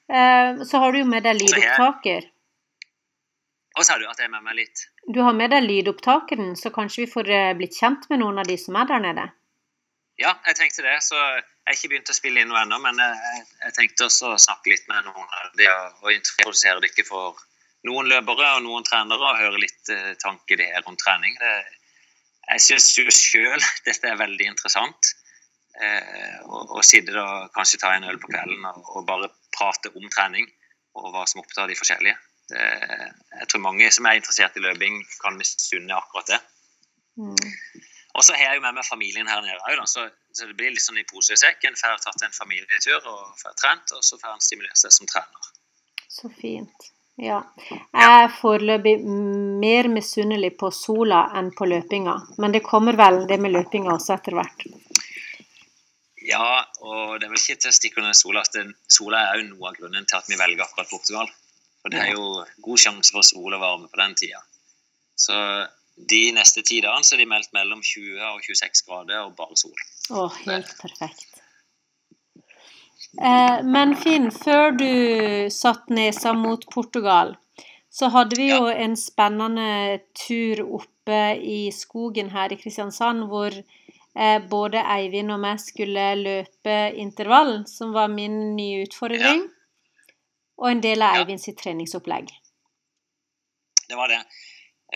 Eh, 0.09 0.65
så 0.69 0.81
har 0.83 0.93
du 0.93 1.01
jo 1.03 1.09
med 1.09 1.25
deg 1.27 1.41
lydopptaker. 1.41 2.29
Og 3.79 3.87
sa 3.87 3.95
du 3.99 4.09
at 4.11 4.19
jeg 4.19 4.27
er 4.27 4.33
med 4.33 4.43
meg 4.43 4.59
litt. 4.59 4.89
Du 5.07 5.21
har 5.23 5.37
med 5.37 5.53
deg 5.55 5.63
lydopptakeren, 5.63 6.57
så 6.59 6.73
kanskje 6.75 7.05
vi 7.05 7.11
får 7.13 7.31
eh, 7.31 7.53
blitt 7.59 7.79
kjent 7.79 8.09
med 8.11 8.25
noen 8.25 8.41
av 8.43 8.49
de 8.49 8.57
som 8.59 8.77
er 8.81 8.89
der 8.91 9.05
nede? 9.05 9.27
Ja, 10.19 10.33
jeg 10.49 10.59
tenkte 10.59 10.83
det. 10.83 10.97
Så 11.07 11.15
jeg 11.15 11.45
har 11.69 11.77
ikke 11.77 11.93
begynt 11.93 12.11
å 12.11 12.17
spille 12.17 12.43
inn 12.43 12.51
noe 12.51 12.65
ennå, 12.65 12.81
men 12.83 12.99
jeg, 12.99 13.45
jeg 13.63 13.77
tenkte 13.77 14.09
også 14.09 14.33
å 14.35 14.41
snakke 14.43 14.73
litt 14.73 14.89
med 14.91 15.07
noen 15.07 15.37
av 15.39 15.55
de 15.61 15.69
og 15.71 16.11
introdusere 16.11 16.83
dere 16.83 17.07
for 17.07 17.39
noen 17.87 18.11
løpere 18.11 18.57
og 18.57 18.65
noen 18.67 18.87
trenere 18.89 19.23
og 19.23 19.39
høre 19.39 19.63
litt 19.63 19.93
uh, 19.95 20.11
tankeideer 20.19 20.83
om 20.91 20.99
trening. 20.99 21.39
Det, 21.39 21.53
jeg 22.49 22.65
syns 22.65 22.91
jo 22.99 23.07
sjøl 23.15 23.63
dette 23.87 24.11
er 24.11 24.19
veldig 24.19 24.51
interessant. 24.57 25.15
Å 25.79 26.59
å 26.75 26.83
sitte 26.83 27.15
og 27.15 27.53
kanskje 27.55 27.79
ta 27.79 27.93
en 27.95 28.09
øl 28.11 28.17
på 28.19 28.33
kvelden 28.33 28.65
og, 28.67 28.81
og, 28.97 29.05
bare 29.07 29.29
prate 29.55 29.93
om 29.95 30.09
trening 30.11 30.49
og 30.99 31.13
hva 31.15 31.23
som 31.31 31.45
opptar 31.45 31.71
de 31.71 31.77
forskjellige. 31.79 32.17
Det, 32.49 32.65
jeg 33.41 33.49
tror 33.51 33.65
mange 33.65 33.91
som 33.93 34.09
er 34.09 34.19
interessert 34.19 34.57
i 34.57 34.65
løping, 34.65 35.03
kan 35.23 35.37
misunne 35.37 35.97
akkurat 35.97 36.33
det. 36.33 36.41
Mm. 37.19 37.85
Og 38.17 38.25
så 38.25 38.35
har 38.35 38.49
jeg 38.49 38.59
jo 38.59 38.65
med 38.65 38.75
meg 38.79 38.87
familien 38.89 39.29
her 39.31 39.43
nede 39.45 39.59
òg, 39.63 39.85
så, 39.87 40.09
så, 40.33 40.47
det 40.49 40.57
blir 40.59 40.73
litt 40.75 40.83
sånn 40.83 40.99
i 40.99 41.07
pose 41.07 41.37
i 41.37 41.39
sekk. 41.39 41.69
En 41.69 41.77
får 41.79 42.01
tatt 42.03 42.25
en 42.27 42.35
familietur 42.35 42.99
og 42.99 43.35
får 43.43 43.59
trent, 43.61 43.95
og 43.95 44.05
så 44.07 44.19
får 44.19 44.35
en 44.35 44.47
stimulert 44.47 44.81
seg 44.81 44.95
som 44.97 45.11
trener. 45.11 45.51
Så 46.09 46.31
fint. 46.41 46.89
Ja. 47.19 47.43
Jeg 47.69 48.23
er 48.23 48.29
foreløpig 48.31 48.97
mer 49.03 49.89
misunnelig 49.91 50.53
på 50.59 50.71
sola 50.75 51.25
enn 51.39 51.51
på 51.55 51.67
løpinga. 51.67 52.15
Men 52.39 52.55
det 52.55 52.65
kommer 52.67 52.99
vel 52.99 53.25
det 53.31 53.41
med 53.43 53.55
løpinga 53.55 53.95
også 53.97 54.15
etter 54.17 54.39
hvert. 54.39 54.67
Ja, 56.29 56.63
og 56.85 57.19
det 57.19 57.27
er 57.27 57.33
vel 57.33 57.41
ikke 57.41 57.59
til 57.63 57.73
å 57.73 57.77
stikke 57.77 58.03
under 58.03 58.17
sola 58.17 58.45
at 58.45 58.59
sola 58.93 59.25
er 59.31 59.41
jo 59.41 59.49
noe 59.53 59.71
av 59.71 59.79
grunnen 59.79 60.07
til 60.07 60.19
at 60.19 60.31
vi 60.31 60.39
velger 60.39 60.65
akkurat 60.67 60.91
Portugal. 60.91 61.31
For 61.83 61.95
det 61.95 62.05
er 62.05 62.15
jo 62.15 62.45
god 62.65 62.81
sjanse 62.83 63.15
for 63.15 63.27
sol 63.27 63.55
og 63.55 63.63
varme 63.63 63.91
på 63.91 64.01
den 64.01 64.17
tida. 64.19 64.41
Så 65.19 65.35
de 66.11 66.23
neste 66.35 66.63
ti 66.67 66.81
dagene 66.85 67.07
så 67.07 67.17
er 67.17 67.25
de 67.25 67.31
meldt 67.31 67.55
mellom 67.57 67.83
20 67.83 68.23
og 68.33 68.43
26 68.45 68.87
grader 68.87 69.25
og 69.25 69.35
bare 69.39 69.59
sol. 69.59 69.75
Å, 70.15 70.29
helt 70.45 70.71
perfekt. 70.81 71.39
Eh, 73.19 73.59
men 73.65 73.95
Finn, 73.99 74.31
før 74.35 74.75
du 74.77 74.91
satt 75.55 75.89
nesa 75.95 76.35
mot 76.37 76.65
Portugal, 76.71 77.35
så 77.91 78.11
hadde 78.15 78.37
vi 78.39 78.51
jo 78.51 78.69
ja. 78.69 78.77
en 78.85 78.95
spennende 79.01 79.99
tur 80.19 80.63
oppe 80.81 81.21
i 81.41 81.61
skogen 81.75 82.31
her 82.35 82.53
i 82.53 82.59
Kristiansand, 82.61 83.27
hvor 83.31 83.55
eh, 83.57 84.39
både 84.51 84.85
Eivind 84.99 85.33
og 85.35 85.41
meg 85.43 85.63
skulle 85.63 86.11
løpe 86.21 86.79
intervall, 87.01 87.63
som 87.71 87.95
var 87.97 88.13
min 88.13 88.57
nye 88.59 88.85
utfordring, 88.87 89.47
ja. 89.47 89.58
Og 90.59 90.71
en 90.71 90.85
del 90.85 91.05
av 91.07 91.21
Eivinds 91.21 91.49
treningsopplegg. 91.59 92.31
Det 93.89 93.97
var 93.97 94.11
det. 94.13 94.21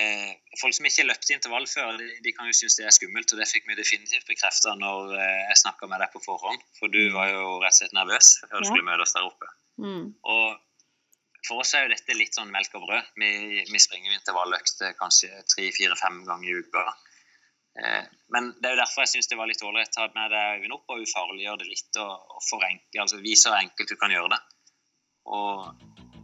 Eh, 0.01 0.33
folk 0.57 0.73
som 0.73 0.87
ikke 0.89 1.05
løpte 1.05 1.35
intervall 1.35 1.67
før, 1.69 1.99
de, 2.01 2.09
de, 2.25 2.33
kan 2.33 2.49
jo 2.49 2.55
synes 2.57 2.79
det 2.79 2.87
er 2.89 2.95
skummelt. 2.97 3.33
Og 3.33 3.41
det 3.41 3.49
fikk 3.51 3.69
vi 3.69 3.79
definitivt 3.79 4.29
bekrefta 4.29 4.75
når 4.81 5.15
eh, 5.19 5.41
jeg 5.51 5.63
snakka 5.63 5.89
med 5.91 6.03
deg 6.03 6.13
på 6.15 6.23
forhånd. 6.25 6.65
For 6.81 6.93
du 6.93 7.03
var 7.15 7.31
jo 7.33 7.45
rett 7.63 7.75
og 7.75 7.79
slett 7.79 7.97
nervøs 7.97 8.35
før 8.47 8.59
du 8.59 8.69
skulle 8.69 8.89
møte 8.89 9.07
oss 9.07 9.17
der 9.17 9.29
oppe. 9.29 9.53
Mm. 9.83 10.07
Og 10.35 10.47
for 11.47 11.63
oss 11.63 11.75
er 11.75 11.87
jo 11.87 11.93
dette 11.93 12.17
litt 12.17 12.37
sånn 12.39 12.53
melk 12.55 12.75
og 12.79 12.87
brød. 12.87 13.15
Vi, 13.21 13.31
vi 13.69 13.83
springer 13.83 14.15
intervalløkter 14.17 14.97
kanskje 14.99 15.31
tre-fire-fem 15.55 16.23
ganger 16.29 16.49
i 16.49 16.59
uka. 16.63 16.87
Eh, 17.83 18.05
men 18.33 18.53
det 18.61 18.69
er 18.71 18.77
jo 18.77 18.83
derfor 18.83 19.05
jeg 19.05 19.15
syns 19.15 19.31
det 19.31 19.41
var 19.41 19.51
litt 19.51 19.65
ålreit 19.65 19.93
å 19.93 19.97
ta 19.97 20.09
med 20.17 20.33
deg 20.33 20.59
Øyvind 20.59 20.77
opp 20.77 20.93
og 20.93 21.05
ufarliggjøre 21.05 21.63
det 21.65 21.69
litt. 21.69 22.01
Og, 22.01 22.35
og 22.37 22.45
forenkle, 22.49 23.05
altså 23.05 23.21
vise 23.25 23.51
hvor 23.51 23.61
enkelt 23.61 23.93
du 23.93 23.99
kan 24.01 24.15
gjøre 24.15 24.33
det. 24.37 24.41
Og 25.27 25.71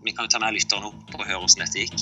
vi 0.04 0.12
kan 0.12 0.24
jo 0.24 0.32
ta 0.32 0.40
med 0.42 0.56
lytterne 0.56 0.90
opp 0.90 1.14
og 1.14 1.24
høre 1.26 1.40
hvordan 1.42 1.64
dette 1.64 1.78
gikk. 1.84 1.98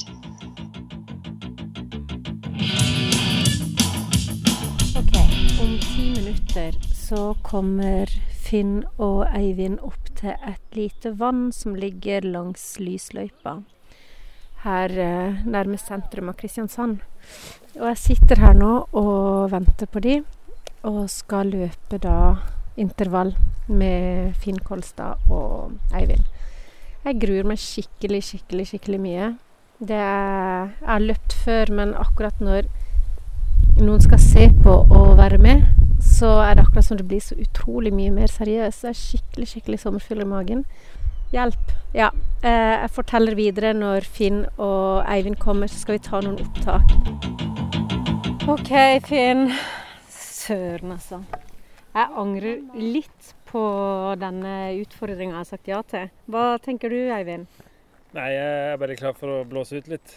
Om 5.56 5.72
ti 5.80 6.10
minutter 6.12 6.76
så 6.92 7.22
kommer 7.46 8.10
Finn 8.46 8.84
og 8.96 9.24
Eivind 9.30 9.80
opp 9.84 10.12
til 10.18 10.36
et 10.36 10.76
lite 10.76 11.14
vann 11.18 11.48
som 11.52 11.74
ligger 11.74 12.24
langs 12.24 12.76
lysløypa 12.78 13.60
her 14.66 14.98
eh, 14.98 15.46
nærmest 15.46 15.90
sentrum 15.90 16.30
av 16.30 16.38
Kristiansand. 16.40 17.00
Og 17.76 17.86
jeg 17.90 18.02
sitter 18.02 18.42
her 18.42 18.56
nå 18.56 18.72
og 18.96 19.50
venter 19.52 19.90
på 19.90 20.02
de, 20.04 20.20
og 20.86 21.06
skal 21.12 21.50
løpe 21.52 22.00
da 22.02 22.36
intervall 22.80 23.34
med 23.66 24.36
Finn 24.42 24.58
Kolstad 24.62 25.30
og 25.32 25.76
Eivind. 25.96 26.26
Jeg 27.06 27.20
gruer 27.22 27.46
meg 27.46 27.60
skikkelig, 27.62 28.18
skikkelig, 28.26 28.64
skikkelig 28.66 28.98
mye. 28.98 29.26
Det 29.78 29.94
er, 29.94 30.72
jeg 30.80 30.88
har 30.88 31.04
løpt 31.04 31.36
før, 31.44 31.70
men 31.78 31.92
akkurat 31.94 32.40
når 32.42 32.66
noen 33.78 34.02
skal 34.02 34.18
se 34.18 34.48
på 34.64 34.72
og 34.90 35.12
være 35.20 35.38
med, 35.38 35.62
så 36.02 36.32
er 36.42 36.56
det 36.56 36.64
akkurat 36.64 36.88
som 36.88 36.98
det 36.98 37.06
blir 37.06 37.22
så 37.22 37.38
utrolig 37.38 37.92
mye 37.94 38.10
mer 38.10 38.32
seriøst. 38.32 38.82
Det 38.82 38.90
er 38.90 38.98
skikkelig, 38.98 39.48
skikkelig 39.52 39.80
sommerfugl 39.84 40.24
i 40.24 40.28
magen. 40.32 40.66
Hjelp. 41.30 41.70
Ja. 41.94 42.10
Eh, 42.42 42.74
jeg 42.82 42.90
forteller 42.98 43.38
videre 43.38 43.70
når 43.76 44.10
Finn 44.18 44.42
og 44.56 45.06
Eivind 45.06 45.38
kommer, 45.38 45.70
så 45.70 45.84
skal 45.84 46.00
vi 46.00 46.04
ta 46.08 46.24
noen 46.26 46.42
opptak. 46.42 46.90
OK, 48.50 48.74
Finn. 49.06 49.52
Søren, 50.10 50.98
altså. 50.98 51.22
Jeg 51.94 52.14
angrer 52.18 52.64
litt 52.74 53.36
på 53.56 53.64
denne 54.20 54.52
utfordringa 54.82 55.38
jeg 55.38 55.40
har 55.40 55.48
sagt 55.48 55.70
ja 55.70 55.80
til. 55.88 56.10
Hva 56.28 56.44
tenker 56.62 56.92
du, 56.92 56.98
Eivind? 57.14 57.48
Nei, 58.16 58.28
jeg 58.34 58.60
er 58.74 58.78
bare 58.80 58.96
klar 58.98 59.16
for 59.16 59.32
å 59.32 59.40
blåse 59.48 59.80
ut 59.80 59.88
litt. 59.92 60.12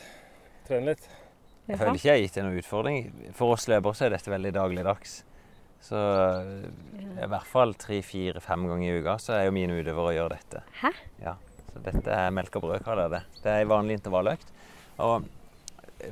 Trene 0.68 0.92
litt. 0.92 1.08
Jeg 1.70 1.78
føler 1.78 2.00
ikke 2.00 2.08
jeg 2.10 2.16
har 2.16 2.24
gitt 2.24 2.38
deg 2.40 2.46
noen 2.48 2.60
utfordring. 2.60 3.00
For 3.38 3.56
oss 3.56 3.68
løpere 3.70 3.96
så 3.96 4.08
er 4.08 4.16
dette 4.16 4.34
veldig 4.34 4.52
dagligdags. 4.56 5.20
Så 5.86 6.00
i 7.00 7.28
hvert 7.30 7.48
fall 7.48 7.76
tre-fire-fem 7.80 8.66
ganger 8.68 8.90
i 8.90 9.00
uka 9.00 9.16
så 9.22 9.38
er 9.38 9.46
jo 9.48 9.56
mine 9.56 9.78
utøvere 9.78 10.12
å 10.12 10.16
gjøre 10.18 10.40
dette. 10.40 10.64
Hæ? 10.82 10.92
Ja, 11.24 11.36
så 11.70 11.84
Dette 11.86 12.16
er 12.16 12.34
melk 12.36 12.58
og 12.60 12.66
brød, 12.66 12.84
kaller 12.84 13.08
jeg 13.08 13.14
det. 13.16 13.22
Det 13.44 13.54
er 13.54 13.62
ei 13.62 13.70
vanlig 13.70 14.00
intervalløkt. 14.00 14.52
Og 15.06 15.30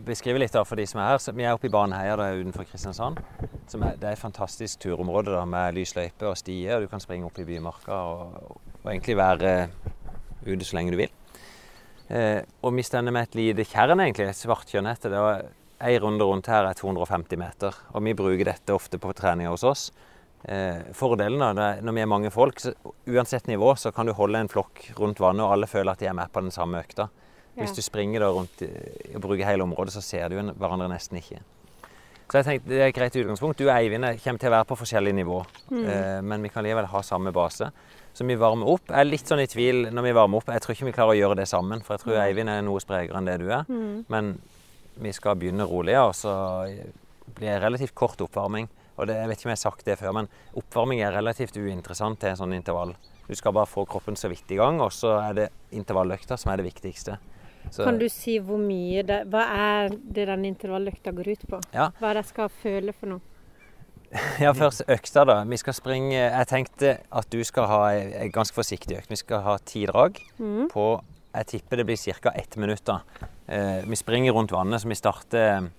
beskrive 0.06 0.42
litt 0.42 0.56
da 0.56 0.64
for 0.68 0.80
de 0.80 0.86
som 0.90 1.02
er 1.02 1.14
her. 1.14 1.22
Så 1.22 1.34
vi 1.36 1.46
er 1.46 1.56
oppe 1.56 1.70
i 1.70 1.74
Baneheia 1.74 2.16
da, 2.20 2.30
utenfor 2.36 2.68
Kristiansand. 2.70 3.22
Er, 3.44 3.86
det 4.00 4.04
er 4.04 4.14
et 4.14 4.22
fantastisk 4.22 4.82
turområde 4.84 5.34
da, 5.36 5.44
med 5.50 5.78
lysløype 5.78 6.30
og 6.30 6.38
stier. 6.40 6.82
Du 6.84 6.92
kan 6.92 7.04
springe 7.04 7.28
opp 7.30 7.40
i 7.42 7.48
bymarka 7.48 8.02
og, 8.12 8.58
og 8.82 8.92
egentlig 8.92 9.18
være 9.20 9.54
ute 10.48 10.66
så 10.66 10.78
lenge 10.78 10.96
du 10.96 11.00
vil. 11.02 11.14
Eh, 12.08 12.42
og 12.64 12.76
vi 12.76 12.86
stender 12.88 13.12
med 13.12 13.28
et 13.28 13.40
lite 13.40 13.66
tjern, 13.68 14.00
egentlig, 14.00 14.30
et 14.32 14.86
heter 14.88 15.12
det. 15.12 15.24
Ei 15.78 16.00
runde 16.02 16.26
rundt 16.26 16.48
her 16.50 16.66
er 16.66 16.74
250 16.74 17.38
meter, 17.38 17.76
og 17.94 18.02
vi 18.04 18.16
bruker 18.18 18.48
dette 18.48 18.74
ofte 18.74 18.98
på 18.98 19.14
treninger 19.14 19.52
hos 19.52 19.64
oss. 19.64 19.92
Eh, 20.44 20.90
fordelen 20.94 21.38
da, 21.38 21.76
når 21.82 21.94
vi 21.94 22.02
er 22.02 22.10
mange 22.10 22.32
folk, 22.32 22.60
så 22.60 22.74
uansett 23.06 23.48
nivå, 23.48 23.76
så 23.76 23.92
kan 23.92 24.08
du 24.08 24.14
holde 24.18 24.40
en 24.40 24.50
flokk 24.50 24.88
rundt 24.98 25.22
vannet, 25.22 25.44
og 25.46 25.54
alle 25.54 25.70
føler 25.70 25.92
at 25.92 26.02
de 26.02 26.10
er 26.10 26.18
med 26.18 26.32
på 26.34 26.42
den 26.42 26.56
samme 26.56 26.82
økta. 26.82 27.10
Hvis 27.58 27.76
du 27.76 27.82
springer 27.82 28.22
da 28.24 28.32
rundt 28.34 28.62
og 28.62 29.22
bruker 29.24 29.48
hele 29.48 29.66
området, 29.66 29.96
så 29.96 30.04
ser 30.06 30.30
du 30.30 30.38
hverandre 30.54 30.90
nesten 30.92 31.18
ikke. 31.20 31.42
Så 32.28 32.42
jeg 32.42 32.46
tenkte 32.48 32.70
det 32.70 32.80
er 32.82 32.90
et 32.92 32.96
greit 32.96 33.16
utgangspunkt. 33.16 33.60
Du 33.60 33.70
og 33.70 33.74
Eivind 33.78 34.04
kommer 34.20 34.42
til 34.42 34.50
å 34.50 34.56
være 34.58 34.68
på 34.68 34.76
forskjellig 34.82 35.14
nivå, 35.16 35.38
eh, 35.80 36.20
men 36.28 36.44
vi 36.44 36.52
kan 36.52 36.66
likevel 36.66 36.90
ha 36.92 37.02
samme 37.06 37.32
base. 37.32 37.70
Så 38.18 38.26
vi 38.28 38.36
varmer 38.36 38.68
opp. 38.68 38.90
Jeg 38.90 39.00
er 39.00 39.08
litt 39.08 39.30
sånn 39.30 39.40
i 39.40 39.48
tvil 39.48 39.88
når 39.94 40.08
vi 40.10 40.16
varmer 40.18 40.42
opp. 40.42 40.50
Jeg 40.52 40.64
tror 40.64 40.76
ikke 40.76 40.90
vi 40.90 40.96
klarer 40.98 41.14
å 41.14 41.20
gjøre 41.22 41.38
det 41.40 41.48
sammen, 41.48 41.84
for 41.86 41.96
jeg 41.96 42.04
tror 42.04 42.20
Eivind 42.26 42.52
er 42.52 42.66
noe 42.68 42.82
sprekere 42.84 43.22
enn 43.22 43.30
det 43.30 43.38
du 43.40 43.48
er. 43.54 43.64
Men 44.12 44.34
vi 45.00 45.14
skal 45.14 45.38
begynne 45.40 45.68
rolig, 45.70 45.96
og 46.02 46.16
så 46.18 46.34
blir 47.38 47.48
det 47.54 47.62
relativt 47.62 47.96
kort 47.96 48.20
oppvarming. 48.26 48.68
Og 48.98 49.08
det, 49.08 49.16
jeg 49.22 49.30
vet 49.30 49.40
ikke 49.40 49.48
om 49.48 49.54
jeg 49.54 49.60
har 49.60 49.72
sagt 49.72 49.86
det 49.86 49.98
før, 50.00 50.16
men 50.18 50.28
oppvarming 50.58 51.04
er 51.06 51.14
relativt 51.14 51.56
uinteressant 51.56 52.20
til 52.20 52.34
en 52.34 52.40
sånn 52.42 52.58
intervall. 52.58 52.96
Du 53.28 53.36
skal 53.38 53.54
bare 53.54 53.70
få 53.70 53.86
kroppen 53.86 54.18
så 54.18 54.28
vidt 54.32 54.52
i 54.52 54.58
gang, 54.60 54.82
og 54.82 54.92
så 54.92 55.20
er 55.22 55.34
det 55.38 55.48
intervalløkta 55.72 56.36
som 56.36 56.52
er 56.52 56.60
det 56.60 56.68
viktigste. 56.74 57.20
Så, 57.72 57.84
Kan 57.84 57.98
du 58.00 58.08
si 58.10 58.38
hvor 58.40 58.60
mye 58.62 59.04
det 59.08 59.24
Hva 59.32 59.44
er 59.54 59.90
det 59.90 60.28
den 60.30 60.46
intervalløkta 60.46 61.12
går 61.16 61.32
ut 61.34 61.48
på? 61.50 61.60
Ja. 61.74 61.90
Hva 62.00 62.10
er 62.12 62.20
det 62.20 62.24
jeg 62.26 62.32
skal 62.34 62.50
føle 62.62 62.94
for 62.94 63.14
noe? 63.16 63.22
Ja, 64.40 64.54
først 64.56 64.86
økta, 64.88 65.26
da. 65.28 65.42
Vi 65.44 65.58
skal 65.60 65.76
springe 65.76 66.16
Jeg 66.16 66.48
tenkte 66.48 66.94
at 67.12 67.28
du 67.34 67.42
skal 67.44 67.68
ha 67.68 67.82
ei 67.92 68.30
ganske 68.32 68.56
forsiktig 68.56 68.98
økt. 69.02 69.12
Vi 69.12 69.20
skal 69.20 69.44
ha 69.44 69.58
ti 69.60 69.86
drag 69.90 70.22
på 70.72 70.86
Jeg 71.34 71.46
tipper 71.52 71.78
det 71.82 71.86
blir 71.86 71.98
ca. 72.22 72.32
ett 72.36 72.56
minutt. 72.58 72.86
da. 72.86 73.02
Eh, 73.48 73.84
vi 73.86 73.96
springer 73.96 74.32
rundt 74.34 74.52
vannet, 74.52 74.82
så 74.82 74.88
vi 74.88 74.96
starter 74.96 75.70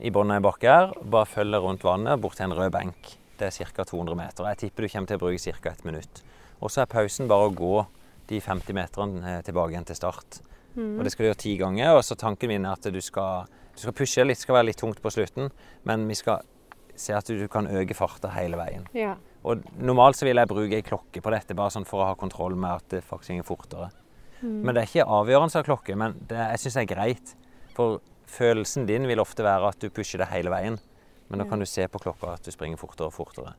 i 0.00 0.10
bunnen 0.10 0.30
av 0.30 0.36
en 0.36 0.46
bakke 0.46 0.70
her. 0.70 0.94
Bare 1.02 1.26
følger 1.26 1.60
rundt 1.60 1.84
vannet 1.84 2.20
bort 2.20 2.36
til 2.36 2.46
en 2.46 2.54
rød 2.56 2.70
benk. 2.72 3.16
Det 3.38 3.50
er 3.50 3.66
ca. 3.74 3.84
200 3.84 4.14
meter. 4.16 4.46
Jeg 4.46 4.56
tipper 4.62 4.82
du 4.86 4.88
kommer 4.88 5.06
til 5.10 5.18
å 5.18 5.24
bruke 5.26 5.58
ca. 5.60 5.70
ett 5.70 5.84
minutt. 5.84 6.22
Og 6.62 6.70
så 6.70 6.82
er 6.82 6.86
pausen 6.86 7.28
bare 7.28 7.50
å 7.50 7.54
gå 7.54 7.86
de 8.30 8.40
50 8.40 8.72
meterne 8.72 9.20
eh, 9.38 9.42
tilbake 9.44 9.74
igjen 9.74 9.84
til 9.84 9.96
start. 9.98 10.40
Og 10.76 11.04
det 11.04 11.12
skal 11.14 11.24
du 11.24 11.28
gjøre 11.30 11.42
ti 11.44 11.54
ganger. 11.60 11.92
Og 11.98 12.02
så 12.06 12.16
tanken 12.18 12.50
min 12.50 12.66
er 12.66 12.78
at 12.78 12.88
du 12.90 13.00
skal, 13.04 13.46
du 13.74 13.84
skal 13.84 13.96
pushe 13.96 14.24
litt, 14.26 14.40
det 14.40 14.46
skal 14.46 14.58
være 14.58 14.70
litt 14.72 14.80
tungt 14.80 15.02
på 15.02 15.12
slutten, 15.14 15.52
men 15.88 16.08
vi 16.10 16.18
skal 16.18 16.44
se 16.94 17.14
at 17.14 17.26
du 17.26 17.46
kan 17.50 17.66
øke 17.66 17.96
farta 17.98 18.30
hele 18.36 18.58
veien. 18.58 18.86
Ja. 18.94 19.16
Og 19.44 19.64
normalt 19.76 20.16
så 20.16 20.28
vil 20.28 20.38
jeg 20.40 20.48
bruke 20.48 20.78
ei 20.78 20.86
klokke 20.86 21.20
på 21.20 21.32
dette, 21.34 21.56
bare 21.58 21.74
sånn 21.74 21.86
for 21.88 22.02
å 22.02 22.08
ha 22.12 22.16
kontroll 22.18 22.56
med 22.56 22.78
at 22.78 22.96
det 22.96 23.04
faktisk 23.04 23.42
går 23.42 23.48
fortere. 23.48 23.90
Men 24.44 24.74
det 24.74 24.82
er 24.82 24.90
ikke 24.90 25.06
avgjørende 25.08 25.60
av 25.60 25.64
klokke, 25.64 25.94
men 25.96 26.16
det, 26.28 26.36
jeg 26.36 26.60
syns 26.64 26.74
det 26.76 26.82
er 26.82 26.90
greit. 26.90 27.30
For 27.76 28.00
følelsen 28.30 28.84
din 28.88 29.08
vil 29.08 29.22
ofte 29.22 29.44
være 29.46 29.70
at 29.72 29.80
du 29.80 29.88
pusher 29.94 30.20
det 30.20 30.28
hele 30.32 30.52
veien. 30.52 30.76
Men 31.32 31.40
da 31.40 31.46
kan 31.48 31.62
du 31.62 31.66
se 31.66 31.86
på 31.88 32.00
klokka 32.02 32.34
at 32.34 32.44
du 32.44 32.52
springer 32.52 32.76
fortere 32.76 33.08
og 33.08 33.14
fortere. 33.16 33.54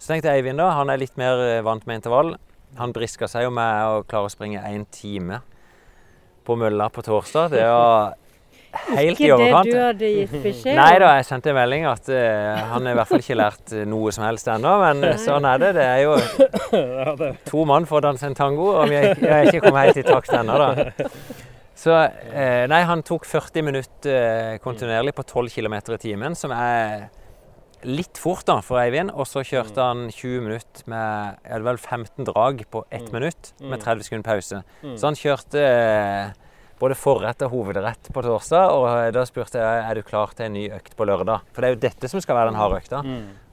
Så 0.00 0.12
tenkte 0.12 0.32
Eivind 0.32 0.60
da, 0.60 0.70
han 0.78 0.88
er 0.88 1.00
litt 1.02 1.18
mer 1.20 1.40
eh, 1.44 1.64
vant 1.66 1.84
med 1.86 2.00
intervall. 2.00 2.34
Han 2.78 2.94
briska 2.96 3.28
seg 3.28 3.44
jo 3.44 3.52
med 3.52 3.84
å 3.84 4.00
klare 4.08 4.30
å 4.30 4.32
springe 4.32 4.62
én 4.64 4.86
time 4.94 5.42
på 6.46 6.56
mølla 6.58 6.88
på 6.92 7.04
torsdag. 7.06 7.50
Det 7.54 7.66
var 7.66 8.16
helt 8.94 9.20
i 9.20 9.26
Ikke 9.26 9.26
det 9.26 9.32
overkant. 9.34 9.70
du 9.70 9.78
hadde 9.80 10.10
gitt 10.14 10.34
beskjed 10.44 10.78
Nei 10.78 10.92
da, 11.02 11.08
jeg 11.18 11.26
sendte 11.26 11.50
en 11.50 11.56
melding 11.58 11.86
at 11.90 12.10
uh, 12.14 12.60
han 12.70 12.86
har 12.86 12.94
i 12.94 12.98
hvert 13.00 13.10
fall 13.10 13.24
ikke 13.24 13.38
lært 13.40 13.72
eh, 13.74 13.86
noe 13.90 14.12
som 14.14 14.26
helst 14.28 14.50
ennå. 14.52 14.74
Men 14.84 15.04
Nei. 15.04 15.14
sånn 15.20 15.48
er 15.50 15.62
det. 15.62 15.70
Det 15.78 15.86
er 15.86 16.02
jo 16.06 17.30
to 17.50 17.64
mann 17.68 17.88
for 17.90 18.00
å 18.00 18.04
danse 18.10 18.26
en 18.30 18.36
tango, 18.38 18.72
og 18.80 18.90
vi 18.90 18.98
er, 19.00 19.14
jeg 19.18 19.36
er 19.36 19.50
ikke 19.50 19.64
kommet 19.68 19.90
helt 19.90 20.02
i 20.02 20.06
takt 20.06 20.34
ennå, 20.38 20.58
da. 20.60 20.90
Så 21.80 21.94
eh, 21.96 22.66
nei, 22.68 22.82
han 22.84 23.00
tok 23.06 23.24
40 23.24 23.64
minutter 23.64 24.12
eh, 24.12 24.56
kontinuerlig 24.60 25.14
på 25.16 25.24
12 25.24 25.48
km 25.54 25.78
i 25.96 26.00
timen, 26.02 26.36
som 26.36 26.52
er 26.52 27.08
litt 27.86 28.18
fort 28.20 28.46
da 28.48 28.58
for 28.64 28.80
Eivind. 28.82 29.12
Og 29.14 29.28
så 29.28 29.44
kjørte 29.46 29.84
han 29.84 30.08
20 30.12 30.44
minutter 30.46 30.90
med 30.90 31.40
ja, 31.44 31.56
det 31.56 31.64
var 31.64 31.76
vel 31.76 31.82
15 31.82 32.28
drag 32.28 32.62
på 32.70 32.84
ett 32.90 33.10
minutt 33.14 33.54
med 33.60 33.82
30 33.82 34.06
sekunder 34.06 34.26
pause. 34.26 34.62
Så 34.82 35.10
han 35.10 35.18
kjørte 35.18 35.60
eh, 35.64 36.32
både 36.80 36.96
forrett 36.96 37.42
og 37.44 37.52
hovedrett 37.52 38.08
på 38.12 38.22
torsdag, 38.24 38.72
og 38.72 38.86
eh, 38.88 39.12
da 39.14 39.26
spurte 39.28 39.60
jeg 39.60 39.84
er 39.84 39.98
du 39.98 40.06
klar 40.06 40.32
til 40.36 40.48
en 40.48 40.56
ny 40.56 40.64
økt 40.78 40.96
på 40.96 41.06
lørdag. 41.08 41.46
For 41.52 41.62
det 41.62 41.68
er 41.68 41.76
jo 41.76 41.84
dette 41.84 42.10
som 42.10 42.22
skal 42.24 42.38
være 42.38 42.52
den 42.52 42.60
harde 42.60 42.80
økta. 42.80 43.04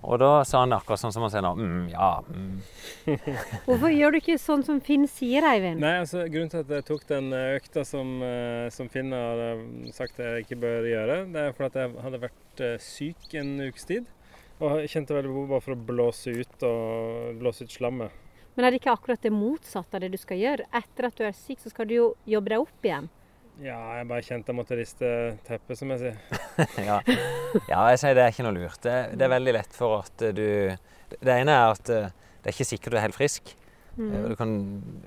Og 0.07 0.19
da 0.21 0.29
sa 0.47 0.61
han 0.61 0.71
akkurat 0.71 1.01
sånn 1.01 1.11
som 1.11 1.25
han 1.25 1.31
sier 1.33 1.43
nå. 1.43 1.51
Mm, 1.57 1.87
ja. 1.91 2.11
Mm. 2.31 2.59
Hvorfor 3.67 3.91
gjør 3.91 4.13
du 4.13 4.19
ikke 4.21 4.37
sånn 4.39 4.63
som 4.63 4.79
Finn 4.83 5.03
sier, 5.11 5.43
Eivind? 5.49 5.81
Nei, 5.83 5.97
altså 6.03 6.23
Grunnen 6.31 6.53
til 6.53 6.63
at 6.63 6.71
jeg 6.77 6.85
tok 6.87 7.07
den 7.09 7.31
eh, 7.35 7.57
økta 7.57 7.83
som, 7.87 8.13
som 8.71 8.91
Finn 8.93 9.11
hadde 9.15 9.91
sagt 9.97 10.21
jeg 10.23 10.45
ikke 10.45 10.61
bør 10.63 10.87
gjøre, 10.87 11.23
det 11.33 11.43
er 11.43 11.57
fordi 11.57 11.73
at 11.73 11.81
jeg 11.81 12.05
hadde 12.05 12.21
vært 12.27 12.63
syk 12.83 13.35
en 13.41 13.57
ukes 13.67 13.89
tid. 13.89 14.07
Og 14.57 14.79
jeg 14.81 14.89
kjente 14.95 15.13
veldig 15.13 15.33
behov 15.33 15.51
bare 15.51 15.65
for 15.65 15.75
å 15.75 15.83
blåse 15.89 16.33
ut 16.33 16.65
og 16.65 17.37
blåse 17.41 17.67
ut 17.67 17.73
slammet. 17.73 18.23
Men 18.57 18.65
er 18.65 18.73
det 18.73 18.79
ikke 18.81 18.95
akkurat 18.95 19.21
det 19.21 19.29
motsatte 19.29 19.99
av 19.99 20.01
det 20.01 20.09
du 20.15 20.17
skal 20.17 20.39
gjøre? 20.41 20.65
Etter 20.79 21.11
at 21.11 21.19
du 21.19 21.27
er 21.27 21.35
syk, 21.37 21.61
så 21.61 21.69
skal 21.69 21.89
du 21.89 21.93
jo 21.93 22.07
jobbe 22.25 22.55
deg 22.55 22.63
opp 22.63 22.87
igjen. 22.89 23.09
Ja, 23.61 23.77
jeg 23.97 24.07
bare 24.09 24.25
kjente 24.25 24.51
jeg 24.51 24.57
måtte 24.57 24.77
riste 24.77 25.11
teppet, 25.45 25.77
som 25.79 25.93
jeg 25.93 26.01
sier. 26.01 26.17
ja. 26.89 26.97
ja, 27.69 27.83
jeg 27.93 28.01
sier 28.01 28.17
det 28.17 28.25
er 28.25 28.33
ikke 28.33 28.45
noe 28.45 28.57
lurt. 28.57 28.81
Det, 28.81 28.97
det 29.17 29.27
er 29.27 29.33
veldig 29.33 29.53
lett 29.59 29.77
for 29.77 30.01
at 30.01 30.25
eh, 30.25 30.33
du 30.33 31.15
Det 31.21 31.33
ene 31.33 31.53
er 31.53 31.73
at 31.73 31.93
eh, 31.93 32.11
det 32.41 32.51
er 32.51 32.57
ikke 32.57 32.69
sikkert 32.69 32.93
du 32.93 32.99
er 32.99 33.05
helt 33.05 33.17
frisk. 33.17 33.53
Mm. 33.97 34.11
Du 34.29 34.35
kan 34.37 34.57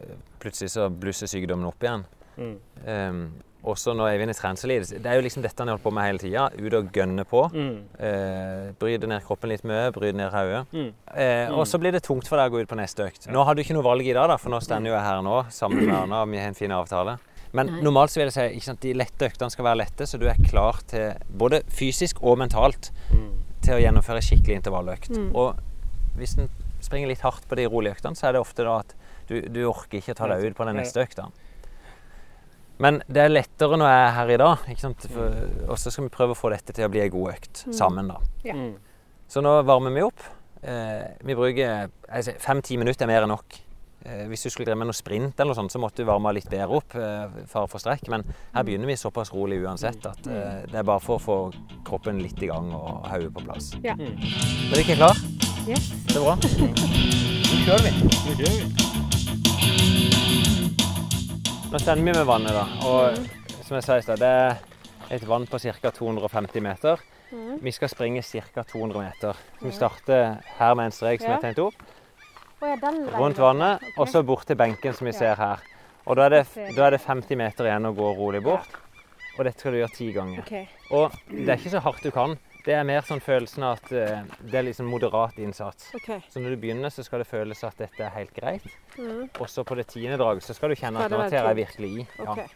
eh, 0.03 0.17
plutselig 0.43 0.75
så 0.75 0.89
blusse 0.91 1.27
sykdommen 1.31 1.67
opp 1.67 1.87
igjen. 1.87 2.07
Mm. 2.39 2.57
Um, 2.87 3.23
også 3.65 3.93
når 3.97 4.13
Eivind 4.15 4.31
er 4.33 4.39
treningselid. 4.39 4.87
Det 5.03 5.07
er 5.07 5.19
jo 5.19 5.25
liksom 5.27 5.43
dette 5.45 5.61
han 5.61 5.69
har 5.69 5.77
holdt 5.77 5.85
på 5.85 5.93
med 5.93 6.07
hele 6.07 6.19
tida. 6.23 6.47
Ut 6.57 6.75
og 6.79 6.93
gønne 6.97 7.25
på. 7.29 7.43
Mm. 7.53 7.75
Eh, 7.99 8.71
bryte 8.81 9.07
ned 9.11 9.23
kroppen 9.27 9.51
litt 9.53 9.65
mye, 9.69 9.91
bryte 9.93 10.17
ned 10.17 10.31
hodet. 10.33 10.63
Mm. 10.73 10.93
Eh, 11.15 11.51
og 11.53 11.67
så 11.69 11.79
blir 11.83 11.93
det 11.93 12.03
tungt 12.07 12.29
for 12.31 12.41
deg 12.41 12.49
å 12.51 12.55
gå 12.57 12.63
ut 12.65 12.71
på 12.71 12.79
neste 12.81 13.05
økt. 13.05 13.29
Nå 13.33 13.45
har 13.45 13.55
du 13.55 13.61
ikke 13.63 13.77
noe 13.77 13.85
valg 13.85 14.07
i 14.07 14.15
dag, 14.17 14.29
da, 14.33 14.37
for 14.41 14.51
nå 14.55 14.61
står 14.65 14.87
jo 14.89 14.95
jeg 14.95 15.05
her 15.05 15.21
nå 15.27 15.43
sammen 15.53 15.85
med 15.85 15.95
Erna, 15.99 16.23
og 16.25 16.31
vi 16.33 16.39
har 16.41 16.49
en 16.53 16.55
fin 16.59 16.73
avtale. 16.73 17.19
Men 17.53 17.67
Nei. 17.67 17.81
normalt 17.83 18.13
så 18.13 18.21
vil 18.21 18.29
jeg 18.31 18.37
si 18.37 18.59
ikke 18.61 18.69
sant, 18.69 18.81
de 18.85 18.93
lette 18.95 19.27
øktene 19.27 19.51
skal 19.51 19.65
være 19.67 19.81
lette, 19.83 20.07
så 20.07 20.19
du 20.23 20.29
er 20.31 20.39
klar 20.49 20.79
til 20.87 21.13
både 21.37 21.63
fysisk 21.69 22.23
og 22.23 22.39
mentalt 22.39 22.93
Mm. 23.11 23.31
til 23.61 23.75
å 23.75 23.81
gjennomføre 23.83 24.23
skikkelig 24.23 24.61
intervalløkt. 24.63 25.11
Og 25.35 25.59
hvis 26.17 26.39
en 26.39 26.49
springer 26.81 27.09
litt 27.11 27.21
hardt 27.21 27.45
på 27.51 27.57
de 27.59 27.67
rolige 27.67 27.97
øktene, 27.99 28.15
så 28.17 28.29
er 28.29 28.33
det 28.33 28.41
ofte 28.41 28.63
da 28.65 28.79
at 28.85 28.95
du, 29.29 29.41
du 29.51 29.65
orker 29.69 29.99
ikke 29.99 30.15
å 30.15 30.19
ta 30.23 30.29
deg 30.31 30.47
ut 30.47 30.57
på 30.57 30.65
den 30.65 30.77
neste 30.79 31.03
økta. 31.03 31.27
Men 32.81 33.03
det 33.13 33.25
er 33.27 33.33
lettere 33.33 33.77
når 33.77 33.91
jeg 33.93 34.03
er 34.03 34.13
her 34.17 34.35
i 34.35 34.41
dag? 34.41 34.69
For, 35.05 35.41
og 35.69 35.81
så 35.81 35.93
skal 35.93 36.07
vi 36.07 36.13
prøve 36.15 36.37
å 36.37 36.39
få 36.39 36.53
dette 36.55 36.75
til 36.77 36.87
å 36.87 36.93
bli 36.93 37.03
ei 37.05 37.11
god 37.13 37.35
økt 37.35 37.65
sammen, 37.77 38.09
da. 38.09 38.21
Ja. 38.47 38.57
Mm. 38.57 38.77
Så 39.31 39.43
nå 39.45 39.59
varmer 39.69 39.93
vi 39.95 40.05
opp. 40.07 40.23
Eh, 40.63 41.11
vi 41.25 41.37
bruker 41.37 41.91
fem-ti 42.41 42.79
minutter 42.81 43.07
er 43.07 43.13
mer 43.13 43.27
enn 43.27 43.35
nok. 43.37 43.61
Eh, 44.05 44.25
hvis 44.31 44.47
du 44.47 44.51
skulle 44.51 44.65
drive 44.65 44.81
med 44.81 44.89
noe 44.89 44.97
sprint, 44.97 45.37
eller 45.37 45.53
noe 45.53 45.59
sånt, 45.59 45.73
så 45.75 45.81
måtte 45.83 46.01
du 46.01 46.09
varme 46.09 46.33
litt 46.33 46.49
bedre 46.51 46.81
opp. 46.81 46.97
Eh, 46.97 47.41
fare 47.51 47.69
for 47.69 47.83
strekk. 47.83 48.09
Men 48.13 48.25
her 48.55 48.65
begynner 48.65 48.89
vi 48.89 48.97
såpass 48.97 49.33
rolig 49.37 49.61
uansett 49.61 50.07
at 50.09 50.31
eh, 50.31 50.63
det 50.71 50.81
er 50.81 50.87
bare 50.89 51.05
for 51.05 51.21
å 51.21 51.25
få 51.25 51.39
kroppen 51.87 52.23
litt 52.25 52.41
i 52.41 52.49
gang 52.49 52.73
og 52.77 53.05
hodet 53.11 53.33
på 53.37 53.45
plass. 53.45 53.75
Ja. 53.85 53.97
Er 54.01 54.73
du 54.73 54.81
ikke 54.81 54.97
klar? 55.03 55.21
Yes. 55.69 55.93
Det 56.09 56.17
er 56.17 56.25
bra. 56.25 56.39
Nå 57.51 57.67
kjører 57.67 57.91
vi. 57.91 57.99
Nå 58.09 58.39
kjører 58.41 58.57
vi. 58.57 58.90
Nå 61.71 61.79
stemmer 61.79 62.11
vi 62.11 62.19
med 62.19 62.27
vannet, 62.27 62.51
da. 62.51 62.65
Og 62.83 63.19
som 63.63 63.77
jeg 63.77 63.85
sa 63.87 63.97
i 64.01 64.03
stad, 64.03 64.19
det 64.19 64.27
er 64.27 65.13
et 65.15 65.23
vann 65.23 65.45
på 65.47 65.59
ca. 65.63 65.93
250 65.95 66.65
meter. 66.65 66.99
Vi 67.63 67.71
skal 67.71 67.93
springe 67.93 68.25
ca. 68.27 68.65
200 68.73 69.05
meter. 69.05 69.39
Vi 69.61 69.71
starter 69.71 70.41
her 70.57 70.75
med 70.75 70.89
en 70.91 70.97
strek 70.97 71.23
som 71.23 71.37
er 71.37 71.45
tegnet 71.45 71.61
opp. 71.63 71.85
Rundt 73.15 73.39
vannet, 73.39 73.87
og 73.95 74.11
så 74.11 74.25
bort 74.27 74.51
til 74.51 74.59
benken 74.59 74.99
som 74.99 75.07
vi 75.07 75.15
ser 75.15 75.39
her. 75.39 75.63
Og 76.11 76.19
da 76.19 76.27
er, 76.27 76.41
det. 76.41 76.67
da 76.75 76.89
er 76.89 76.97
det 76.97 77.05
50 77.07 77.39
meter 77.39 77.71
igjen 77.71 77.87
å 77.87 77.95
gå 77.95 78.11
rolig 78.19 78.43
bort. 78.43 78.75
Og 79.37 79.47
dette 79.47 79.63
skal 79.63 79.77
du 79.77 79.85
gjøre 79.85 79.95
ti 79.95 80.11
ganger. 80.17 80.51
Og 80.91 81.15
det 81.31 81.47
er 81.53 81.55
ikke 81.61 81.77
så 81.77 81.85
hardt 81.87 82.03
du 82.03 82.11
kan. 82.11 82.35
Det 82.71 82.77
er 82.79 82.85
mer 82.87 83.03
sånn 83.03 83.19
følelsen 83.19 83.65
av 83.67 83.81
at 83.81 83.89
eh, 83.99 84.21
det 84.47 84.59
er 84.61 84.63
liksom 84.69 84.87
moderat 84.87 85.39
innsats. 85.43 85.89
Okay. 85.99 86.21
Så 86.31 86.39
når 86.39 86.55
du 86.55 86.61
begynner, 86.63 86.93
så 86.95 87.03
skal 87.03 87.25
det 87.25 87.27
føles 87.27 87.65
at 87.67 87.81
dette 87.83 88.05
er 88.07 88.13
helt 88.15 88.31
greit. 88.37 88.69
Mm. 88.95 89.25
Og 89.27 89.49
så 89.51 89.65
på 89.67 89.75
det 89.75 89.89
tiende 89.91 90.21
draget 90.21 90.47
så 90.47 90.55
skal 90.55 90.71
du 90.71 90.77
kjenne 90.79 91.03
at 91.03 91.11
nå 91.11 91.19
tar 91.25 91.49
jeg 91.49 91.59
virkelig 91.65 91.91
i. 91.91 92.05
Ja. 92.21 92.47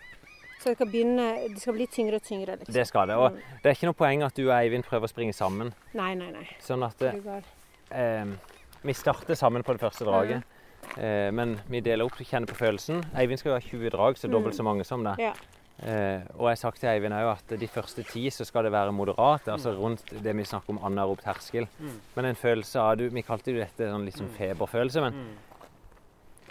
Så 0.60 0.70
det 0.70 0.76
skal 0.78 0.92
begynne 0.92 1.24
Det 1.50 1.60
skal 1.64 1.74
bli 1.76 1.88
tyngre 1.90 2.20
og 2.20 2.28
tyngre, 2.28 2.54
liksom? 2.60 2.76
det 2.76 2.84
skal 2.86 3.10
det. 3.10 3.16
Og 3.18 3.40
det 3.64 3.72
er 3.72 3.74
ikke 3.74 3.90
noe 3.90 3.98
poeng 4.04 4.22
at 4.28 4.38
du 4.38 4.44
og 4.44 4.54
Eivind 4.60 4.86
prøver 4.86 5.10
å 5.10 5.10
springe 5.10 5.34
sammen. 5.34 5.74
Nei, 5.98 6.12
nei, 6.20 6.30
nei. 6.36 6.46
Sånn 6.62 6.86
at 6.86 7.02
eh, 7.02 7.42
eh, 7.90 8.54
vi 8.86 8.94
starter 8.94 9.34
sammen 9.40 9.66
på 9.66 9.74
det 9.74 9.82
første 9.82 10.06
draget. 10.06 10.46
Eh, 10.94 11.32
men 11.34 11.58
vi 11.66 11.82
deler 11.82 12.06
opp, 12.06 12.22
kjenner 12.22 12.46
på 12.46 12.60
følelsen. 12.62 13.02
Eivind 13.18 13.42
skal 13.42 13.56
jo 13.56 13.58
ha 13.58 13.66
20 13.66 13.96
drag, 13.98 14.22
så 14.22 14.30
dobbelt 14.30 14.54
så 14.54 14.62
mange 14.62 14.86
som 14.86 15.02
det. 15.02 15.18
Ja. 15.26 15.34
Eh, 15.83 16.22
og 16.39 16.47
jeg 16.47 16.53
har 16.53 16.61
sagt 16.61 16.79
til 16.79 16.89
Eivind 16.93 17.16
òg 17.16 17.33
at 17.33 17.55
de 17.59 17.68
første 17.68 18.05
ti 18.07 18.29
så 18.31 18.47
skal 18.47 18.68
det 18.68 18.70
være 18.72 18.95
moderat, 18.95 19.49
altså 19.51 19.72
rundt 19.75 20.12
det 20.22 20.37
vi 20.39 20.47
snakker 20.47 20.77
om 20.77 20.79
anarob 20.87 21.25
terskel. 21.25 21.66
Men 22.14 22.31
en 22.31 22.39
følelse 22.39 22.81
av 22.81 23.01
du, 23.01 23.09
Vi 23.11 23.25
kalte 23.27 23.51
jo 23.51 23.59
dette 23.59 23.91
sånn 23.91 24.07
litt 24.07 24.20
sånn 24.20 24.31
feberfølelse, 24.37 25.03
men 25.03 25.18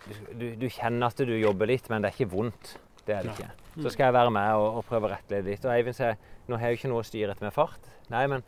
du, 0.04 0.16
du, 0.36 0.48
du 0.60 0.68
kjenner 0.68 1.08
at 1.08 1.24
du 1.24 1.32
jobber 1.38 1.72
litt, 1.72 1.88
men 1.90 2.04
det 2.04 2.12
er 2.12 2.18
ikke 2.18 2.34
vondt. 2.36 2.76
Det 3.08 3.16
er 3.16 3.24
det 3.24 3.34
ikke. 3.36 3.50
Så 3.84 3.94
skal 3.94 4.10
jeg 4.10 4.16
være 4.16 4.32
med 4.32 4.60
og, 4.60 4.80
og 4.80 4.86
prøve 4.88 5.08
å 5.08 5.14
rettlede 5.16 5.50
litt. 5.50 5.64
Og 5.66 5.72
Eivind 5.74 5.96
sier 5.98 6.20
nå 6.48 6.60
har 6.60 6.70
jeg 6.70 6.76
jo 6.76 6.82
ikke 6.82 6.92
noe 6.92 7.04
å 7.04 7.08
styre 7.08 7.32
etter 7.32 7.48
med 7.48 7.56
fart. 7.56 7.90
Nei, 8.12 8.26
men 8.32 8.44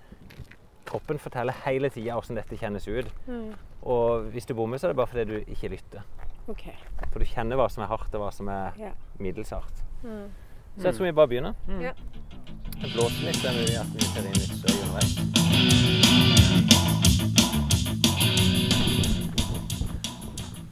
kroppen 0.86 1.20
forteller 1.20 1.56
hele 1.66 1.90
tida 1.92 2.16
hvordan 2.18 2.40
dette 2.40 2.60
kjennes 2.60 2.88
ut. 2.88 3.10
Mm. 3.28 3.52
Og 3.88 4.30
hvis 4.36 4.48
du 4.48 4.56
bommer, 4.58 4.80
så 4.80 4.90
er 4.90 4.94
det 4.94 5.00
bare 5.00 5.12
fordi 5.12 5.26
du 5.32 5.54
ikke 5.56 5.72
lytter. 5.72 6.04
OK. 6.52 6.68
For 7.12 7.24
du 7.24 7.28
kjenner 7.28 7.60
hva 7.60 7.68
som 7.72 7.84
er 7.86 7.92
hardt, 7.92 8.14
og 8.14 8.26
hva 8.26 8.32
som 8.36 8.52
er 8.52 8.76
middels 9.24 9.54
hardt. 9.56 9.82
Mm. 10.04 10.28
Så 10.78 10.90
jeg 10.90 10.96
tror 10.98 11.06
vi 11.06 11.12
bare 11.16 11.28
begynner. 11.32 11.54
Ja. 11.82 11.94
Det 12.76 12.92
blåser 12.92 13.24
litt, 13.30 13.40
det 13.40 13.50
er 13.50 13.56
mulig 13.56 13.78
at 13.80 13.92
vi 13.96 14.08
ser 14.12 14.26
inn 14.28 14.36
litt 14.36 14.56
støy 14.60 14.74
underveis. 14.84 16.26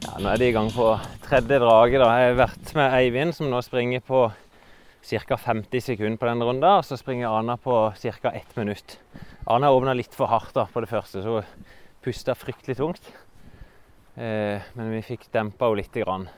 Ja, 0.04 0.12
nå 0.20 0.28
er 0.30 0.38
de 0.42 0.48
i 0.50 0.54
gang 0.54 0.68
på 0.74 0.90
tredje 1.24 1.58
draget. 1.62 2.00
da. 2.04 2.10
Jeg 2.20 2.34
har 2.34 2.40
vært 2.44 2.74
med 2.76 2.98
Eivind, 3.00 3.34
som 3.34 3.48
nå 3.50 3.62
springer 3.64 4.04
på 4.04 4.26
ca. 5.08 5.36
50 5.36 5.80
sekunder 5.88 6.20
på 6.20 6.28
den 6.28 6.44
runden. 6.44 6.68
Og 6.68 6.84
så 6.84 7.00
springer 7.00 7.32
Ana 7.32 7.56
på 7.56 7.74
ca. 7.96 8.30
1 8.30 8.56
minutt. 8.60 8.98
Ana 9.48 9.72
åpna 9.72 9.96
litt 9.96 10.14
for 10.14 10.28
hardt 10.28 10.54
da 10.54 10.68
på 10.70 10.84
det 10.84 10.92
første, 10.92 11.24
så 11.24 11.40
hun 11.40 11.44
pusta 12.04 12.36
fryktelig 12.36 12.76
tungt. 12.76 13.12
Eh, 14.16 14.60
men 14.76 14.92
vi 14.92 15.02
fikk 15.02 15.30
dempa 15.32 15.66
henne 15.72 15.80
lite 15.80 16.04
grann. 16.04 16.28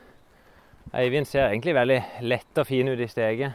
Eivind 0.95 1.27
ser 1.29 1.49
egentlig 1.51 1.75
veldig 1.75 1.99
lett 2.23 2.59
og 2.63 2.67
fin 2.69 2.89
ut 2.89 3.01
i 3.01 3.09
steget. 3.11 3.53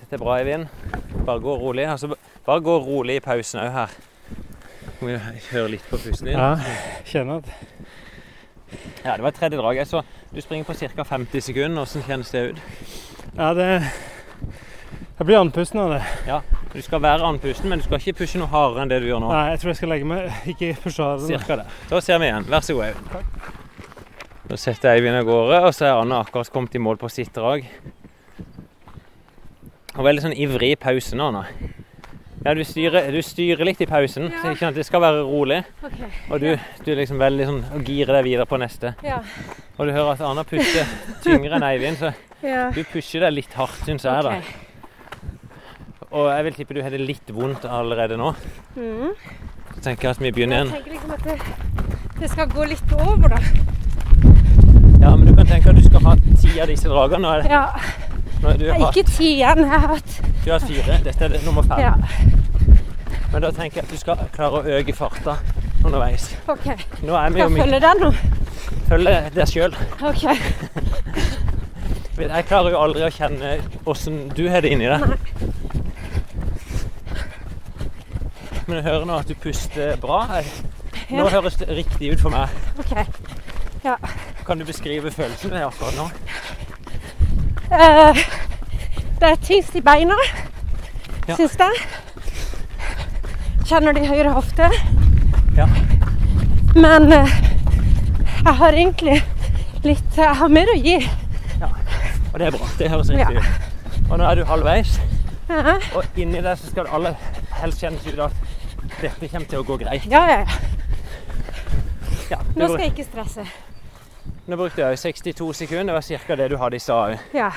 Dette 0.00 0.16
er 0.16 0.22
bra, 0.22 0.38
Eivind. 0.40 0.66
Bare 1.26 1.40
gå 1.44 1.54
rolig. 1.60 1.86
Altså, 1.88 2.10
bare 2.46 2.60
gå 2.64 2.74
rolig 2.84 3.18
i 3.18 3.24
pausen 3.24 3.60
òg 3.62 3.70
her. 3.74 3.96
Må 4.98 5.12
jo 5.12 5.18
høre 5.52 5.68
litt 5.76 5.84
på 5.90 5.98
pusten 6.02 6.26
din. 6.32 6.38
Ja, 6.38 6.56
kjenner 7.06 7.42
at 7.42 7.50
Ja, 9.04 9.14
det 9.16 9.22
var 9.24 9.32
tredje 9.36 9.58
drag. 9.60 9.76
Jeg 9.78 9.86
så 9.88 10.02
du 10.34 10.40
springer 10.44 10.64
på 10.68 10.74
ca. 10.76 11.04
50 11.04 11.40
sekunder. 11.40 11.84
Hvordan 11.86 12.04
kjennes 12.08 12.32
det 12.34 12.42
ut? 12.50 12.58
Ja, 13.36 13.52
det 13.54 13.68
Jeg 15.18 15.26
blir 15.26 15.38
andpusten 15.40 15.80
av 15.80 15.94
det. 15.96 16.02
Ja, 16.26 16.40
Du 16.74 16.82
skal 16.82 17.00
være 17.02 17.24
andpusten, 17.24 17.68
men 17.70 17.78
du 17.78 17.84
skal 17.84 17.96
ikke 17.98 18.18
pushe 18.20 18.38
noe 18.38 18.50
hardere 18.52 18.82
enn 18.84 18.90
det 18.90 18.98
du 19.02 19.06
gjør 19.08 19.22
nå. 19.24 19.30
Nei, 19.32 19.46
jeg 19.54 19.60
tror 19.62 19.70
jeg 19.72 19.76
skal 19.78 19.88
legge 19.94 20.04
meg 20.06 20.50
Ikke 20.52 20.74
pushe 20.82 21.06
det. 21.16 21.30
Cirka 21.30 21.56
det. 21.62 21.64
Da 21.88 22.00
ser 22.04 22.18
vi 22.20 22.28
igjen. 22.28 22.44
Vær 22.52 22.60
så 22.66 22.76
god, 22.76 22.90
Eivind. 22.90 23.67
Da 24.48 24.56
setter 24.56 24.94
Eivind 24.94 25.12
av 25.18 25.26
gårde, 25.28 25.58
og 25.66 25.74
så 25.76 25.90
er 25.90 25.98
Anna 25.98 26.22
akkurat 26.24 26.48
kommet 26.48 26.72
i 26.72 26.80
mål 26.80 26.96
på 26.96 27.10
sitt 27.12 27.34
drag. 27.36 27.66
Og 29.98 30.06
veldig 30.06 30.22
sånn 30.24 30.36
ivrig 30.40 30.70
i 30.72 30.78
pausen 30.80 31.20
nå. 31.20 31.26
nå. 31.34 31.42
Ja, 32.46 32.54
du 32.56 32.62
styrer, 32.64 33.10
du 33.12 33.18
styrer 33.20 33.66
litt 33.68 33.82
i 33.84 33.88
pausen, 33.90 34.30
så 34.30 34.54
ikke 34.54 34.62
sant? 34.62 34.78
det 34.78 34.86
skal 34.88 35.02
være 35.04 35.24
rolig. 35.26 35.58
Okay. 35.84 36.08
Og 36.30 36.40
du, 36.40 36.46
du 36.80 36.88
er 36.94 37.00
liksom 37.02 37.20
veldig 37.20 37.48
sånn 37.50 37.60
og 37.76 37.90
girer 37.90 38.16
deg 38.16 38.24
videre 38.24 38.46
på 38.48 38.60
neste. 38.62 38.94
Ja. 39.04 39.18
Og 39.76 39.90
du 39.90 39.92
hører 39.92 40.14
at 40.14 40.22
Anna 40.24 40.46
puster 40.48 40.88
tyngre 41.26 41.58
enn 41.58 41.66
Eivind, 41.68 42.00
så 42.00 42.14
ja. 42.40 42.70
du 42.72 42.80
pusher 42.88 43.26
deg 43.26 43.34
litt 43.36 43.58
hardt, 43.58 43.82
syns 43.84 44.06
jeg. 44.08 44.24
da. 44.24 44.38
Og 46.08 46.30
jeg 46.30 46.46
vil 46.46 46.56
tippe 46.56 46.78
du 46.78 46.80
har 46.86 46.94
det 46.94 47.02
litt 47.02 47.34
vondt 47.36 47.68
allerede 47.68 48.16
nå. 48.16 48.32
Mm. 48.78 49.12
Så 49.74 49.84
tenker 49.90 50.08
jeg 50.08 50.16
at 50.16 50.24
vi 50.24 50.32
begynner 50.38 50.62
igjen. 50.62 50.72
Jeg 50.72 50.86
tenker 50.86 50.96
liksom 50.96 51.12
at 51.18 51.28
det, 51.28 52.16
det 52.22 52.32
skal 52.32 52.48
gå 52.54 52.64
litt 52.72 52.96
over, 52.96 53.36
da. 53.36 53.84
Ja, 55.00 55.16
men 55.16 55.26
du 55.26 55.34
kan 55.36 55.46
tenke 55.46 55.70
at 55.70 55.76
du 55.76 55.84
skal 55.84 56.00
ha 56.04 56.14
ti 56.40 56.60
av 56.60 56.66
disse 56.68 56.88
dragene. 56.90 57.28
Er 57.28 57.42
det, 57.42 57.50
Ja. 57.50 57.66
nå 58.42 58.48
er 58.52 58.56
du, 58.58 58.66
har, 58.72 58.88
Ikke 58.92 59.04
ti. 59.10 59.38
Jeg 59.40 59.68
har 59.68 59.86
hatt 59.94 60.20
du 60.44 60.50
har 60.52 60.58
fire. 60.58 60.98
Dette 61.04 61.24
er 61.24 61.38
nummer 61.44 61.62
fem. 61.62 61.78
Ja. 61.80 61.94
Men 63.32 63.42
da 63.42 63.50
tenker 63.50 63.76
jeg 63.82 63.84
at 63.84 63.90
du 63.90 63.96
skal 64.00 64.16
klare 64.32 64.62
å 64.62 64.78
øke 64.78 64.94
farta 64.96 65.36
underveis. 65.84 66.30
OK. 66.48 66.66
Nå 67.02 67.14
er 67.14 67.30
vi 67.30 67.40
jo 67.40 67.48
jeg 67.48 67.62
følge 67.62 67.80
den 67.80 68.00
nå? 68.00 68.12
Følge 68.88 69.16
deg 69.34 69.48
sjøl. 69.48 69.74
OK. 70.02 70.22
Jeg 72.18 72.44
klarer 72.48 72.70
jo 72.74 72.78
aldri 72.82 73.04
å 73.06 73.10
kjenne 73.14 73.58
åssen 73.86 74.28
du 74.34 74.48
har 74.50 74.60
det 74.64 74.72
inni 74.74 74.88
deg. 74.90 75.04
Men 78.66 78.76
jeg 78.80 78.84
hører 78.88 79.04
nå 79.08 79.18
at 79.22 79.28
du 79.30 79.34
puster 79.34 79.94
bra. 80.02 80.24
Nå 81.10 81.24
Ja. 81.24 81.28
høres 81.28 81.56
det 81.56 81.68
riktig 81.68 82.12
ut 82.12 82.20
for 82.20 82.30
meg. 82.30 82.48
Ok. 83.84 84.10
Kan 84.46 84.58
du 84.58 84.64
beskrive 84.64 85.10
følelsen 85.10 85.50
din 85.50 85.62
akkurat 85.62 85.94
nå? 85.96 86.06
Eh, 87.72 88.16
det 89.20 89.28
er 89.30 89.36
tyngst 89.44 89.74
i 89.76 89.80
beina, 89.84 90.14
Ja. 91.28 91.36
syns 91.36 91.56
jeg. 91.58 91.80
Kjenner 93.68 93.92
det 93.92 94.02
i 94.06 94.08
høyre 94.08 94.30
hofte. 94.32 94.70
Ja. 95.56 95.66
Men 96.74 97.12
eh, 97.12 97.28
jeg 98.44 98.54
har 98.54 98.72
egentlig 98.72 99.18
litt 99.84 100.16
Jeg 100.16 100.34
har 100.36 100.48
mer 100.48 100.66
å 100.72 100.76
gi. 100.80 100.96
Og 102.32 102.38
det 102.38 102.46
er 102.46 102.50
bra. 102.56 102.66
Det 102.78 102.88
høres 102.90 103.10
riktig 103.10 103.34
Ja. 103.34 103.40
ut. 103.40 104.10
Og 104.10 104.18
nå 104.18 104.24
er 104.30 104.34
du 104.40 104.44
halvveis, 104.44 104.98
Ja, 105.48 105.78
og 105.96 106.04
inni 106.16 106.40
deg 106.44 106.58
så 106.60 106.68
skal 106.70 106.84
det 106.84 106.92
aller 106.92 107.14
helst 107.60 107.80
kjennes 107.80 108.06
ut 108.06 108.18
at 108.20 108.32
dette 109.00 109.28
kommer 109.28 109.46
til 109.48 109.58
å 109.58 109.64
gå 109.64 109.78
greit. 109.80 110.04
ja. 110.10 110.24
ja. 110.28 110.44
Ja, 112.30 112.36
Nå 112.56 112.66
skal 112.68 112.82
jeg 112.84 112.92
ikke 112.92 113.04
stresse. 113.08 113.44
Nå 114.48 114.56
brukte 114.56 114.80
jeg 114.80 114.98
62 114.98 115.52
sekunder. 115.62 115.92
Det 115.92 115.98
var 115.98 116.26
ca. 116.26 116.36
det 116.36 116.50
du 116.50 116.56
hadde 116.56 116.76
i 116.76 116.82
stad. 116.82 117.18
Ja, 117.36 117.50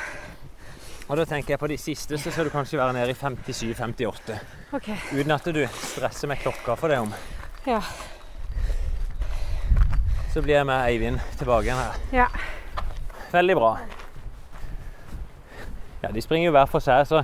Og 1.10 1.18
da 1.18 1.26
tenker 1.26 1.54
jeg 1.54 1.60
på 1.60 1.68
de 1.68 1.76
siste 1.78 2.16
så 2.18 2.32
skal 2.32 2.46
du 2.48 2.50
kanskje 2.54 2.78
være 2.80 2.94
nede 2.96 3.12
i 3.12 3.18
57-58. 3.20 4.38
Okay. 4.72 4.96
Uten 5.12 5.32
at 5.36 5.48
du 5.52 5.66
stresser 5.76 6.28
med 6.32 6.40
klokka 6.40 6.76
for 6.80 6.88
det 6.88 7.00
om. 7.04 7.12
Ja. 7.68 7.82
Så 10.32 10.42
blir 10.42 10.56
jeg 10.56 10.66
med 10.70 10.86
Eivind 10.88 11.20
tilbake 11.38 11.68
igjen 11.68 11.82
her. 11.82 11.98
Ja. 12.16 12.28
Veldig 13.34 13.56
bra. 13.60 13.74
Ja, 16.04 16.12
de 16.16 16.22
springer 16.24 16.48
jo 16.48 16.56
hver 16.56 16.72
for 16.72 16.80
seg, 16.80 17.04
så 17.08 17.24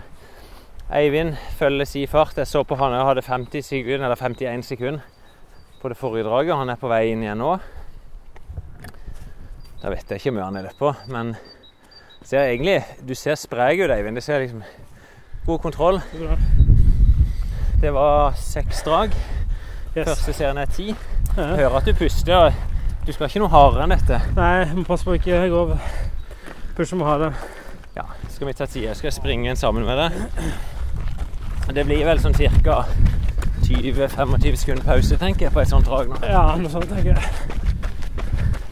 Eivind 0.92 1.38
følger 1.60 1.88
si 1.88 2.04
fart. 2.12 2.36
Jeg 2.38 2.48
så 2.48 2.66
på 2.68 2.76
han 2.76 2.94
òg 2.96 3.08
hadde 3.14 3.24
50 3.24 3.64
sekunder, 3.64 4.10
eller 4.10 4.20
51 4.20 4.68
sekunder 4.68 5.08
på 5.82 5.90
det 5.90 5.98
forrige 5.98 6.28
draget. 6.28 6.52
og 6.52 6.60
Han 6.60 6.70
er 6.76 6.76
på 6.82 6.92
vei 6.92 7.06
inn 7.14 7.24
igjen 7.24 7.40
nå. 7.40 7.56
Da 9.82 9.92
vet 9.94 10.10
jeg 10.10 10.20
ikke 10.20 10.32
hvor 10.32 10.38
mye 10.40 10.48
han 10.48 10.58
har 10.58 10.66
løpt 10.68 10.80
på, 10.80 10.92
men 11.14 11.36
ser 12.26 12.50
egentlig, 12.50 12.80
du 13.08 13.14
ser 13.16 13.38
sprek 13.40 13.84
ut, 13.84 13.92
Eivind. 13.94 14.18
Det 14.18 14.24
ser 14.26 14.42
liksom 14.42 14.64
god 15.46 15.60
kontroll. 15.64 16.02
Det 17.82 17.94
var 17.94 18.34
seks 18.42 18.82
drag. 18.88 19.14
Yes. 19.94 20.08
Første 20.10 20.34
serien 20.34 20.58
er 20.58 20.66
ti. 20.66 20.90
Ja. 21.38 21.54
Hører 21.56 21.78
at 21.78 21.86
du 21.86 21.94
puster. 21.98 22.52
Du 23.06 23.14
skal 23.14 23.30
ikke 23.30 23.40
noe 23.44 23.54
hardere 23.54 23.86
enn 23.86 23.94
dette. 23.94 24.18
Nei, 24.36 24.66
må 24.76 24.84
passe 24.88 25.06
på 25.08 25.14
å 25.14 25.20
ikke 25.20 25.46
gå 25.52 25.62
over. 25.62 25.80
Pushe 26.76 26.98
må 27.00 27.06
ha 27.08 27.16
det. 27.22 27.30
Ja, 27.96 28.04
skal 28.34 28.50
vi 28.50 28.58
ta 28.58 28.66
tida? 28.70 28.98
Skal 28.98 29.12
jeg 29.12 29.16
springe 29.16 29.54
en 29.54 29.58
sammen 29.58 29.86
med 29.88 29.98
deg? 29.98 30.12
Det 31.74 31.86
blir 31.88 32.04
vel 32.08 32.20
sånn 32.22 32.36
ca. 32.38 32.82
20-25 33.68 34.60
sekunder 34.62 34.86
pause, 34.86 35.18
tenker 35.20 35.48
jeg, 35.48 35.54
på 35.54 35.62
et 35.64 35.72
sånt 35.72 35.88
drag 35.88 36.12
nå. 36.12 36.20
Ja, 36.26 36.44
noe 36.60 36.72
sånt 36.72 36.90
tenker 36.92 37.14
jeg. 37.14 37.77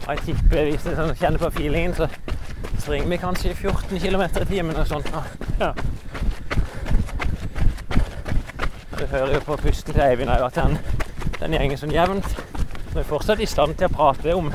Og 0.06 0.14
jeg 0.14 0.22
tipper 0.26 0.68
hvis 0.68 0.84
jeg 0.86 0.94
sånn 0.94 1.16
kjenner 1.18 1.40
på 1.42 1.48
feelingen, 1.56 1.94
så 1.98 2.06
springer 2.78 3.08
vi 3.10 3.16
kanskje 3.18 3.54
14 3.56 3.98
km 3.98 4.22
i 4.22 4.44
timen 4.46 4.76
og 4.78 4.86
sånt. 4.86 5.08
Ja. 5.58 5.72
Du 8.96 9.02
hører 9.10 9.32
jo 9.34 9.40
på 9.48 9.56
pusten 9.64 9.96
til 9.96 10.04
Eivind 10.04 10.30
òg 10.30 10.46
at 10.46 10.60
den, 10.60 10.78
den 11.40 11.56
gjengen 11.58 11.80
sånn 11.80 11.94
jevnt. 11.94 12.28
Så 12.28 12.94
vi 12.94 13.02
er 13.02 13.08
fortsatt 13.10 13.42
i 13.42 13.50
stand 13.50 13.74
til 13.80 13.90
å 13.90 13.96
prate 13.96 14.36
om, 14.38 14.52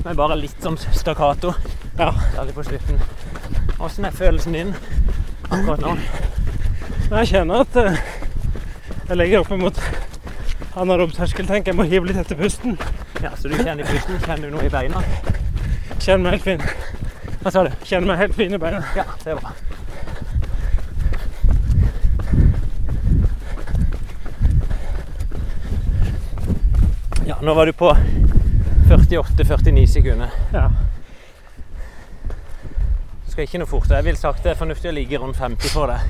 men 0.00 0.16
bare 0.16 0.40
litt 0.40 0.64
sånn 0.64 0.80
stakkato. 0.80 1.52
Ja. 2.00 2.14
Særlig 2.32 2.56
på 2.56 2.64
slutten. 2.70 3.04
Åssen 3.84 4.08
er 4.08 4.16
følelsen 4.16 4.56
din 4.56 4.72
akkurat 5.50 5.84
nå? 5.84 5.92
Jeg 7.10 7.28
kjenner 7.34 7.66
at 7.66 7.76
eh, 7.80 8.00
jeg 9.10 9.18
legger 9.18 9.42
opp 9.42 9.52
mot 9.60 9.84
anaerob 10.78 11.12
terskel. 11.12 11.48
Tenker 11.50 11.74
jeg 11.74 11.80
må 11.82 11.88
hive 11.90 12.08
litt 12.08 12.20
etter 12.24 12.38
pusten. 12.40 12.80
Ja, 13.22 13.30
Så 13.36 13.48
du 13.48 13.56
kjenner 13.56 13.84
pusten? 13.84 14.18
Kjenner 14.24 14.48
du 14.50 14.54
noe 14.56 14.64
i 14.64 14.72
beina? 14.72 15.02
Kjenner 16.00 16.22
meg 16.24 16.38
helt 16.38 16.46
fin. 16.48 16.62
Hva 17.42 17.52
sa 17.52 17.64
du? 17.66 17.70
Kjenner 17.84 18.12
meg 18.12 18.22
helt 18.22 18.34
fin 18.38 18.54
i 18.56 18.60
beina. 18.60 18.80
Ja, 18.96 19.04
det 19.24 19.34
er 19.34 19.40
bra. 19.42 19.52
Ja, 27.26 27.36
nå 27.42 27.54
var 27.54 27.66
du 27.66 27.72
på 27.72 27.96
48-49 28.88 29.86
sekunder. 29.86 30.30
Ja. 30.52 30.70
Du 33.26 33.30
skal 33.32 33.44
ikke 33.46 33.60
noe 33.62 33.70
fortere. 33.70 34.00
Jeg 34.00 34.04
vil 34.10 34.16
sagt 34.18 34.42
det 34.44 34.54
er 34.54 34.58
fornuftig 34.58 34.90
å 34.90 34.94
ligge 34.96 35.20
rundt 35.22 35.38
50 35.38 35.70
for 35.74 35.92
deg. 35.92 36.00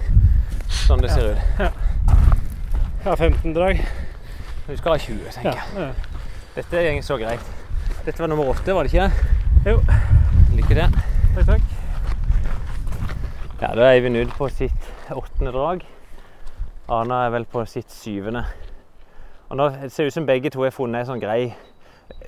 Sånn 0.71 1.03
det 1.05 1.11
ser 1.13 1.35
ut. 1.35 1.59
Jeg 1.61 3.09
har 3.09 3.17
15 3.21 3.55
drag. 3.57 3.83
Du 4.69 4.77
skal 4.79 4.93
ha 4.95 4.99
20, 5.03 5.21
tenker 5.35 5.51
Ja. 5.51 5.57
jeg. 5.57 5.91
ja. 5.91 6.10
Dette 6.51 6.81
går 6.83 7.03
så 7.07 7.15
greit. 7.15 7.51
Dette 8.03 8.19
var 8.19 8.27
nummer 8.27 8.49
åtte, 8.51 8.75
var 8.75 8.83
det 8.83 8.91
ikke? 8.91 9.11
Jo. 9.71 9.77
Lykke 10.57 10.75
til. 10.75 10.97
Takk, 11.37 11.47
takk. 11.47 11.63
Ja, 13.61 13.69
da 13.77 13.85
er 13.85 13.93
Eivind 13.93 14.19
ute 14.19 14.35
på 14.35 14.49
sitt 14.51 14.89
åttende 15.15 15.53
drag. 15.55 15.85
Ana 16.91 17.21
er 17.29 17.31
vel 17.37 17.47
på 17.47 17.63
sitt 17.71 17.95
syvende. 17.95 18.43
Og 19.47 19.61
nå 19.61 19.69
ser 19.85 20.09
det 20.09 20.09
ut 20.11 20.17
som 20.17 20.27
begge 20.27 20.51
to 20.51 20.65
har 20.65 20.75
funnet 20.75 21.05
en 21.05 21.13
sånn 21.13 21.23
grei 21.23 21.53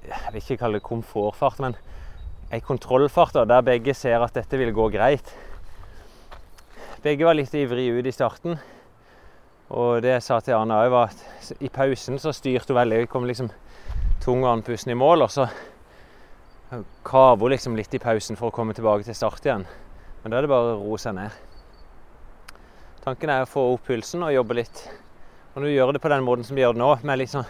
Jeg 0.06 0.32
vil 0.34 0.38
ikke 0.38 0.58
kalle 0.60 0.78
det 0.78 0.86
komfortfart, 0.86 1.58
men 1.64 1.74
ei 2.54 2.62
kontrollfart 2.62 3.34
da, 3.40 3.44
der 3.48 3.66
begge 3.66 3.94
ser 3.94 4.22
at 4.22 4.38
dette 4.38 4.60
vil 4.60 4.70
gå 4.76 4.86
greit. 4.94 5.34
Begge 7.02 7.26
var 7.26 7.34
litt 7.34 7.54
ivrige 7.58 7.98
ut 7.98 8.06
i 8.06 8.14
starten. 8.14 8.54
Og 9.74 9.98
det 10.04 10.14
jeg 10.14 10.26
sa 10.28 10.38
til 10.38 10.54
Arne 10.54 10.78
òg, 10.78 10.94
var 10.94 11.10
at 11.10 11.58
i 11.58 11.72
pausen 11.74 12.22
så 12.22 12.30
styrte 12.30 12.70
hun 12.70 12.78
veldig. 12.84 13.02
Hun 13.02 13.12
kom 13.16 13.26
liksom 13.26 13.50
tung 14.22 14.44
og 14.46 14.68
i 14.70 14.94
mål, 14.94 15.26
og 15.26 15.30
så 15.30 15.48
kaver 17.04 17.42
hun 17.42 17.52
liksom 17.52 17.76
litt 17.76 17.94
i 17.94 18.00
pausen 18.00 18.38
for 18.38 18.48
å 18.48 18.54
komme 18.54 18.74
tilbake 18.74 19.04
til 19.04 19.16
start 19.16 19.44
igjen. 19.44 19.66
Men 20.22 20.32
da 20.32 20.38
er 20.38 20.46
det 20.46 20.52
bare 20.52 20.76
å 20.76 20.80
roe 20.80 21.00
seg 21.00 21.16
ned. 21.18 21.30
Tanken 23.02 23.32
er 23.34 23.42
å 23.42 23.50
få 23.50 23.64
opp 23.72 23.88
pulsen 23.88 24.22
og 24.22 24.32
jobbe 24.32 24.60
litt. 24.60 24.84
Og 25.52 25.60
når 25.60 25.68
du 25.68 25.74
gjør 25.74 25.92
det 25.96 26.02
på 26.04 26.12
den 26.12 26.24
måten 26.24 26.46
som 26.46 26.56
vi 26.56 26.62
gjør 26.62 26.76
det 26.76 26.84
nå, 26.84 26.92
med 27.02 27.20
litt 27.20 27.32
sånn 27.34 27.48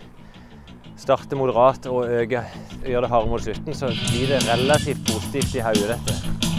starte 1.03 1.37
moderat 1.39 1.87
og 1.91 2.07
øke, 2.09 2.45
gjøre 2.87 3.05
det 3.05 3.13
harde 3.13 3.31
mot 3.31 3.45
slutten, 3.45 3.77
så 3.77 3.93
blir 3.93 4.33
det 4.33 4.43
relativt 4.49 5.05
positivt 5.09 5.59
i 5.59 5.67
hodet, 5.67 5.93
dette. 5.97 6.52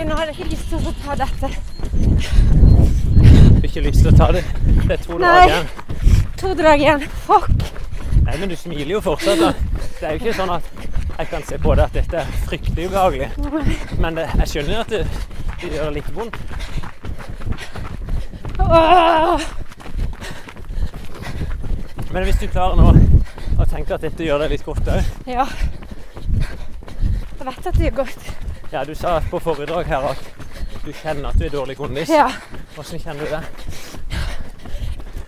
Nå 0.00 0.14
har 0.16 0.24
jeg 0.30 0.36
ikke 0.38 0.48
lyst 0.50 0.70
til 0.70 0.78
å 0.88 0.90
ta 1.04 1.12
dette. 1.20 1.48
Du 1.50 1.54
har 3.60 3.66
ikke 3.68 3.82
lyst 3.84 4.00
til 4.02 4.10
å 4.10 4.12
ta 4.16 4.26
det. 4.34 4.40
Det 4.86 4.94
er 4.96 5.00
to 5.04 5.14
Nei. 5.20 5.28
dager 5.28 5.50
igjen. 5.52 5.68
To 6.40 6.48
drag 6.56 6.78
igjen. 6.84 7.02
Fuck! 7.26 7.50
Nei, 8.24 8.34
men 8.40 8.48
du 8.50 8.56
smiler 8.56 8.92
jo 8.96 9.00
fortsatt. 9.04 9.38
da. 9.42 9.50
Det 10.00 10.04
er 10.08 10.12
jo 10.16 10.20
ikke 10.22 10.34
sånn 10.38 10.52
at 10.56 10.64
jeg 11.20 11.26
kan 11.34 11.42
se 11.50 11.56
på 11.60 11.70
deg 11.76 11.84
at 11.84 11.94
dette 11.98 12.16
er 12.22 12.26
fryktelig 12.48 12.84
ubehagelig. 12.88 13.28
Men 14.00 14.10
det, 14.16 14.24
jeg 14.40 14.46
skjønner 14.54 14.76
at 14.86 14.90
det, 14.94 15.02
det 15.60 15.68
gjør 15.76 15.90
litt 15.98 16.10
vondt. 16.16 16.36
Åh! 18.64 19.36
Men 22.10 22.20
hvis 22.26 22.40
du 22.40 22.46
klarer 22.50 22.74
nå 22.80 22.88
å 23.60 23.62
tenke 23.68 23.92
at 23.94 24.02
dette 24.08 24.22
gjør 24.24 24.38
deg 24.46 24.50
litt 24.56 24.64
godt 24.66 24.88
òg 24.90 25.00
Ja. 25.30 25.44
Jeg 26.40 27.44
vet 27.46 27.66
at 27.66 27.76
det 27.76 27.84
gjør 27.90 27.98
godt. 28.02 28.22
Ja, 28.72 28.84
du 28.84 28.94
sa 28.94 29.20
på 29.30 29.38
foredrag 29.42 29.84
her 29.90 30.04
at 30.12 30.20
du 30.84 30.92
kjenner 30.94 31.28
at 31.32 31.38
du 31.40 31.44
er 31.46 31.50
dårlig 31.52 31.76
kondis. 31.76 32.08
Ja. 32.08 32.28
Hvordan 32.74 33.00
kjenner 33.02 33.24
du 33.24 33.30
det? 33.34 33.42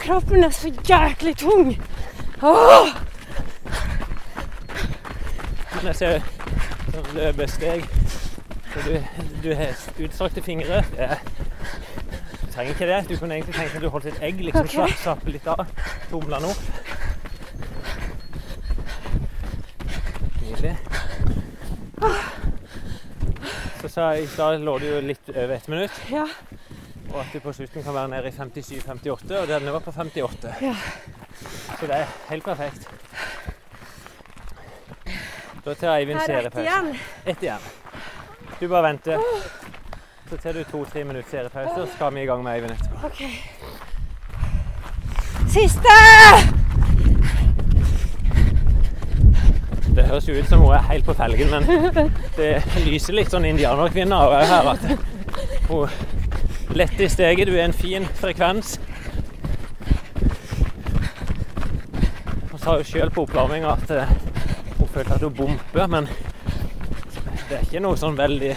Kroppen 0.03 0.45
er 0.45 0.51
så 0.55 0.71
jæklig 0.89 1.37
tung. 1.39 1.73
Åh! 2.43 2.89
Men 5.75 5.87
jeg 5.91 5.97
ser 5.99 6.19
sånn 6.93 7.11
løpesteg. 7.17 7.85
Og 8.73 8.87
du, 8.87 8.95
du 9.45 9.51
har 9.59 9.75
utstrakte 10.07 10.43
fingre. 10.47 10.85
Er- 10.97 11.19
Du 12.43 12.55
trenger 12.55 12.73
ikke 12.75 12.87
det. 12.87 12.97
Du 13.09 13.15
kunne 13.17 13.35
egentlig 13.39 13.55
tenkt 13.57 13.75
at 13.79 13.83
du 13.83 13.89
holdt 13.89 14.07
et 14.11 14.19
egg, 14.23 14.41
liksom 14.45 14.67
okay. 14.67 14.75
slapp, 14.75 14.99
slappe 15.03 15.31
litt 15.33 15.47
av. 15.49 15.63
Tumle 16.11 16.37
den 16.37 16.45
opp. 16.51 16.63
Nydelig. 20.43 20.75
Så 23.81 23.82
sa 23.93 24.15
i 24.17 24.27
stad 24.27 24.61
lå 24.65 24.79
du 24.81 24.87
jo 24.89 25.01
litt 25.05 25.29
over 25.29 25.55
ett 25.55 25.69
minutt, 25.69 25.93
Ja. 26.11 26.27
og 27.13 27.19
at 27.21 27.33
du 27.33 27.41
på 27.45 27.53
slutten 27.53 27.85
kan 27.85 27.95
være 27.95 28.09
nede 28.09 28.29
i 28.29 28.33
57-58, 28.33 29.41
og 29.43 29.49
denne 29.49 29.73
var 29.75 29.81
på 29.85 29.93
58. 29.93 30.55
Ja. 30.63 30.75
Så 31.81 31.87
det 31.87 31.99
er 31.99 32.07
helt 32.31 32.45
perfekt. 32.45 32.89
Da 35.65 35.75
tar 35.75 35.97
Eivind 35.99 36.19
er 36.21 36.27
seriepause. 36.27 36.97
Ett 37.27 37.43
igjen. 37.43 37.61
Du 38.61 38.69
bare 38.69 38.83
venter. 38.83 39.19
Så 40.31 40.37
tar 40.37 40.53
du 40.57 40.65
to-tre 40.65 41.05
minutter 41.05 41.31
seriepause, 41.31 41.71
og 41.83 41.89
så 41.89 41.95
skal 41.95 42.15
vi 42.15 42.23
i 42.23 42.27
gang 42.27 42.43
med 42.43 42.57
Eivind 42.57 42.73
etterpå. 42.73 43.07
Okay. 43.07 43.31
Siste! 45.53 46.62
Det 49.93 50.07
høres 50.09 50.29
jo 50.29 50.35
ut 50.39 50.49
som 50.49 50.63
hun 50.65 50.73
er 50.73 50.87
helt 50.89 51.05
på 51.05 51.15
felgen, 51.17 51.51
men 51.53 52.13
det 52.39 52.63
lyser 52.87 53.17
litt 53.17 53.33
sånn 53.33 53.45
indianerkvinne 53.45 54.17
av 54.17 54.37
her. 54.41 54.71
At 54.73 54.87
hun 55.69 56.77
lett 56.77 57.01
i 57.01 57.09
steget, 57.13 57.51
du 57.51 57.57
er 57.59 57.67
en 57.67 57.77
fin 57.77 58.07
frekvens. 58.17 58.79
Hun 62.51 62.59
sa 62.63 62.79
jo 62.81 62.87
sjøl 62.89 63.13
på 63.13 63.27
oppvarminga 63.27 63.75
at 63.75 63.93
eh, 63.93 64.15
hun 64.79 64.89
følte 64.95 65.19
at 65.19 65.27
hun 65.27 65.37
bomper, 65.37 65.87
men 65.93 66.09
det 67.51 67.59
er 67.59 67.67
ikke 67.67 67.85
noe 67.85 68.01
sånn 68.01 68.17
veldig 68.17 68.55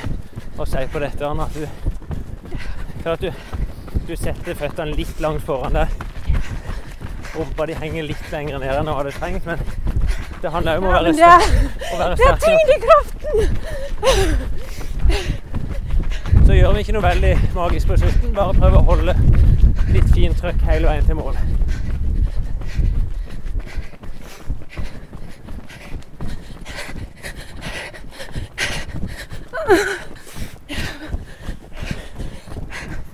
å 0.55 0.67
si 0.69 0.86
på 0.91 1.03
dette. 1.03 1.27
Anna, 1.27 1.49
at 1.49 1.59
du, 1.59 3.09
at 3.11 3.25
du, 3.25 3.31
du 4.07 4.15
setter 4.15 4.55
føttene 4.55 4.95
litt 4.95 5.19
langt 5.23 5.43
foran 5.43 5.75
deg. 5.81 6.01
Rumpa 7.36 7.65
di 7.67 7.73
henger 7.75 8.03
litt 8.07 8.31
lenger 8.31 8.59
ned 8.63 8.75
enn 8.79 8.88
hun 8.88 8.97
hadde 8.97 9.11
trengt, 9.19 9.45
men 9.45 9.59
det 10.41 10.51
handler 10.53 10.71
jo 10.73 10.79
om 10.79 10.88
å 10.88 10.91
være 10.93 11.03
men 11.03 11.15
sterk. 11.19 11.51
det, 12.19 12.25
er 12.29 12.38
tyngdekraften! 12.45 13.38
Så 16.45 16.53
gjør 16.53 16.71
vi 16.75 16.79
ikke 16.86 16.93
noe 16.93 17.03
veldig 17.03 17.33
magisk 17.55 17.88
på 17.89 17.97
slutten. 17.97 18.36
Bare 18.36 18.53
prøv 18.53 18.73
å 18.77 18.83
holde 18.91 19.13
litt 19.89 20.09
fint 20.13 20.38
trøkk 20.38 20.61
hele 20.67 20.88
veien 20.88 21.05
til 21.07 21.15
mål. 21.17 21.36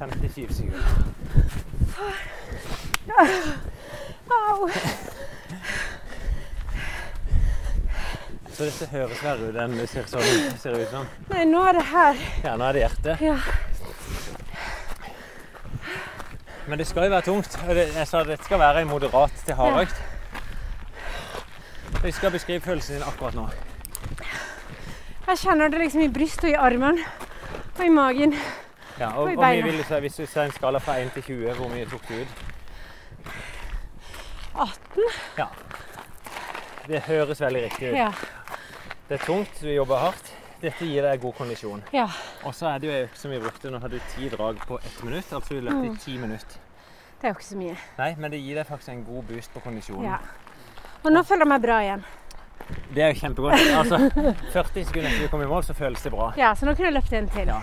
Femtisju 0.02 0.46
sekunder. 0.52 0.82
Au. 4.32 4.70
Så 8.54 8.71
dette 8.82 8.96
høres 8.98 9.20
verre 9.22 9.50
ut 9.52 9.58
enn 9.62 9.76
det 9.78 9.84
ser, 9.92 10.08
sånn, 10.10 10.56
ser 10.58 10.74
ut 10.80 10.90
som. 10.90 11.04
Nei, 11.30 11.44
nå 11.46 11.60
er 11.70 11.78
det 11.78 11.84
her. 11.92 12.22
Ja, 12.46 12.54
nå 12.58 12.66
er 12.66 12.74
det 12.78 12.82
hjertet. 12.82 13.22
Ja. 13.22 13.36
Men 16.66 16.80
det 16.82 16.88
skal 16.90 17.06
jo 17.06 17.12
være 17.14 17.26
tungt. 17.28 17.58
Jeg 17.78 18.08
sa 18.10 18.24
det 18.26 18.40
skal 18.46 18.62
være 18.62 18.82
en 18.82 18.90
moderat 18.90 19.34
til 19.46 19.58
hardøkt. 19.60 20.02
Vi 22.02 22.12
skal 22.16 22.34
beskrive 22.34 22.64
følelsen 22.66 22.98
din 22.98 23.06
akkurat 23.06 23.38
nå. 23.38 23.46
Jeg 25.28 25.38
kjenner 25.44 25.70
det 25.70 25.84
liksom 25.84 26.02
i 26.02 26.10
brystet 26.12 26.50
og 26.50 26.54
i 26.56 26.58
armen 26.58 26.98
og 27.78 27.84
i 27.86 27.90
magen. 27.94 28.34
Ja, 28.98 29.12
og, 29.16 29.28
Og 29.28 29.34
i 29.34 29.38
beina. 29.38 29.66
vil 29.68 29.78
du 29.78 29.84
si, 29.86 30.00
Hvis 30.00 30.18
du 30.18 30.26
ser 30.26 30.48
en 30.48 30.52
skala 30.56 30.80
fra 30.82 30.98
1 31.02 31.14
til 31.14 31.24
20, 31.24 31.54
hvor 31.58 31.70
mye 31.70 31.86
tok 31.90 32.08
du 32.10 32.14
ut? 32.22 32.28
18. 34.58 35.10
Ja. 35.38 35.48
Det 36.88 37.02
høres 37.08 37.42
veldig 37.42 37.64
riktig 37.70 37.92
ut. 37.92 37.98
Ja. 37.98 38.10
Det 39.12 39.18
er 39.20 39.26
tungt, 39.28 39.58
du 39.62 39.68
jobber 39.74 39.98
hardt. 40.00 40.30
Dette 40.62 40.86
gir 40.88 41.04
deg 41.04 41.20
god 41.20 41.34
kondisjon. 41.36 41.82
ja. 41.92 42.06
Og 42.48 42.54
så 42.56 42.70
er 42.70 42.78
det 42.80 42.88
jo 42.88 42.94
ei 42.94 43.04
økt 43.08 43.18
som 43.20 43.32
vi 43.34 43.40
brukte. 43.42 43.72
Nå 43.74 43.80
hadde 43.84 43.98
du 44.00 44.06
ti 44.16 44.30
drag 44.32 44.60
på 44.70 44.78
ett 44.80 45.02
minutt. 45.04 45.34
Altså 45.36 45.58
du 45.58 45.66
løpte 45.66 45.90
i 45.90 45.98
ti 46.00 46.14
minutter. 46.22 46.62
Det 47.20 47.28
er 47.28 47.34
jo 47.34 47.36
ikke 47.36 47.46
så 47.50 47.58
mye. 47.60 47.76
Nei, 47.98 48.10
men 48.18 48.32
det 48.32 48.40
gir 48.42 48.56
deg 48.62 48.70
faktisk 48.70 48.90
en 48.94 49.04
god 49.06 49.24
boost 49.28 49.52
på 49.54 49.60
kondisjonen. 49.66 50.06
Ja. 50.08 50.18
Og 51.04 51.12
nå 51.12 51.24
føler 51.28 51.44
jeg 51.44 51.52
meg 51.52 51.62
bra 51.66 51.80
igjen. 51.84 52.06
Det 52.96 53.04
er 53.04 53.12
jo 53.12 53.20
kjempegodt. 53.20 53.68
Altså, 53.82 54.00
40 54.54 54.86
sekunder 54.86 55.10
etter 55.12 55.26
du 55.26 55.30
kom 55.34 55.42
i 55.44 55.50
mål, 55.50 55.64
så 55.68 55.74
føles 55.76 56.02
det 56.08 56.12
bra. 56.14 56.32
Ja, 56.40 56.54
så 56.56 56.66
nå 56.70 56.74
kunne 56.78 56.88
jeg 56.92 56.96
løpt 57.02 57.14
en 57.20 57.28
til. 57.36 57.52
Ja. 57.52 57.60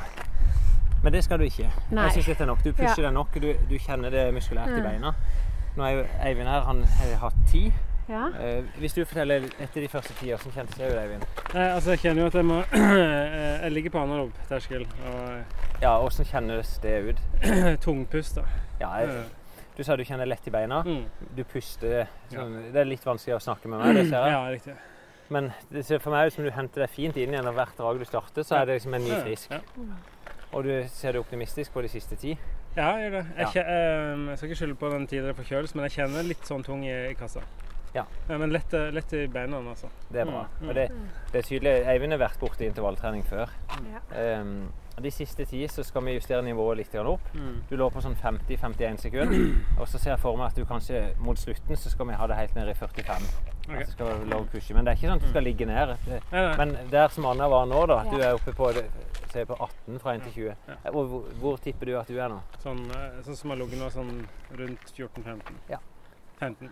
Men 1.05 1.13
det 1.15 1.25
skal 1.25 1.39
du 1.41 1.45
ikke. 1.47 1.71
Nei. 1.95 2.05
Jeg 2.11 2.13
synes 2.19 2.27
dette 2.35 2.43
er 2.45 2.51
nok. 2.51 2.65
Du 2.67 2.73
pusher 2.73 3.03
Ja. 3.03 3.09
deg 3.09 3.15
nok. 3.15 3.35
Du, 3.41 3.53
du 3.71 3.77
kjenner 3.79 4.11
det 4.11 4.27
muskulært 4.35 4.75
i 4.75 4.81
Mm. 4.83 4.89
beina. 4.91 5.15
Nå 5.79 5.85
er 5.87 5.91
jo 5.97 6.05
Eivind 6.27 6.49
her, 6.51 6.61
han 6.67 6.85
har 6.85 7.15
hatt 7.23 7.35
ti. 7.51 7.73
Ja. 8.09 8.29
Eh, 8.41 8.65
hvis 8.81 8.95
du 8.97 9.03
forteller 9.05 9.45
etter 9.61 9.83
de 9.85 9.89
første 9.93 10.15
ti, 10.17 10.31
hvordan 10.33 10.53
kjentes 10.55 10.79
det 10.81 10.87
ut, 10.93 10.99
Eivind? 10.99 11.25
Eh, 11.55 11.75
altså 11.75 11.91
jeg 11.93 11.99
kjenner 12.07 12.23
jo 12.23 12.27
at 12.31 12.35
jeg 12.39 12.47
må 12.49 12.63
Jeg 13.65 13.73
ligger 13.75 13.91
på 13.91 14.01
anarob 14.03 14.33
terskel 14.49 14.87
og 15.11 15.83
Ja, 15.83 15.93
hvordan 16.01 16.25
kjennes 16.31 16.71
det 16.83 16.95
ut? 17.11 17.21
tungpust, 17.85 18.39
da. 18.41 18.47
Ja, 18.81 18.93
jeg, 19.03 19.25
du 19.77 19.83
sa 19.87 19.95
du 19.97 20.03
kjenner 20.09 20.27
lett 20.27 20.47
i 20.49 20.51
beina. 20.51 20.81
Mm. 20.87 21.05
Du 21.37 21.45
puster 21.47 22.09
sånn, 22.33 22.57
Det 22.73 22.81
er 22.81 22.89
litt 22.89 23.05
vanskelig 23.07 23.37
å 23.37 23.43
snakke 23.45 23.69
med 23.71 23.79
meg, 23.85 23.95
det 24.01 24.07
ser 24.09 24.25
jeg. 24.25 24.33
Ja, 24.35 24.41
riktig. 24.51 24.75
Men 25.31 25.51
det 25.71 25.85
ser 25.85 26.01
for 26.01 26.11
meg 26.17 26.31
ut 26.31 26.35
som 26.39 26.47
du 26.49 26.51
henter 26.57 26.87
deg 26.87 26.91
fint 26.91 27.17
inn 27.21 27.35
igjen, 27.37 27.47
og 27.47 27.55
hvert 27.59 27.77
drag 27.77 27.99
du 28.01 28.05
starter, 28.09 28.43
så 28.49 28.57
er 28.63 28.65
det 28.71 28.79
liksom 28.79 28.97
en 28.97 29.05
ny 29.05 29.13
Ja, 29.13 29.21
frisk. 29.27 29.53
Ja, 29.53 29.61
Og 30.57 30.65
du 30.65 30.73
ser 30.89 31.13
du 31.13 31.21
optimistisk 31.21 31.75
på 31.77 31.83
de 31.85 31.89
siste 31.93 32.17
ti. 32.17 32.33
ja 32.79 32.89
jeg 32.97 33.11
gjør 33.11 33.19
det. 33.19 33.25
Jeg, 33.37 33.45
Ja. 33.45 33.51
kje- 33.53 33.67
eh, 33.69 34.27
jeg 34.31 34.39
skal 34.39 34.49
ikke 34.49 34.59
skylde 34.63 34.75
på 34.81 34.91
den 34.97 35.07
tidligere 35.07 35.35
forkjølelsen, 35.37 35.77
men 35.77 35.85
jeg 35.91 35.97
kjenner 35.99 36.23
litt 36.25 36.45
sånn 36.49 36.65
tung 36.65 36.85
i, 36.89 36.95
i 37.11 37.15
kassa. 37.15 37.43
Ja. 37.99 38.05
Men 38.31 38.53
lett, 38.55 38.75
eh, 38.75 38.91
lett 38.95 39.13
i 39.19 39.27
beina, 39.33 39.61
altså. 39.63 39.91
Det 40.09 40.23
er 40.23 40.29
bra. 40.31 40.45
Mm, 40.61 40.69
Og 40.69 40.75
det, 40.79 40.89
det 41.33 41.41
er 41.43 41.49
tydelig. 41.49 41.73
Eivind 41.95 42.15
har 42.17 42.23
vært 42.27 42.41
borti 42.43 42.69
intervalltrening 42.69 43.25
før. 43.29 43.51
Ja. 43.93 44.03
Um, 44.41 44.69
de 44.99 45.11
siste 45.15 45.45
ti 45.47 45.61
så 45.71 45.85
skal 45.87 46.03
vi 46.07 46.17
justere 46.17 46.43
nivået 46.43 46.81
litt 46.81 46.95
opp. 46.99 47.29
Mm. 47.35 47.61
Du 47.71 47.77
lå 47.79 47.87
på 47.95 48.03
sånn 48.03 48.17
50-51 48.19 48.99
sekunder. 49.05 49.45
Og 49.79 49.87
så 49.87 49.99
ser 49.99 50.15
jeg 50.17 50.23
for 50.25 50.39
meg 50.39 50.51
at 50.51 50.59
du 50.59 50.65
kanskje 50.67 51.03
mot 51.23 51.39
slutten 51.39 51.79
så 51.79 51.93
skal 51.93 52.09
vi 52.11 52.17
ha 52.19 52.27
det 52.31 52.39
helt 52.41 52.57
ned 52.59 52.73
i 52.73 52.75
45. 52.75 53.29
Okay. 53.69 53.83
At 53.83 53.85
det 53.87 53.93
skal 53.93 54.35
å 54.35 54.41
pushe. 54.51 54.75
Men 54.75 54.87
det 54.87 54.95
er 54.95 54.99
ikke 54.99 55.11
sånn 55.13 55.21
at 55.21 55.27
du 55.27 55.31
skal 55.31 55.47
ligge 55.47 55.69
ned. 55.69 55.95
Det, 56.07 56.19
Nei, 56.33 56.43
nei. 56.49 56.57
men 56.57 56.91
der 56.91 57.15
som 57.15 57.29
Anna 57.31 57.49
var 57.53 57.69
nå, 57.71 57.85
da, 57.91 58.01
du 58.11 58.19
er 58.19 58.35
oppe 58.35 58.55
på, 58.57 58.73
det- 58.75 58.89
se 59.29 59.45
på 59.45 59.55
18 59.61 59.99
fra 60.01 60.15
1 60.17 60.23
til 60.25 60.33
20. 60.33 60.79
Hvor, 60.95 61.25
hvor, 61.41 61.59
tipper 61.61 61.87
du 61.87 61.99
at 62.01 62.09
du 62.09 62.17
er 62.19 62.33
nå? 62.33 62.41
Sånn, 62.63 62.81
eh, 62.97 63.21
sånn 63.27 63.37
som 63.37 63.51
har 63.53 63.59
ligget 63.61 63.79
nå, 63.79 63.91
sånn 63.93 64.27
rundt 64.57 64.93
14-15. 64.97 65.59
Ja. 65.69 65.79
15. 66.39 66.71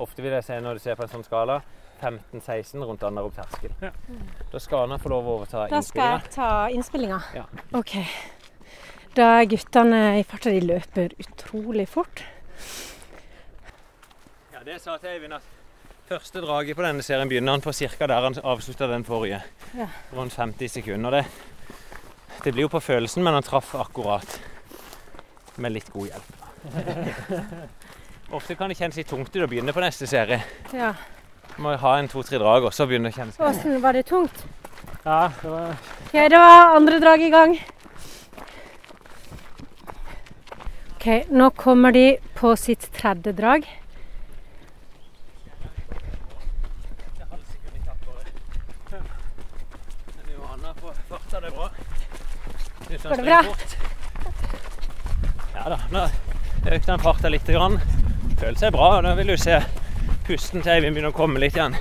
Ofte 0.00 0.22
vil 0.24 0.32
jeg 0.32 0.46
se 0.46 0.56
når 0.64 0.78
du 0.78 0.82
ser 0.82 0.96
på 0.96 1.04
en 1.04 1.12
sånn 1.12 1.26
skala 1.26 1.58
15-16 2.00 2.84
rundt 2.88 3.02
anarob 3.04 3.34
terskel. 3.36 3.72
Ja. 3.84 3.90
Da 4.52 4.60
skal 4.62 4.86
Anna 4.86 4.96
få 5.00 5.10
lov 5.12 5.26
å 5.28 5.34
overta 5.38 5.66
Da 5.68 5.82
skal 5.84 6.14
jeg 6.14 6.30
ta 6.32 6.50
innspillinga. 6.72 7.18
Ja. 7.36 7.44
OK. 7.76 7.96
Da 9.16 9.26
er 9.40 9.48
guttene 9.50 10.00
i 10.20 10.24
farta. 10.24 10.52
De 10.54 10.62
løper 10.64 11.12
utrolig 11.20 11.84
fort. 11.90 12.22
Ja, 14.54 14.62
det 14.64 14.78
sa 14.80 14.96
til 15.02 15.12
Eivind 15.12 15.36
at 15.36 15.50
første 16.08 16.40
draget 16.42 16.78
på 16.78 16.86
denne 16.86 17.04
serien 17.04 17.28
begynner 17.30 17.58
han 17.58 17.64
på 17.64 17.74
ca. 17.76 18.06
der 18.08 18.28
han 18.30 18.40
avslutta 18.40 18.88
den 18.88 19.04
forrige. 19.04 19.42
Ja. 19.76 19.90
Rundt 20.16 20.32
50 20.32 20.72
sekunder. 20.80 21.20
Det, 21.20 21.26
det 22.46 22.54
blir 22.54 22.64
jo 22.68 22.72
på 22.72 22.80
følelsen, 22.80 23.24
men 23.26 23.36
han 23.36 23.44
traff 23.44 23.74
akkurat. 23.76 24.40
Med 25.60 25.76
litt 25.76 25.92
god 25.92 26.14
hjelp. 26.14 26.32
Ofte 28.30 28.54
kan 28.54 28.70
det 28.70 28.76
kjennes 28.78 28.96
litt 29.00 29.08
tungt 29.10 29.34
ut 29.34 29.42
å 29.42 29.48
begynne 29.50 29.72
på 29.74 29.82
neste 29.82 30.06
serie. 30.06 30.38
Ja. 30.76 30.92
Må 31.58 31.74
ha 31.82 31.96
en 31.98 32.08
to-tre 32.08 32.38
drag, 32.38 32.68
og 32.68 32.74
så 32.74 32.86
begynner 32.86 33.10
å 33.10 33.16
kjennes 33.16 33.40
Åssen 33.42 33.80
var 33.82 33.96
det 33.98 34.04
tungt? 34.06 34.44
Ja, 35.02 35.32
det 35.42 35.50
var 35.50 35.74
Ok, 35.74 36.14
det 36.14 36.38
var 36.38 36.76
andre 36.76 37.00
drag 37.02 37.24
i 37.26 37.30
gang. 37.32 37.56
Ok, 40.94 41.06
nå 41.32 41.50
kommer 41.58 41.92
de 41.96 42.06
på 42.38 42.54
sitt 42.60 42.86
tredje 42.94 43.32
drag. 43.34 43.66
Går 52.90 53.16
det 53.16 53.22
bra? 53.22 53.44
Ja 55.54 55.68
da. 55.72 55.78
Nå 55.90 56.04
økte 56.70 56.92
han 56.92 57.02
farta 57.02 57.30
litt. 57.32 57.46
Grann. 57.48 57.80
Føler 58.40 58.56
seg 58.56 58.72
bra. 58.72 58.86
og 58.96 59.02
Nå 59.04 59.10
vil 59.18 59.34
du 59.34 59.36
se 59.36 59.58
pusten 60.24 60.62
til 60.64 60.72
Eivind 60.72 60.94
begynner 60.96 61.12
å 61.12 61.16
komme 61.16 61.40
litt 61.42 61.58
igjen. 61.58 61.74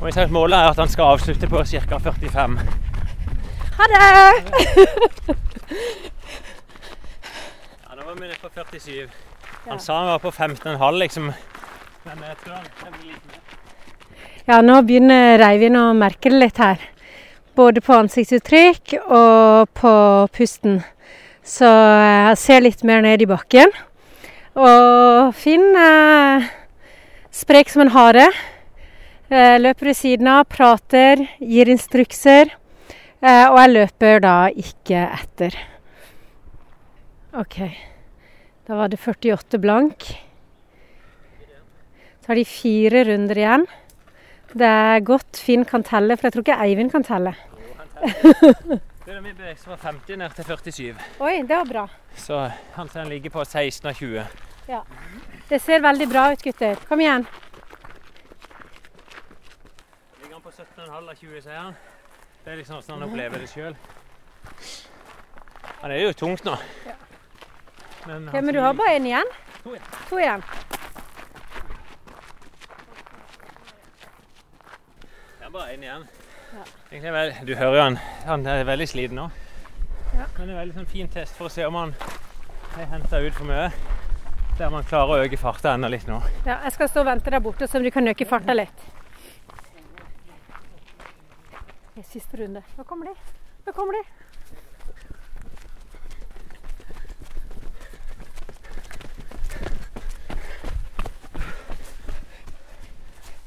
Og 0.00 0.06
jeg 0.06 0.22
at 0.22 0.32
Målet 0.32 0.56
er 0.56 0.70
at 0.70 0.78
han 0.78 0.88
skal 0.92 1.16
avslutte 1.16 1.48
på 1.50 1.64
ca. 1.66 1.98
45. 2.04 2.54
Ha 3.80 3.88
det! 3.90 4.04
Ja, 7.82 7.96
Nå 7.96 8.06
var 8.06 8.14
vi 8.14 8.20
nede 8.20 8.38
på 8.38 8.52
47. 8.54 9.10
Han 9.66 9.82
sa 9.82 9.98
han 9.98 10.12
var 10.12 10.22
på 10.22 10.30
15,5, 10.30 10.78
liksom. 11.02 11.32
Men 12.06 12.24
jeg 12.28 12.38
tror 12.44 12.54
han 12.54 12.94
blir 12.94 13.10
litt 13.10 13.26
mer. 13.26 13.42
Ja, 14.46 14.62
nå 14.64 14.80
begynner 14.86 15.36
Reivind 15.42 15.76
å 15.76 15.90
merke 15.94 16.30
det 16.32 16.38
litt 16.40 16.62
her. 16.62 16.80
Både 17.58 17.82
på 17.84 17.98
ansiktsuttrykk 17.98 18.94
og 19.02 19.68
på 19.76 19.92
pusten. 20.38 20.80
Så 21.44 21.66
jeg 21.66 22.38
ser 22.40 22.62
litt 22.64 22.86
mer 22.86 23.02
ned 23.04 23.26
i 23.26 23.28
bakken. 23.28 23.74
Og 24.58 25.34
Finn 25.38 25.76
er 25.78 26.48
sprek 27.34 27.70
som 27.70 27.84
en 27.84 27.92
hare. 27.94 28.26
Eh, 29.30 29.58
Løper 29.62 29.90
ved 29.92 29.96
siden 29.98 30.26
av, 30.30 30.46
prater, 30.50 31.22
gir 31.38 31.70
instrukser. 31.70 32.50
Eh, 33.22 33.46
Og 33.46 33.58
jeg 33.60 33.74
løper 33.76 34.20
da 34.24 34.34
ikke 34.50 35.04
etter. 35.20 35.54
OK. 37.38 37.60
Da 38.66 38.74
var 38.74 38.88
det 38.90 38.98
48 38.98 39.58
blank. 39.62 40.02
Så 42.20 42.26
har 42.32 42.34
de 42.34 42.44
fire 42.44 43.04
runder 43.06 43.38
igjen. 43.38 43.66
Det 44.50 44.66
er 44.66 45.00
godt 45.06 45.38
Finn 45.38 45.64
kan 45.64 45.84
telle, 45.86 46.16
for 46.16 46.26
jeg 46.26 46.32
tror 46.34 46.42
ikke 46.42 46.62
Eivind 46.66 46.90
kan 46.90 47.06
telle. 47.06 47.36
Det 48.02 48.80
er 49.16 49.20
min 49.20 49.36
bevegelse 49.36 49.64
fra 49.64 49.76
50 49.76 50.16
ned 50.16 50.30
til 50.36 50.44
47. 50.44 50.94
Oi, 51.20 51.42
det 51.42 51.56
var 51.56 51.64
bra. 51.64 51.88
Så 52.16 52.50
han 52.74 53.08
ligger 53.08 53.30
på 53.30 53.44
16 53.44 53.88
av 53.88 53.94
20. 53.94 54.26
Ja. 54.68 54.82
Det 55.48 55.58
ser 55.62 55.80
veldig 55.80 56.08
bra 56.08 56.32
ut, 56.32 56.42
gutter. 56.42 56.74
Kom 56.88 57.00
igjen. 57.00 57.26
Ligger 60.20 60.32
han 60.34 60.42
på 60.42 60.50
17,5 60.50 61.10
av 61.10 61.14
20, 61.14 61.40
sier 61.42 61.58
han. 61.58 61.74
Det 62.44 62.52
er 62.52 62.60
liksom 62.60 62.82
sånn 62.82 63.00
han 63.00 63.08
opplever 63.08 63.42
det 63.42 63.48
sjøl. 63.50 63.76
Han 65.80 65.90
er 65.90 66.04
jo 66.04 66.12
tungt 66.12 66.44
nå. 66.44 66.56
Men, 68.06 68.28
Ok, 68.28 68.34
men 68.44 68.54
du 68.54 68.60
har 68.60 68.74
bare 68.74 68.96
én 69.00 69.08
igjen? 69.10 69.32
To 69.62 69.74
igjen. 69.74 69.88
To 70.08 70.20
igjen. 70.20 70.44
Det 75.38 75.48
er 75.48 75.50
bare 75.50 75.74
én 75.74 75.82
igjen. 75.82 76.06
Ja. 76.54 76.64
Egentlig 76.64 76.68
er 76.68 76.68
vel, 76.68 76.79
du 76.90 77.54
hører 77.54 77.76
jo 77.76 77.82
han, 77.82 77.96
han 78.26 78.46
er 78.50 78.64
veldig 78.66 78.86
sliten 78.90 79.20
nå. 79.20 79.28
Ja. 80.10 80.24
Men 80.36 80.40
det 80.40 80.42
er 80.42 80.50
en 80.50 80.58
veldig 80.58 80.74
sånn 80.80 80.88
fin 80.90 81.10
test 81.12 81.36
for 81.38 81.46
å 81.46 81.52
se 81.52 81.62
om 81.62 81.76
han 81.78 81.92
er 82.80 82.88
henta 82.90 83.20
ut 83.22 83.36
for 83.36 83.46
mye. 83.46 83.68
Der 84.58 84.72
man 84.74 84.82
klarer 84.84 85.14
å 85.14 85.26
øke 85.28 85.38
farta 85.38 85.76
enda 85.76 85.88
litt 85.88 86.08
nå. 86.10 86.18
Ja, 86.48 86.58
jeg 86.66 86.74
skal 86.74 86.90
stå 86.90 87.04
og 87.04 87.06
vente 87.12 87.30
der 87.30 87.44
borte, 87.44 87.68
så 87.70 87.78
du 87.78 87.86
kan 87.94 88.10
øke 88.10 88.26
farta 88.26 88.56
litt. 88.56 88.82
Det 91.94 92.02
er 92.02 92.08
Siste 92.10 92.42
runde. 92.42 92.64
Nå 92.74 92.84
kommer 92.88 93.06
de. 93.06 93.14
Nå 93.68 93.76
kommer 93.76 93.94
de. 93.94 94.02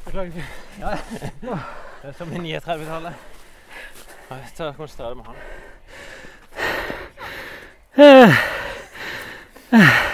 Beklager. 0.07 0.51
Ja. 0.79 0.95
Det 2.03 2.11
er 2.11 2.17
som 2.17 2.31
i 2.31 2.39
39-tallet. 2.39 3.32
Jeg 4.33 4.53
tar 4.57 4.71
konsentrere 4.77 5.15
med 5.15 5.25
han. 5.25 5.35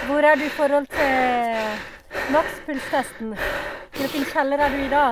Hvor 0.07 0.20
er 0.30 0.36
du 0.36 0.43
i 0.45 0.49
forhold 0.49 0.88
til 0.88 2.32
makspulstesten? 2.34 3.34
Hvilken 3.97 4.26
kjeller 4.34 4.57
er 4.65 4.70
du 4.70 4.80
i 4.84 4.89
da? 4.91 5.03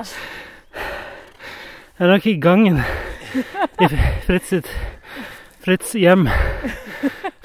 Jeg 1.98 2.06
er 2.06 2.12
nok 2.12 2.26
i 2.26 2.40
gangen 2.40 2.80
i 3.80 3.88
Fritz 4.26 4.48
sitt 4.52 4.68
Fritz 5.64 5.92
hjem. 5.98 6.28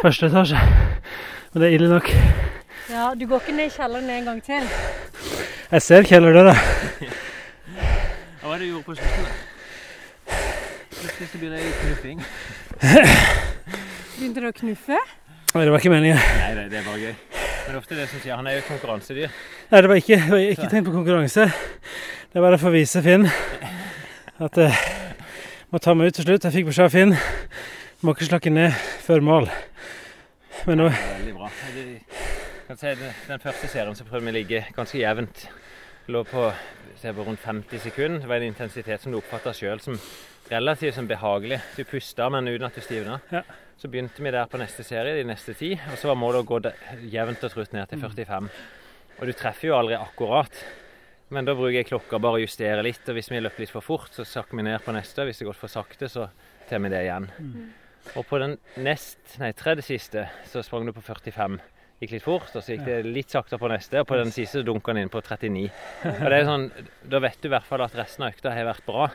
Første 0.02 0.26
etasje. 0.30 0.60
Og 1.54 1.62
det 1.62 1.68
er 1.70 1.74
ille 1.78 1.90
nok. 1.90 2.10
Ja, 2.90 3.10
Du 3.20 3.26
går 3.28 3.40
ikke 3.42 3.56
ned 3.58 3.66
i 3.72 3.74
kjelleren 3.74 4.10
en 4.10 4.26
gang 4.26 4.44
til? 4.44 4.70
Jeg 5.72 5.82
ser 5.82 6.04
kjellerdøra. 6.08 6.54
Hva 8.42 8.48
var 8.52 8.58
det 8.58 8.68
du 8.68 8.72
gjorde 8.74 8.84
på 8.86 8.96
slutten? 8.96 9.43
Plutselig 11.24 11.40
blir 11.40 11.52
det 11.56 11.60
knuffing. 11.80 12.24
Begynte 14.18 14.42
du 14.44 14.48
å 14.50 14.56
knuffe? 14.58 14.98
Nei, 15.54 15.62
det 15.64 15.72
var 15.72 15.80
ikke 15.80 15.92
meningen. 15.94 16.18
Nei, 16.20 16.50
det, 16.58 16.64
det 16.74 16.80
er 16.82 16.84
bare 16.84 17.00
gøy. 17.00 17.14
Men 17.14 17.62
det 17.62 17.72
er 17.72 17.78
ofte 17.80 17.96
det 17.96 18.08
som 18.12 18.20
sier 18.20 18.36
han 18.36 18.50
er 18.52 18.58
jo 18.58 18.64
et 18.66 18.68
konkurransedyr. 18.68 19.38
Nei, 19.70 19.80
det 19.86 19.92
var 19.94 20.02
ikke, 20.02 20.18
det 20.20 20.34
var 20.34 20.44
ikke 20.44 20.68
tenkt 20.74 20.90
på 20.90 20.96
konkurranse. 20.98 21.46
Det 21.48 22.36
var 22.36 22.44
bare 22.50 22.60
for 22.60 22.74
å 22.74 22.76
vise 22.76 23.04
Finn 23.06 23.24
at 23.24 24.60
jeg 24.66 24.74
må 25.72 25.80
ta 25.86 25.94
meg 25.96 26.12
ut 26.12 26.20
til 26.20 26.28
slutt. 26.28 26.50
Jeg 26.50 26.58
fikk 26.58 26.68
beskjed 26.74 26.90
av 26.90 26.98
Finn 26.98 27.16
må 28.04 28.18
ikke 28.18 28.28
slakke 28.28 28.52
ned 28.52 28.76
før 29.06 29.24
mål. 29.24 29.50
Men 30.68 30.84
nå 30.84 30.90
Veldig 30.92 31.38
bra. 31.40 31.54
Den 32.68 33.46
første 33.48 33.72
serien 33.72 33.96
så 33.96 34.10
prøvde 34.12 34.28
vi 34.28 34.36
å 34.36 34.38
ligge 34.42 34.66
ganske 34.76 35.00
jevnt. 35.00 35.48
Lå 36.12 36.28
på, 36.28 36.52
på 36.52 37.16
rundt 37.32 37.48
50 37.48 37.88
sekunder. 37.88 38.20
Det 38.20 38.34
var 38.36 38.44
en 38.44 38.52
intensitet 38.52 39.08
som 39.08 39.16
du 39.16 39.22
oppfatta 39.24 39.56
sjøl 39.56 39.80
som 39.80 39.96
relativt 40.52 40.98
sånn 40.98 41.10
behagelig. 41.10 41.60
Du 41.78 41.84
puster, 41.88 42.30
men 42.34 42.48
uten 42.50 42.68
at 42.68 42.76
du 42.78 42.84
stivner. 42.84 43.24
Ja. 43.34 43.44
Så 43.80 43.90
begynte 43.92 44.24
vi 44.24 44.32
der 44.32 44.48
på 44.48 44.60
neste 44.62 44.86
serie, 44.86 45.16
de 45.18 45.26
neste 45.28 45.56
ti. 45.58 45.74
Og 45.92 45.98
så 46.00 46.12
var 46.12 46.20
målet 46.20 46.44
å 46.44 46.48
gå 46.48 46.60
jevnt 47.12 47.44
og 47.44 47.54
trutt 47.54 47.74
ned 47.76 47.90
til 47.92 48.02
45. 48.04 48.50
Og 49.20 49.28
du 49.30 49.34
treffer 49.38 49.70
jo 49.70 49.78
aldri 49.78 49.98
akkurat. 49.98 50.64
Men 51.34 51.48
da 51.48 51.56
bruker 51.58 51.80
jeg 51.80 51.90
klokka 51.90 52.20
bare 52.22 52.40
å 52.40 52.44
justere 52.44 52.84
litt. 52.86 53.04
Og 53.10 53.18
hvis 53.18 53.32
vi 53.32 53.42
løper 53.42 53.64
litt 53.66 53.74
for 53.74 53.86
fort, 53.86 54.12
så 54.14 54.26
sakker 54.28 54.60
vi 54.60 54.66
ned 54.68 54.84
på 54.86 54.94
neste. 54.96 55.26
Hvis 55.28 55.42
det 55.42 55.50
går 55.50 55.58
for 55.58 55.72
sakte, 55.72 56.10
så 56.12 56.28
tar 56.70 56.84
vi 56.84 56.92
det 56.94 57.04
igjen. 57.08 57.30
Og 58.20 58.26
på 58.28 58.40
den 58.44 58.58
nest, 58.84 59.22
nei, 59.42 59.54
tredje 59.58 59.86
siste 59.88 60.28
så 60.52 60.62
sprang 60.66 60.86
du 60.86 60.94
på 60.94 61.04
45. 61.04 61.60
Gikk 62.04 62.18
litt 62.18 62.26
fort, 62.26 62.50
og 62.52 62.64
så 62.66 62.74
gikk 62.76 62.84
det 62.84 62.98
litt 63.08 63.32
saktere 63.32 63.62
på 63.62 63.70
neste. 63.72 64.02
Og 64.02 64.10
på 64.10 64.18
den 64.20 64.34
siste 64.36 64.64
dunka 64.68 64.92
den 64.94 65.06
inn 65.06 65.14
på 65.14 65.22
39. 65.24 65.70
Og 66.12 66.26
det 66.28 66.40
er 66.42 66.50
sånn, 66.50 66.66
Da 67.08 67.22
vet 67.24 67.40
du 67.40 67.48
i 67.48 67.54
hvert 67.54 67.70
fall 67.70 67.86
at 67.86 67.96
resten 67.96 68.26
av 68.26 68.34
økta 68.36 68.52
har 68.54 68.68
vært 68.68 68.86
bra. 68.88 69.08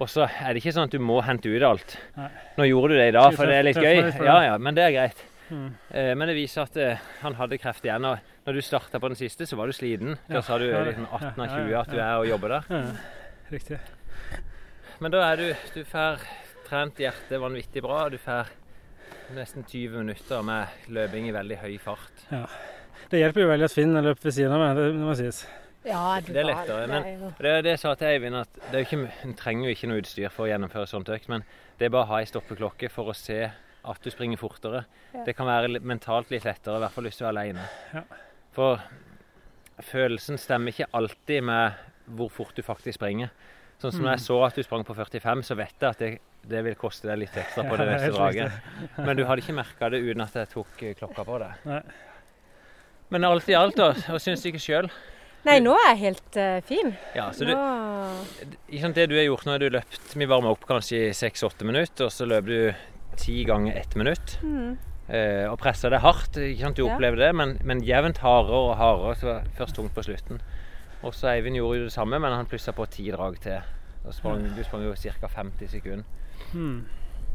Og 0.00 0.08
så 0.08 0.24
er 0.24 0.54
det 0.54 0.62
ikke 0.62 0.72
sånn 0.72 0.88
at 0.88 0.94
du 0.94 1.02
må 1.04 1.18
hente 1.24 1.50
ut 1.52 1.62
alt. 1.68 1.96
Nei. 2.16 2.28
Nå 2.56 2.64
gjorde 2.70 2.94
du 2.94 3.00
det 3.00 3.08
i 3.10 3.14
dag, 3.16 3.34
for 3.36 3.46
det 3.50 3.58
er 3.58 3.66
litt 3.66 3.76
gøy. 3.82 3.98
Ja, 4.24 4.38
ja, 4.48 4.54
Men 4.58 4.74
det 4.78 4.86
er 4.86 4.94
greit. 4.94 5.20
Mm. 5.52 5.66
Eh, 5.90 6.14
Men 6.16 6.28
det 6.30 6.36
viser 6.38 6.62
at 6.64 6.76
eh, 6.80 7.02
han 7.20 7.34
hadde 7.36 7.58
kreft 7.60 7.84
igjen. 7.84 8.06
Og 8.08 8.46
når 8.46 8.56
du 8.56 8.62
starta 8.64 8.98
på 9.02 9.10
den 9.12 9.20
siste, 9.20 9.44
så 9.46 9.58
var 9.60 9.68
du 9.68 9.76
sliten. 9.76 10.16
Da 10.30 10.38
Ja, 10.40 10.42
sa 10.46 10.56
du 10.58 10.64
ja, 10.64 10.80
liksom 10.86 11.06
18 11.10 11.28
av 11.36 11.44
ja, 11.44 11.58
ja, 11.58 11.66
20 11.66 11.80
at 11.82 11.92
du 11.92 11.98
er 12.00 12.14
og 12.16 12.26
jobber 12.30 12.56
der. 12.56 12.88
Riktig. 13.52 13.78
Men 15.02 15.10
da 15.12 15.22
er 15.32 15.36
du 15.36 15.46
Du 15.74 15.84
får 15.84 16.24
trent 16.68 16.96
hjertet 17.02 17.40
vanvittig 17.42 17.82
bra. 17.84 18.06
Du 18.08 18.16
får 18.22 18.48
nesten 19.36 19.64
20 19.64 19.98
minutter 19.98 20.42
med 20.46 20.88
løping 20.88 21.28
i 21.28 21.34
veldig 21.36 21.58
høy 21.62 21.74
fart. 21.82 22.24
Ja. 22.32 22.46
Det 23.12 23.20
hjelper 23.20 23.44
jo 23.44 23.48
veldig 23.52 23.68
at 23.68 23.74
Finn 23.76 23.92
løper 23.92 24.24
ved 24.30 24.34
siden 24.38 24.52
av 24.56 24.60
meg, 24.62 24.78
det 24.80 24.92
må 25.04 25.12
sies. 25.18 25.44
Ja, 25.84 26.20
du 26.20 26.32
Det 26.32 26.40
er 26.42 26.46
lettere, 26.46 26.86
men- 26.88 27.34
Det 27.38 27.64
det 27.64 27.80
sa 27.80 27.94
til 27.94 28.06
Eivind, 28.08 28.36
at 28.36 28.48
det 28.70 28.74
er 28.74 28.84
ikke, 28.86 29.10
en 29.24 29.34
trenger 29.34 29.64
jo 29.68 29.74
ikke 29.74 29.88
noe 29.88 30.00
utstyr 30.02 30.30
for 30.30 30.46
å 30.46 30.50
gjennomføre 30.52 30.86
sånt 30.86 31.08
økt, 31.08 31.28
men 31.28 31.42
det 31.78 31.86
er 31.86 31.90
bare 31.90 32.04
å 32.04 32.08
ha 32.12 32.18
ei 32.22 32.24
stoppeklokke 32.24 32.90
for 32.90 33.10
å 33.10 33.14
se 33.16 33.50
at 33.84 34.02
du 34.02 34.10
springer 34.10 34.38
fortere. 34.38 34.84
Ja. 35.12 35.24
Det 35.24 35.34
kan 35.36 35.46
være 35.46 35.80
mentalt 35.82 36.30
litt 36.30 36.44
lettere, 36.44 36.76
i 36.76 36.84
hvert 36.84 36.92
fall 36.92 37.04
hvis 37.04 37.18
du 37.18 37.24
er 37.24 37.32
alene. 37.32 37.64
Ja. 37.92 38.02
For 38.52 38.80
følelsen 39.82 40.38
stemmer 40.38 40.70
ikke 40.70 40.86
alltid 40.94 41.42
med 41.42 41.72
hvor 42.06 42.30
fort 42.30 42.54
du 42.54 42.62
faktisk 42.62 42.94
springer. 43.00 43.30
Sånn 43.82 43.90
som 43.96 44.04
når 44.04 44.12
jeg 44.14 44.22
så 44.28 44.36
at 44.46 44.54
du 44.54 44.62
sprang 44.62 44.84
på 44.86 44.94
45, 44.94 45.42
så 45.42 45.56
vet 45.58 45.74
jeg 45.80 45.88
at 45.90 45.98
det, 45.98 46.10
det 46.46 46.60
vil 46.64 46.74
koste 46.78 47.08
deg 47.10 47.18
litt 47.24 47.34
ekstra 47.34 47.64
på 47.66 47.76
det 47.80 47.86
neste 47.92 48.12
draget. 48.14 48.52
Men 48.98 49.16
du 49.18 49.24
hadde 49.26 49.42
ikke 49.42 49.56
merka 49.58 49.90
det 49.90 49.98
uten 50.04 50.22
at 50.22 50.36
jeg 50.38 50.48
tok 50.52 50.82
eh, 50.86 50.94
klokka 50.94 51.24
på 51.26 51.38
deg. 51.42 51.82
Men 53.10 53.24
alt 53.24 53.48
i 53.50 53.56
alt, 53.58 53.74
da, 53.76 53.90
hva 53.92 54.20
syns 54.22 54.42
du 54.44 54.52
ikke 54.52 54.62
sjøl? 54.62 54.88
Nei, 55.44 55.56
nå 55.64 55.72
er 55.74 55.88
jeg 55.92 55.98
helt 56.04 56.36
uh, 56.38 56.60
fin. 56.68 56.92
Ja, 57.16 57.24
så 57.34 57.44
du, 57.48 57.50
ikke 58.70 58.82
sant, 58.84 58.94
det 58.98 59.08
du 59.10 59.16
har 59.18 59.24
gjort 59.26 59.44
nå, 59.48 59.56
er 59.56 59.64
du 59.64 59.72
løpt 59.74 60.12
Vi 60.14 60.28
varmer 60.30 60.54
opp 60.54 60.64
kanskje 60.68 61.08
i 61.08 61.12
seks-åtte 61.18 61.66
minutter, 61.66 62.06
og 62.06 62.14
så 62.14 62.28
løper 62.30 62.52
du 62.52 63.18
ti 63.18 63.42
ganger 63.48 63.76
ett 63.80 63.96
minutt. 63.98 64.36
Mm. 64.46 64.76
Uh, 65.12 65.50
og 65.50 65.58
presser 65.60 65.90
det 65.92 66.00
hardt. 66.04 66.38
ikke 66.38 66.62
sant, 66.62 66.76
Du 66.78 66.86
Ja. 66.86 66.94
opplever 66.94 67.16
det, 67.18 67.34
men, 67.34 67.56
men 67.64 67.82
jevnt 67.84 68.22
hardere 68.22 68.62
og 68.70 68.76
hardere. 68.78 69.16
Så 69.18 69.26
var 69.32 69.50
først 69.58 69.74
tungt 69.76 69.94
på 69.94 70.02
slutten. 70.06 70.40
Og 71.02 71.14
så 71.18 71.32
Eivind 71.34 71.58
gjorde 71.58 71.78
jo 71.80 71.84
det 71.90 71.92
samme, 71.92 72.18
men 72.22 72.32
han 72.32 72.46
plussa 72.46 72.70
på 72.72 72.86
ti 72.86 73.10
drag 73.10 73.40
til. 73.42 73.58
Og 74.06 74.14
sprang, 74.14 74.44
du 74.56 74.62
sprang 74.64 74.84
jo 74.86 74.94
ca. 74.94 75.26
50 75.26 75.68
sekunder. 75.70 76.04
Mm. 76.54 76.84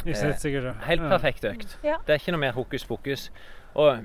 Ikke 0.05 0.19
helt 0.23 0.39
sikkert. 0.41 0.63
ja. 0.63 0.73
Helt 0.87 1.01
perfekt 1.11 1.45
økt. 1.45 1.77
Ja. 1.83 1.97
Det 2.07 2.15
er 2.15 2.19
ikke 2.21 2.31
noe 2.31 2.39
mer 2.45 2.55
hokus 2.55 2.85
pokus. 2.87 3.27
Og 3.75 3.99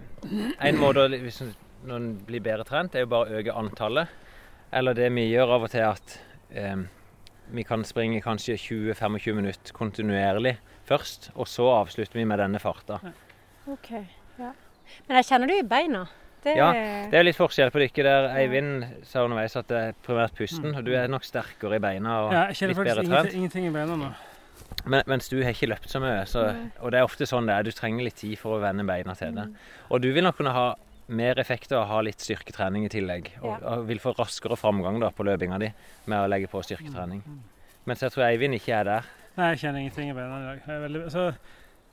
en 0.61 0.79
måte 0.81 1.05
å- 1.07 1.21
hvis 1.23 1.43
når 1.87 1.97
en 1.97 2.11
blir 2.27 2.43
bedre 2.45 2.65
trent, 2.69 2.95
er 2.95 3.05
jo 3.07 3.11
bare 3.13 3.29
å 3.29 3.41
øke 3.41 3.55
antallet. 3.59 4.09
Eller 4.73 4.97
det 4.97 5.11
vi 5.13 5.27
gjør 5.31 5.57
av 5.59 5.67
og 5.67 5.73
til, 5.73 5.85
at 5.85 6.17
eh, 6.57 6.85
vi 7.53 7.65
kan 7.69 7.85
springe 7.85 8.23
kanskje 8.25 8.57
20-25 8.57 9.37
minutter 9.37 9.77
kontinuerlig 9.77 10.57
først, 10.89 11.31
og 11.35 11.49
så 11.51 11.69
avslutter 11.77 12.19
vi 12.21 12.25
med 12.29 12.41
denne 12.41 12.61
farta. 12.63 12.99
OK. 13.71 13.91
Ja. 14.39 14.53
Men 15.07 15.19
jeg 15.21 15.29
kjenner 15.29 15.51
det 15.53 15.59
i 15.63 15.69
beina. 15.69 16.07
Det 16.43 16.57
Ja, 16.57 16.73
Det 16.73 17.15
er 17.15 17.23
litt 17.23 17.37
forskjell 17.39 17.71
på 17.71 17.79
dere 17.79 18.03
der. 18.03 18.25
Eivind 18.41 18.85
sa 19.07 19.23
underveis 19.23 19.55
at 19.57 19.69
det 19.71 19.79
er 19.79 19.93
primært 20.03 20.35
pusten, 20.35 20.73
og 20.75 20.83
du 20.85 20.91
er 20.99 21.07
nok 21.09 21.23
sterkere 21.25 21.79
i 21.79 21.83
beina 21.83 22.17
og 22.25 22.33
Ja, 22.33 22.47
jeg 22.51 22.57
kjenner 22.59 22.73
litt 22.73 22.79
faktisk 22.81 22.97
bedre 22.97 23.05
ingenting, 23.05 23.23
trent. 23.23 23.37
ingenting 23.39 23.67
i 23.69 23.75
beina 23.77 23.97
nå. 24.01 24.09
Men, 24.87 25.03
mens 25.07 25.29
du 25.29 25.37
har 25.45 25.53
ikke 25.55 25.69
løpt 25.71 25.91
så 25.93 26.01
mye. 26.03 26.25
Så, 26.27 26.43
og 26.81 26.91
det 26.91 26.99
er 26.99 27.07
ofte 27.07 27.29
sånn 27.29 27.47
det 27.47 27.55
er. 27.55 27.63
Du 27.63 27.71
trenger 27.71 28.09
litt 28.09 28.17
tid 28.19 28.35
for 28.41 28.57
å 28.57 28.63
vende 28.63 28.83
beina 28.89 29.15
til 29.15 29.37
det. 29.37 29.45
Og 29.91 30.03
du 30.03 30.11
vil 30.13 30.25
nok 30.25 30.41
kunne 30.41 30.55
ha 30.57 30.67
mer 31.13 31.39
effekt 31.43 31.73
av 31.77 31.85
å 31.85 31.89
ha 31.91 32.01
litt 32.05 32.21
styrketrening 32.25 32.87
i 32.87 32.91
tillegg. 32.93 33.31
Og, 33.43 33.51
Ja. 33.61 33.69
og 33.77 33.87
vil 33.89 33.99
få 34.03 34.15
raskere 34.19 34.57
framgang 34.59 34.99
da 35.01 35.11
på 35.11 35.25
løpinga 35.29 35.59
di 35.61 35.73
med 36.07 36.19
å 36.19 36.29
legge 36.29 36.49
på 36.51 36.63
styrketrening. 36.65 37.23
Mens 37.87 38.01
jeg 38.01 38.13
tror 38.15 38.25
Eivind 38.29 38.55
ikke 38.59 38.75
er 38.81 38.85
der. 38.85 39.05
Nei, 39.37 39.51
jeg 39.55 39.59
kjenner 39.65 39.81
ingenting 39.81 40.11
i 40.11 40.13
beina 40.17 40.39
i 40.39 40.45
dag. 40.51 40.63
Jeg 40.67 40.77
er 40.77 40.89
veldig, 40.89 41.11
så, 41.11 41.35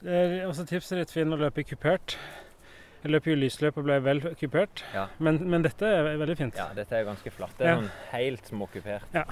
det 0.03 0.11
er 0.41 0.47
også 0.47 0.65
tipset 0.67 0.97
ditt 0.99 1.11
Finn 1.11 1.31
å 1.33 1.37
løpe 1.39 1.63
kupert. 1.63 2.17
Jeg 3.03 3.11
løp 3.13 3.23
jo 3.31 3.35
lysløp 3.39 3.77
og 3.79 3.85
ble 3.85 3.99
vel 4.03 4.19
kupert, 4.35 4.83
Ja. 4.93 5.07
men, 5.19 5.37
men 5.49 5.61
dette 5.63 5.83
er 5.87 6.17
veldig 6.19 6.35
fint. 6.37 6.55
Ja, 6.59 6.67
dette 6.75 6.91
er 6.99 7.05
ganske 7.07 7.31
flatt. 7.31 7.55
Det 7.57 7.65
er 7.67 7.69
Ja. 7.71 7.77
sånn 7.77 7.91
helt 8.11 8.43
småkupert. 8.51 9.01
Ja. 9.13 9.23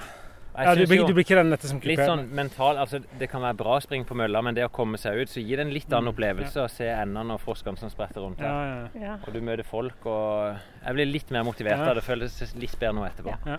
Ja, 0.58 0.74
du, 0.74 0.86
blir, 0.90 1.04
du 1.06 1.12
blir 1.14 1.22
ikke 1.24 1.36
den 1.38 1.50
nette 1.52 1.68
som 1.70 1.78
Litt 1.84 2.00
sånn 2.02 2.24
mental, 2.34 2.76
altså 2.82 2.98
Det 3.18 3.28
kan 3.30 3.40
være 3.44 3.54
bra 3.60 3.76
å 3.78 3.82
springe 3.84 4.04
på 4.08 4.16
mølla, 4.18 4.40
men 4.42 4.54
det 4.56 4.64
å 4.66 4.70
komme 4.74 4.98
seg 4.98 5.20
ut, 5.22 5.28
så 5.30 5.40
gir 5.40 5.56
det 5.60 5.66
en 5.66 5.72
litt 5.74 5.92
annen 5.92 6.10
opplevelse 6.12 6.64
å 6.64 6.68
se 6.72 6.88
endene 6.90 7.34
og 7.36 7.40
froskene 7.44 7.78
som 7.78 7.90
spretter 7.90 8.20
rundt 8.24 8.38
Mm. 8.38 8.44
Ja, 8.46 8.54
her. 8.58 8.90
ja. 8.94 9.02
ja. 9.06 9.14
Og 9.26 9.32
du 9.32 9.40
møter 9.40 9.64
folk, 9.64 10.06
og 10.06 10.56
jeg 10.84 10.94
blir 10.98 11.06
litt 11.06 11.30
mer 11.30 11.44
motivert 11.44 11.78
Ja. 11.78 11.88
av 11.90 11.94
det. 11.94 12.02
Føles 12.04 12.54
litt 12.56 12.74
bedre 12.78 12.94
nå 12.98 13.06
etterpå. 13.06 13.36
Ja. 13.46 13.52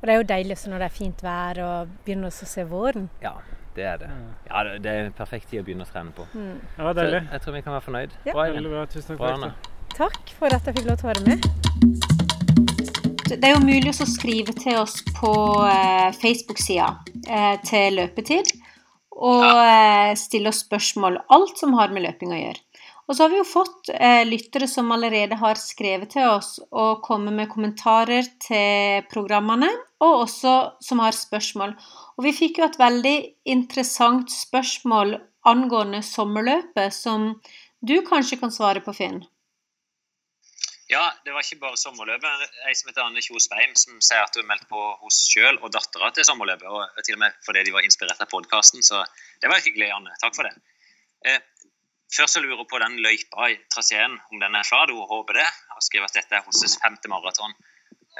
Og 0.00 0.08
det 0.08 0.14
er 0.14 0.16
jo 0.20 0.24
deilig 0.34 0.56
også 0.58 0.70
når 0.72 0.78
det 0.78 0.88
er 0.90 0.96
fint 0.96 1.22
vær 1.24 1.60
og 1.64 1.88
begynner 2.04 2.28
å 2.28 2.30
se 2.54 2.64
våren. 2.64 3.08
Ja, 3.22 3.34
det 3.76 3.84
er 3.84 3.96
det. 3.98 4.10
Ja, 4.50 4.62
det 4.64 4.82
det 4.82 4.90
er 4.92 5.04
en 5.06 5.12
perfekt 5.12 5.48
tid 5.50 5.60
å 5.62 5.64
begynne 5.64 5.84
å 5.84 5.92
trene 5.92 6.12
på. 6.12 6.26
Mm. 6.34 6.58
Ja, 6.78 6.84
Så 6.92 6.94
deilig. 7.00 7.22
jeg 7.32 7.40
tror 7.40 7.52
vi 7.54 7.62
kan 7.62 7.72
være 7.72 7.86
fornøyd. 7.88 8.10
Ja. 8.24 8.32
Bra, 8.32 8.42
Veldig 8.52 8.70
bra. 8.70 8.86
Tusen 8.86 9.16
takk 9.16 9.40
Bra. 9.40 9.52
Takk 9.94 10.30
for 10.38 10.46
at 10.46 10.64
jeg 10.66 10.74
fikk 10.80 10.86
lov 10.90 10.96
til 10.98 11.08
å 11.08 11.12
være 11.12 11.26
med. 11.28 12.23
Det 13.34 13.48
er 13.48 13.56
jo 13.56 13.64
mulig 13.64 13.92
å 13.92 14.06
skrive 14.08 14.54
til 14.56 14.78
oss 14.80 15.00
på 15.16 15.32
eh, 15.68 16.10
Facebook-sida 16.16 16.90
eh, 17.26 17.56
til 17.66 17.98
løpetid. 17.98 18.52
Og 19.14 19.46
eh, 19.46 20.12
stille 20.18 20.50
oss 20.50 20.64
spørsmål. 20.64 21.20
Alt 21.34 21.60
som 21.60 21.74
har 21.78 21.94
med 21.94 22.06
løping 22.06 22.34
å 22.34 22.40
gjøre. 22.40 22.62
Og 23.04 23.16
så 23.16 23.26
har 23.26 23.32
vi 23.34 23.40
jo 23.40 23.44
fått 23.46 23.90
eh, 23.92 24.22
lyttere 24.24 24.68
som 24.70 24.88
allerede 24.94 25.36
har 25.36 25.60
skrevet 25.60 26.14
til 26.14 26.28
oss 26.30 26.56
og 26.72 27.02
kommet 27.04 27.36
med 27.36 27.50
kommentarer 27.52 28.24
til 28.40 29.04
programmene, 29.10 29.68
og 30.00 30.22
også 30.24 30.54
som 30.84 31.02
har 31.04 31.16
spørsmål. 31.16 31.74
Og 32.16 32.24
vi 32.24 32.32
fikk 32.36 32.62
jo 32.62 32.68
et 32.68 32.80
veldig 32.80 33.16
interessant 33.52 34.32
spørsmål 34.32 35.18
angående 35.44 36.00
sommerløpet, 36.06 36.96
som 36.96 37.34
du 37.84 37.98
kanskje 38.08 38.40
kan 38.40 38.52
svare 38.54 38.80
på, 38.80 38.96
Finn. 38.96 39.20
Ja, 40.92 41.04
det 41.24 41.32
var 41.32 41.40
ikke 41.40 41.62
bare 41.62 41.78
sommerløpet. 41.80 42.42
Ei 42.68 42.74
som 42.76 42.90
heter 42.90 43.06
Anne 43.06 43.22
Kjos 43.24 43.46
Beim, 43.48 43.72
som 43.78 44.00
sier 44.04 44.20
at 44.20 44.36
hun 44.36 44.44
meldte 44.44 44.66
meldt 44.66 44.72
på 44.72 44.82
hos 45.00 45.20
sjøl 45.30 45.56
og 45.62 45.72
dattera 45.72 46.10
til 46.12 46.26
sommerløpet. 46.28 46.68
Og 46.68 47.04
til 47.06 47.16
og 47.16 47.22
med 47.22 47.38
fordi 47.46 47.62
de 47.64 47.72
var 47.72 47.86
inspirert 47.86 48.20
av 48.20 48.28
podkasten, 48.28 48.84
så 48.84 49.00
det 49.40 49.48
var 49.52 49.64
hyggelig, 49.64 49.88
Anne. 49.96 50.12
Takk 50.20 50.36
for 50.36 50.48
det. 50.48 50.52
Eh, 51.24 51.40
først 52.12 52.36
så 52.36 52.42
lurer 52.44 52.60
hun 52.60 52.68
på 52.68 52.82
den 52.82 52.98
løypa 53.00 53.48
i 53.54 53.56
traseen, 53.72 54.18
om 54.28 54.44
den 54.44 54.60
er 54.60 54.68
klar. 54.68 54.92
Hun 54.92 55.08
håper 55.08 55.40
det, 55.40 55.48
og 55.72 55.86
skriver 55.88 56.10
at 56.10 56.20
dette 56.20 56.36
er 56.36 56.44
hennes 56.44 56.76
femte 56.84 57.12
maraton. 57.12 57.56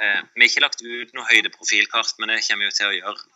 Eh, 0.01 0.25
vi 0.33 0.41
har 0.41 0.49
ikke 0.49 0.65
lagt 0.65 0.81
ut 0.81 1.13
noe 1.13 1.29
høydeprofilkart, 1.29 2.17
men 2.17 2.33
det 2.33 2.41
kommer 2.47 2.65
vi 2.65 2.71
jo 2.71 2.77
til 2.79 2.89
å 2.89 2.97
gjøre. 2.97 3.31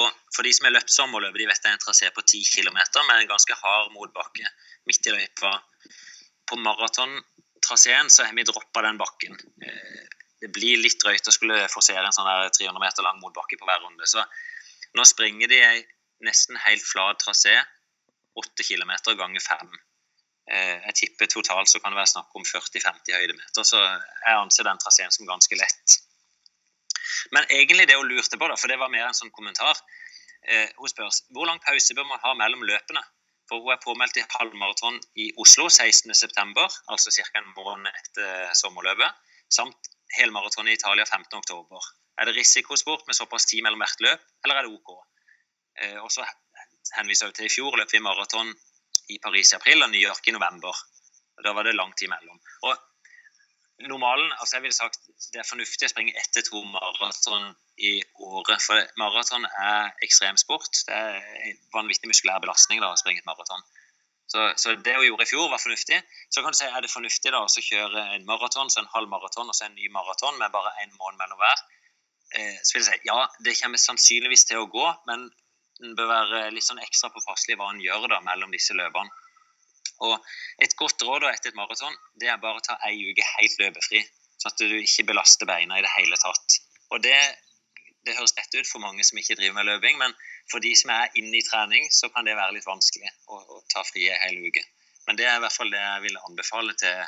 Og 0.00 0.06
for 0.32 0.46
de 0.46 0.54
som 0.54 0.68
har 0.68 0.78
løpt 0.78 0.94
sommerløpet, 0.94 1.42
de 1.42 1.50
vet 1.50 1.60
det 1.60 1.74
er 1.74 1.76
en 1.76 1.84
trasé 1.84 2.08
på 2.14 2.24
10 2.24 2.40
km 2.56 2.78
med 2.78 3.16
en 3.18 3.32
ganske 3.34 3.56
hard 3.60 3.92
motbakke 3.92 4.48
midt 4.88 5.06
i 5.06 5.12
løypa. 5.12 5.58
På 6.48 6.56
maratontraseen 7.70 8.10
så 8.10 8.24
har 8.24 8.34
vi 8.34 8.42
droppa 8.42 8.82
den 8.82 8.98
bakken. 8.98 9.32
Eh, 9.62 10.06
Det 10.40 10.48
blir 10.48 10.80
litt 10.80 10.96
drøyt 11.04 11.28
å 11.28 11.32
skulle 11.32 11.68
forsere 11.68 12.00
en 12.00 12.12
sånn 12.12 12.24
der 12.24 12.48
300 12.48 12.80
meter 12.80 13.02
lang 13.02 13.20
motbakke 13.20 13.58
på 13.60 13.66
hver 13.68 13.82
runde. 13.84 14.06
Så 14.06 14.24
nå 14.96 15.04
springer 15.04 15.46
de 15.48 15.58
ei 15.60 15.84
nesten 16.24 16.56
helt 16.56 16.82
flat 16.82 17.20
trasé, 17.20 17.60
8 18.34 18.64
km 18.64 18.90
ganger 19.18 19.40
5. 19.40 19.68
Jeg 20.48 20.94
tipper 20.96 21.26
totalt 21.26 21.68
så 21.68 21.78
kan 21.78 21.92
det 21.92 22.00
være 22.00 22.14
snakk 22.14 22.32
om 22.34 22.42
40-50 22.42 23.12
høydemeter, 23.12 23.62
så 23.62 23.76
jeg 23.76 24.38
anser 24.40 24.64
den 24.64 24.80
traseen 24.80 25.12
som 25.12 25.28
ganske 25.28 25.54
lett. 25.60 26.00
Men 27.36 27.44
egentlig 27.50 27.86
det 27.86 28.00
hun 28.00 28.08
lurte 28.08 28.38
på, 28.40 28.48
da, 28.48 28.56
for 28.56 28.68
det 28.72 28.80
var 28.80 28.88
mer 28.88 29.10
en 29.10 29.14
sånn 29.14 29.30
kommentar 29.30 29.76
eh, 30.48 30.72
Hun 30.78 30.88
spør 30.88 31.12
hvor 31.36 31.46
lang 31.46 31.60
pause 31.60 31.94
bør 31.94 32.08
man 32.08 32.24
ha 32.24 32.32
mellom 32.34 32.64
løpene. 32.64 33.04
For 33.50 33.58
hun 33.58 33.72
er 33.74 33.82
påmeldt 33.82 34.18
i 34.20 34.26
halvmaraton 34.30 35.00
i 35.18 35.24
Oslo 35.42 35.66
16.9., 35.66 36.66
altså 36.94 37.10
ca. 37.10 37.24
en 37.40 37.48
måned 37.56 37.90
etter 37.90 38.52
sommerløpet. 38.54 39.16
Samt 39.50 39.90
helmaraton 40.14 40.68
i 40.70 40.76
Italia 40.78 41.04
15.10. 41.04 41.88
Er 42.20 42.28
det 42.28 42.36
risikosport 42.36 43.02
med 43.08 43.18
såpass 43.18 43.48
tid 43.50 43.64
mellom 43.66 43.82
hvert 43.82 44.04
løp, 44.06 44.22
eller 44.44 44.60
er 44.60 44.68
det 44.68 44.76
OK? 44.76 44.90
Eh, 45.82 45.98
og 46.04 46.12
så 46.14 46.26
henviser 46.94 47.26
hun 47.26 47.34
til 47.34 47.48
i 47.48 47.54
fjor 47.56 47.78
løp 47.80 47.90
vi 47.90 48.02
maraton 48.04 48.54
i 49.10 49.18
Paris 49.24 49.50
i 49.50 49.58
april 49.58 49.82
og 49.82 49.90
New 49.90 50.02
York 50.02 50.30
i 50.30 50.36
november. 50.36 50.76
Og 51.36 51.44
Da 51.44 51.54
var 51.56 51.66
det 51.66 51.74
lang 51.74 51.90
tid 51.98 52.12
mellom. 52.12 52.38
Normalen, 53.88 54.32
altså 54.38 54.56
jeg 54.56 54.62
ville 54.62 54.76
sagt 54.76 55.00
det 55.32 55.40
er 55.40 55.48
fornuftig 55.48 55.88
å 55.88 55.92
springe 55.92 56.12
ett 56.20 56.30
til 56.36 56.44
to 56.44 56.60
maraton 56.68 57.54
i 57.80 57.92
året. 58.20 58.60
For 58.62 58.80
maraton 59.00 59.46
er 59.48 59.90
ekstremsport. 60.04 60.82
Det 60.86 60.96
er 60.96 61.20
en 61.50 61.60
vanvittig 61.74 62.10
muskulær 62.10 62.42
belastning 62.44 62.82
da, 62.82 62.92
å 62.92 63.00
springe 63.00 63.22
et 63.22 63.28
maraton. 63.28 63.64
Så, 64.30 64.44
så 64.62 64.76
det 64.78 64.94
hun 64.94 65.06
gjorde 65.08 65.26
i 65.26 65.30
fjor, 65.32 65.48
var 65.50 65.62
fornuftig. 65.62 65.98
Så 66.30 66.44
kan 66.44 66.54
du 66.54 66.58
si, 66.60 66.68
er 66.68 66.84
det 66.84 66.92
fornuftig 66.92 67.32
da, 67.34 67.42
å 67.42 67.66
kjøre 67.66 68.04
en 68.14 68.26
maraton, 68.28 68.70
så 68.70 68.82
en 68.82 68.92
halv 68.92 69.10
maraton 69.10 69.50
og 69.50 69.56
så 69.56 69.66
en 69.66 69.74
ny 69.78 69.90
maraton 69.94 70.38
med 70.38 70.52
bare 70.54 70.76
én 70.84 70.92
måned 71.00 71.18
mellom 71.18 71.40
hver? 71.40 71.64
Eh, 72.38 72.60
så 72.62 72.76
vil 72.76 72.84
jeg 72.84 73.00
si 73.00 73.10
ja, 73.10 73.18
det 73.42 73.56
kommer 73.58 73.82
sannsynligvis 73.82 74.46
til 74.46 74.62
å 74.62 74.68
gå, 74.70 74.86
men 75.10 75.26
en 75.80 75.96
bør 75.98 76.12
være 76.12 76.44
litt 76.54 76.66
sånn 76.66 76.82
ekstra 76.84 77.10
påpasselig 77.10 77.56
hva 77.58 77.72
en 77.72 77.82
gjør 77.82 78.06
da 78.12 78.20
mellom 78.22 78.54
disse 78.54 78.76
løpene. 78.76 79.10
Og 80.06 80.14
et 80.64 80.76
godt 80.78 81.02
råd 81.04 81.24
da 81.24 81.32
etter 81.34 81.50
et 81.50 81.58
maraton 81.58 81.96
det 82.20 82.30
er 82.30 82.40
bare 82.40 82.60
å 82.60 82.64
ta 82.64 82.78
ei 82.86 83.02
uke 83.10 83.26
helt 83.34 83.58
løpefri, 83.60 84.04
sånn 84.40 84.52
at 84.52 84.62
du 84.62 84.78
ikke 84.78 85.08
belaster 85.10 85.48
beina 85.48 85.80
i 85.80 85.84
det 85.84 85.90
hele 85.96 86.16
tatt. 86.22 86.60
Og 86.94 87.02
det, 87.04 87.16
det 88.06 88.16
høres 88.16 88.34
lett 88.36 88.54
ut 88.56 88.68
for 88.68 88.82
mange 88.82 89.04
som 89.04 89.18
ikke 89.20 89.36
driver 89.38 89.58
med 89.58 89.68
løping, 89.68 89.98
men 90.00 90.14
for 90.50 90.62
de 90.64 90.72
som 90.78 90.92
er 90.94 91.16
inne 91.20 91.40
i 91.40 91.46
trening, 91.46 91.88
så 91.92 92.08
kan 92.14 92.28
det 92.28 92.36
være 92.38 92.56
litt 92.56 92.68
vanskelig 92.68 93.10
å, 93.28 93.40
å 93.40 93.60
ta 93.72 93.84
fri 93.86 94.08
en 94.08 94.22
hel 94.24 94.38
uke. 94.46 94.62
Men 95.08 95.18
det 95.18 95.26
er 95.28 95.38
i 95.38 95.42
hvert 95.44 95.56
fall 95.56 95.72
det 95.72 95.80
jeg 95.80 96.04
vil 96.06 96.20
anbefale 96.22 96.76
til, 96.80 97.02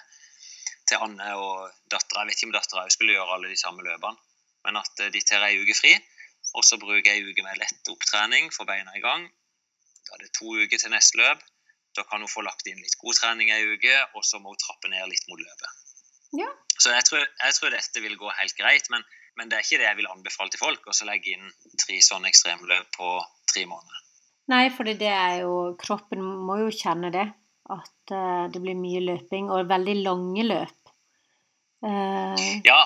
til 0.91 1.05
Anne 1.07 1.29
og 1.39 1.71
dattera. 1.93 2.25
Jeg 2.25 2.33
vet 2.33 2.39
ikke 2.39 2.51
om 2.51 2.57
dattera 2.57 2.87
skulle 2.93 3.17
gjøre 3.17 3.37
alle 3.37 3.53
de 3.53 3.61
samme 3.61 3.85
løpene, 3.87 4.21
men 4.67 4.81
at 4.81 5.05
eh, 5.05 5.13
de 5.15 5.23
tar 5.27 5.47
ei 5.47 5.61
uke 5.63 5.77
fri, 5.79 5.95
og 6.59 6.67
så 6.67 6.79
bruker 6.81 7.09
jeg 7.09 7.23
ei 7.23 7.31
uke 7.31 7.45
med 7.47 7.61
lett 7.63 7.93
opptrening, 7.93 8.53
få 8.53 8.67
beina 8.69 8.93
i 8.99 9.05
gang. 9.05 9.25
Da 10.09 10.19
er 10.19 10.27
det 10.27 10.35
to 10.37 10.53
uker 10.59 10.79
til 10.79 10.93
neste 10.93 11.21
løp. 11.21 11.41
Da 11.97 12.05
kan 12.09 12.25
hun 12.25 12.31
få 12.31 12.45
lagt 12.45 12.69
inn 12.69 12.81
litt 12.81 12.97
god 13.01 13.17
trening 13.19 13.53
ei 13.53 13.65
uke, 13.69 13.97
og 14.17 14.25
så 14.25 14.41
må 14.41 14.53
hun 14.53 14.61
trappe 14.61 14.91
ned 14.93 15.09
litt 15.09 15.27
mot 15.29 15.41
løpet. 15.41 15.81
Ja. 16.41 16.49
Så 16.81 16.93
jeg 16.93 17.05
tror, 17.09 17.25
jeg 17.25 17.57
tror 17.57 17.75
dette 17.75 18.03
vil 18.05 18.17
gå 18.21 18.31
helt 18.39 18.57
greit, 18.57 18.89
men, 18.93 19.05
men 19.39 19.51
det 19.51 19.59
er 19.59 19.67
ikke 19.67 19.81
det 19.81 19.89
jeg 19.89 19.99
vil 20.01 20.11
anbefale 20.13 20.53
til 20.53 20.63
folk, 20.63 20.89
å 20.89 21.09
legge 21.09 21.37
inn 21.37 21.53
tre 21.81 22.01
sånne 22.05 22.31
ekstremløp 22.33 22.91
på 22.97 23.13
tre 23.53 23.65
måneder. 23.69 24.03
Nei, 24.53 24.67
for 24.75 24.89
det 24.89 25.09
er 25.09 25.43
jo 25.45 25.55
Kroppen 25.81 26.21
må 26.21 26.59
jo 26.65 26.75
kjenne 26.75 27.13
det. 27.15 27.29
At 27.71 28.13
eh, 28.13 28.45
det 28.53 28.61
blir 28.61 28.77
mye 28.77 29.01
løping, 29.05 29.49
og 29.55 29.71
veldig 29.71 29.97
lange 30.03 30.45
løp. 30.49 30.93
Uh... 31.83 32.35
Ja, 32.67 32.81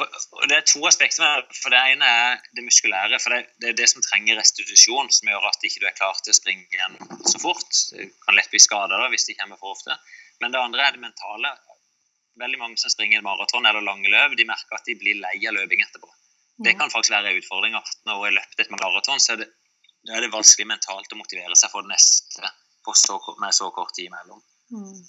og 0.00 0.44
det 0.48 0.56
er 0.56 0.66
to 0.68 0.82
aspekter 0.88 1.24
med 1.24 1.48
det. 1.48 1.58
For 1.62 1.74
det 1.74 1.80
ene 1.92 2.08
er 2.08 2.42
det 2.56 2.64
muskulære. 2.66 3.18
For 3.22 3.34
det, 3.34 3.54
det 3.62 3.70
er 3.70 3.78
det 3.80 3.88
som 3.90 4.04
trenger 4.04 4.38
restitusjon, 4.40 5.10
som 5.14 5.30
gjør 5.30 5.48
at 5.50 5.66
ikke 5.66 5.82
du 5.82 5.88
er 5.88 5.96
klar 5.96 6.18
til 6.20 6.34
å 6.34 6.38
springe 6.38 6.66
igjen 6.68 6.98
så 7.30 7.40
fort. 7.42 7.70
Du 7.94 8.04
kan 8.26 8.38
lett 8.38 8.52
bli 8.52 8.62
skada 8.62 9.00
hvis 9.12 9.26
det 9.28 9.38
kommer 9.40 9.60
for 9.60 9.74
ofte. 9.76 9.96
Men 10.42 10.54
det 10.54 10.62
andre 10.62 10.86
er 10.86 10.96
det 10.96 11.04
mentale. 11.04 11.54
Veldig 12.40 12.60
mange 12.60 12.80
som 12.80 12.92
springer 12.92 13.22
maraton 13.24 13.66
eller 13.66 13.84
lange 13.84 14.10
løp, 14.10 14.36
de 14.38 14.46
merker 14.48 14.78
at 14.78 14.88
de 14.88 14.96
blir 14.98 15.20
lei 15.22 15.36
av 15.48 15.56
løping 15.56 15.82
etterpå. 15.84 16.10
Det 16.64 16.76
kan 16.78 16.90
faktisk 16.90 17.14
være 17.14 17.32
en 17.32 17.40
utfordring 17.40 17.74
at 17.74 17.96
når 18.06 18.18
hun 18.18 18.26
har 18.28 18.36
løpt 18.38 18.60
et 18.62 18.70
maraton, 18.70 19.20
så 19.22 19.34
er 19.34 19.42
det, 19.42 19.48
er 20.14 20.22
det 20.22 20.30
vanskelig 20.34 20.68
mentalt 20.70 21.14
å 21.14 21.18
motivere 21.18 21.56
seg 21.58 21.72
for 21.72 21.86
det 21.86 21.94
neste 21.96 22.52
så, 22.94 23.18
med 23.40 23.54
så 23.56 23.70
kort 23.74 23.94
tid 23.96 24.10
imellom. 24.10 24.42
Mm. 24.70 25.00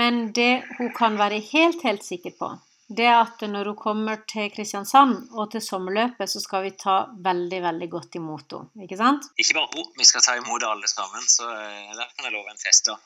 Men 0.00 0.20
det 0.32 0.64
hun 0.78 0.94
kan 0.96 1.18
være 1.18 1.42
helt, 1.52 1.82
helt 1.84 2.04
sikker 2.06 2.36
på, 2.38 2.54
det 2.96 3.06
er 3.08 3.18
at 3.22 3.42
når 3.48 3.72
hun 3.72 3.78
kommer 3.80 4.22
til 4.28 4.50
Kristiansand 4.52 5.32
og 5.32 5.50
til 5.52 5.62
sommerløpet, 5.64 6.30
så 6.30 6.40
skal 6.42 6.66
vi 6.66 6.74
ta 6.78 6.96
veldig, 7.24 7.60
veldig 7.64 7.88
godt 7.90 8.18
imot 8.20 8.56
henne. 8.56 8.84
Ikke 8.86 8.98
sant? 9.00 9.28
Ikke 9.40 9.56
bare 9.58 9.72
hun, 9.72 9.92
vi 9.98 10.08
skal 10.08 10.24
ta 10.24 10.36
imot 10.38 10.66
alle 10.68 10.88
sammen. 10.90 11.24
Så 11.24 11.48
eh, 11.48 11.92
der 11.96 12.10
kan 12.12 12.28
jeg 12.28 12.34
love 12.36 12.52
en 12.52 12.60
fest, 12.60 12.90
da. 12.90 12.98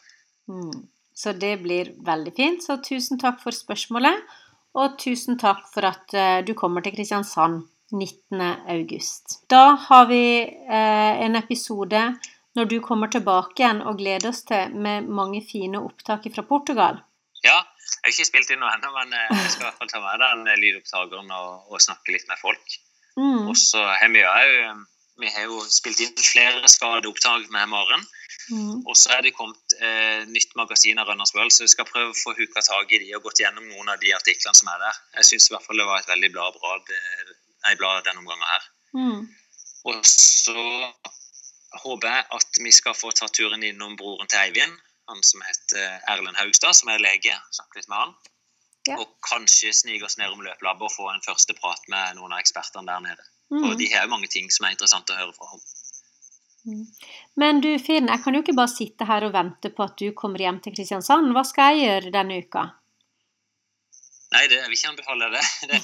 Mm. 0.50 0.88
Så 1.18 1.32
det 1.34 1.56
blir 1.64 1.90
veldig 2.06 2.32
fint. 2.36 2.62
Så 2.62 2.78
tusen 2.84 3.18
takk 3.18 3.40
for 3.42 3.54
spørsmålet. 3.54 4.22
Og 4.78 4.94
tusen 5.02 5.38
takk 5.40 5.64
for 5.72 5.88
at 5.88 6.14
uh, 6.14 6.38
du 6.46 6.54
kommer 6.58 6.84
til 6.84 6.94
Kristiansand 6.94 7.64
19.8. 7.90 9.38
Da 9.50 9.64
har 9.88 10.06
vi 10.10 10.22
uh, 10.46 11.14
en 11.24 11.38
episode 11.40 12.02
når 12.58 12.70
du 12.70 12.78
kommer 12.84 13.10
tilbake 13.10 13.62
igjen 13.62 13.82
og 13.86 13.98
gleder 13.98 14.30
oss 14.30 14.44
til 14.46 14.74
med 14.74 15.08
mange 15.10 15.42
fine 15.46 15.80
opptak 15.82 16.26
fra 16.34 16.44
Portugal. 16.46 17.00
Ja, 17.42 17.58
jeg 17.62 17.98
har 18.04 18.14
ikke 18.14 18.28
spilt 18.28 18.50
inn 18.54 18.62
noe 18.62 18.70
ennå, 18.74 18.90
men 18.96 19.14
eh, 19.14 19.28
jeg 19.30 19.52
skal 19.52 19.62
i 19.62 19.66
hvert 19.68 19.78
fall 19.78 19.90
ta 19.92 20.00
med 20.02 20.22
den 20.24 20.62
lydopptakeren 20.62 21.30
og, 21.38 21.68
og 21.70 21.82
snakke 21.82 22.14
litt 22.14 22.26
med 22.30 22.40
folk. 22.40 22.78
Mm. 23.18 23.46
Og 23.50 23.54
så 23.58 23.82
har 23.82 24.10
vi 24.10 24.24
jo 24.24 24.32
vi 25.18 25.30
har 25.34 25.48
jo 25.50 25.60
spilt 25.72 26.00
inn 26.04 26.14
flere 26.22 26.70
skadeopptak 26.70 27.48
med 27.54 27.70
Maren. 27.72 28.04
Mm. 28.48 28.84
Og 28.88 28.94
så 28.96 29.12
er 29.16 29.24
det 29.26 29.34
kommet 29.36 29.74
eh, 29.82 30.22
nytt 30.30 30.54
magasin 30.56 31.00
av 31.02 31.10
Runners 31.10 31.34
World, 31.36 31.52
så 31.52 31.66
vi 31.66 31.72
skal 31.74 31.88
prøve 31.88 32.14
å 32.14 32.20
få 32.20 32.32
huka 32.38 32.62
tak 32.64 32.94
i 32.94 33.02
de 33.02 33.10
og 33.18 33.26
gått 33.26 33.42
gjennom 33.42 33.66
noen 33.68 33.90
av 33.92 34.00
de 34.00 34.14
artiklene 34.16 34.56
som 34.56 34.70
er 34.72 34.80
der. 34.84 35.00
Jeg 35.18 35.30
syns 35.30 35.48
i 35.48 35.54
hvert 35.54 35.66
fall 35.66 35.80
det 35.82 35.88
var 35.90 36.00
et 36.00 36.10
veldig 36.12 36.30
bra 36.36 36.48
blad, 36.54 36.92
nei, 37.66 37.74
blad 37.80 38.06
denne 38.06 38.22
omgangen 38.22 38.52
her. 38.54 38.68
Mm. 38.96 39.20
Og 39.90 40.00
så 40.08 40.56
håper 41.82 42.08
jeg 42.14 42.26
at 42.38 42.62
vi 42.64 42.72
skal 42.74 42.96
få 42.96 43.12
ta 43.16 43.28
turen 43.28 43.64
innom 43.66 43.98
broren 44.00 44.30
til 44.30 44.40
Eivind, 44.46 44.78
han 45.08 45.22
som 45.24 45.44
heter 45.44 46.00
Erlend 46.12 46.38
Haugstad, 46.38 46.76
som 46.76 46.90
er 46.92 47.02
lege. 47.02 47.34
Snakke 47.56 47.80
litt 47.80 47.90
med 47.90 48.00
han. 48.00 48.14
Ja. 48.88 48.96
Og 49.02 49.10
kanskje 49.26 49.74
snike 49.76 50.06
oss 50.06 50.16
ned 50.20 50.32
om 50.32 50.44
løpelabben 50.44 50.88
og 50.88 50.94
få 50.94 51.08
en 51.12 51.24
første 51.24 51.56
prat 51.58 51.82
med 51.92 52.16
noen 52.16 52.32
av 52.32 52.40
ekspertene 52.40 52.88
der 52.88 53.04
nede. 53.04 53.26
Mm. 53.52 53.64
Og 53.64 53.76
de 53.80 53.88
har 53.92 54.04
jo 54.04 54.12
mange 54.12 54.28
ting 54.32 54.50
som 54.52 54.66
er 54.66 54.74
interessant 54.76 55.10
å 55.12 55.18
høre 55.18 55.34
fra 55.36 55.52
ham. 55.52 55.62
Mm. 56.68 56.84
Men 57.40 57.62
du 57.64 57.70
Finn, 57.80 58.10
jeg 58.10 58.22
kan 58.24 58.36
jo 58.36 58.42
ikke 58.44 58.56
bare 58.58 58.72
sitte 58.72 59.06
her 59.08 59.24
og 59.24 59.32
vente 59.36 59.70
på 59.72 59.86
at 59.86 59.96
du 60.00 60.10
kommer 60.16 60.42
hjem 60.42 60.60
til 60.64 60.74
Kristiansand. 60.76 61.32
Hva 61.36 61.44
skal 61.48 61.78
jeg 61.78 61.86
gjøre 61.86 62.14
denne 62.18 62.42
uka? 62.44 62.66
Nei, 64.28 64.42
det, 64.50 64.58
jeg 64.58 64.68
vil 64.68 64.76
ikke 64.76 64.90
anbefale 64.92 65.28
det. 65.32 65.44
det. 65.70 65.78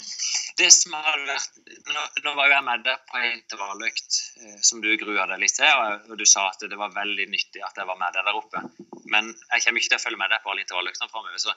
det, 0.60 0.70
som 0.74 0.96
har 0.98 1.22
vært, 1.24 1.54
nå, 1.88 2.02
nå, 2.26 2.34
var 2.36 2.50
jo 2.50 2.56
jeg 2.56 2.66
med 2.66 2.82
deg 2.84 3.06
på 3.08 3.20
en 3.20 3.30
intervalløkt 3.38 4.18
eh, 4.42 4.58
som 4.68 4.82
du 4.84 4.90
grua 5.00 5.24
deg 5.30 5.40
litt 5.40 5.56
til, 5.56 5.70
og, 5.70 6.10
og, 6.10 6.18
du 6.20 6.26
sa 6.28 6.50
at 6.50 6.66
det 6.68 6.80
var 6.80 6.92
veldig 6.92 7.30
nyttig 7.32 7.64
at 7.64 7.80
jeg 7.80 7.88
var 7.88 8.00
med 8.00 8.12
deg 8.16 8.28
der 8.28 8.40
oppe. 8.42 8.64
Men 9.08 9.32
jeg 9.32 9.64
kommer 9.64 9.80
ikke 9.80 9.94
til 9.94 10.00
å 10.00 10.04
følge 10.04 10.20
med 10.20 10.34
deg 10.34 10.44
på 10.44 10.52
alle 10.52 10.66
intervalløktene 10.66 11.14
framover. 11.14 11.56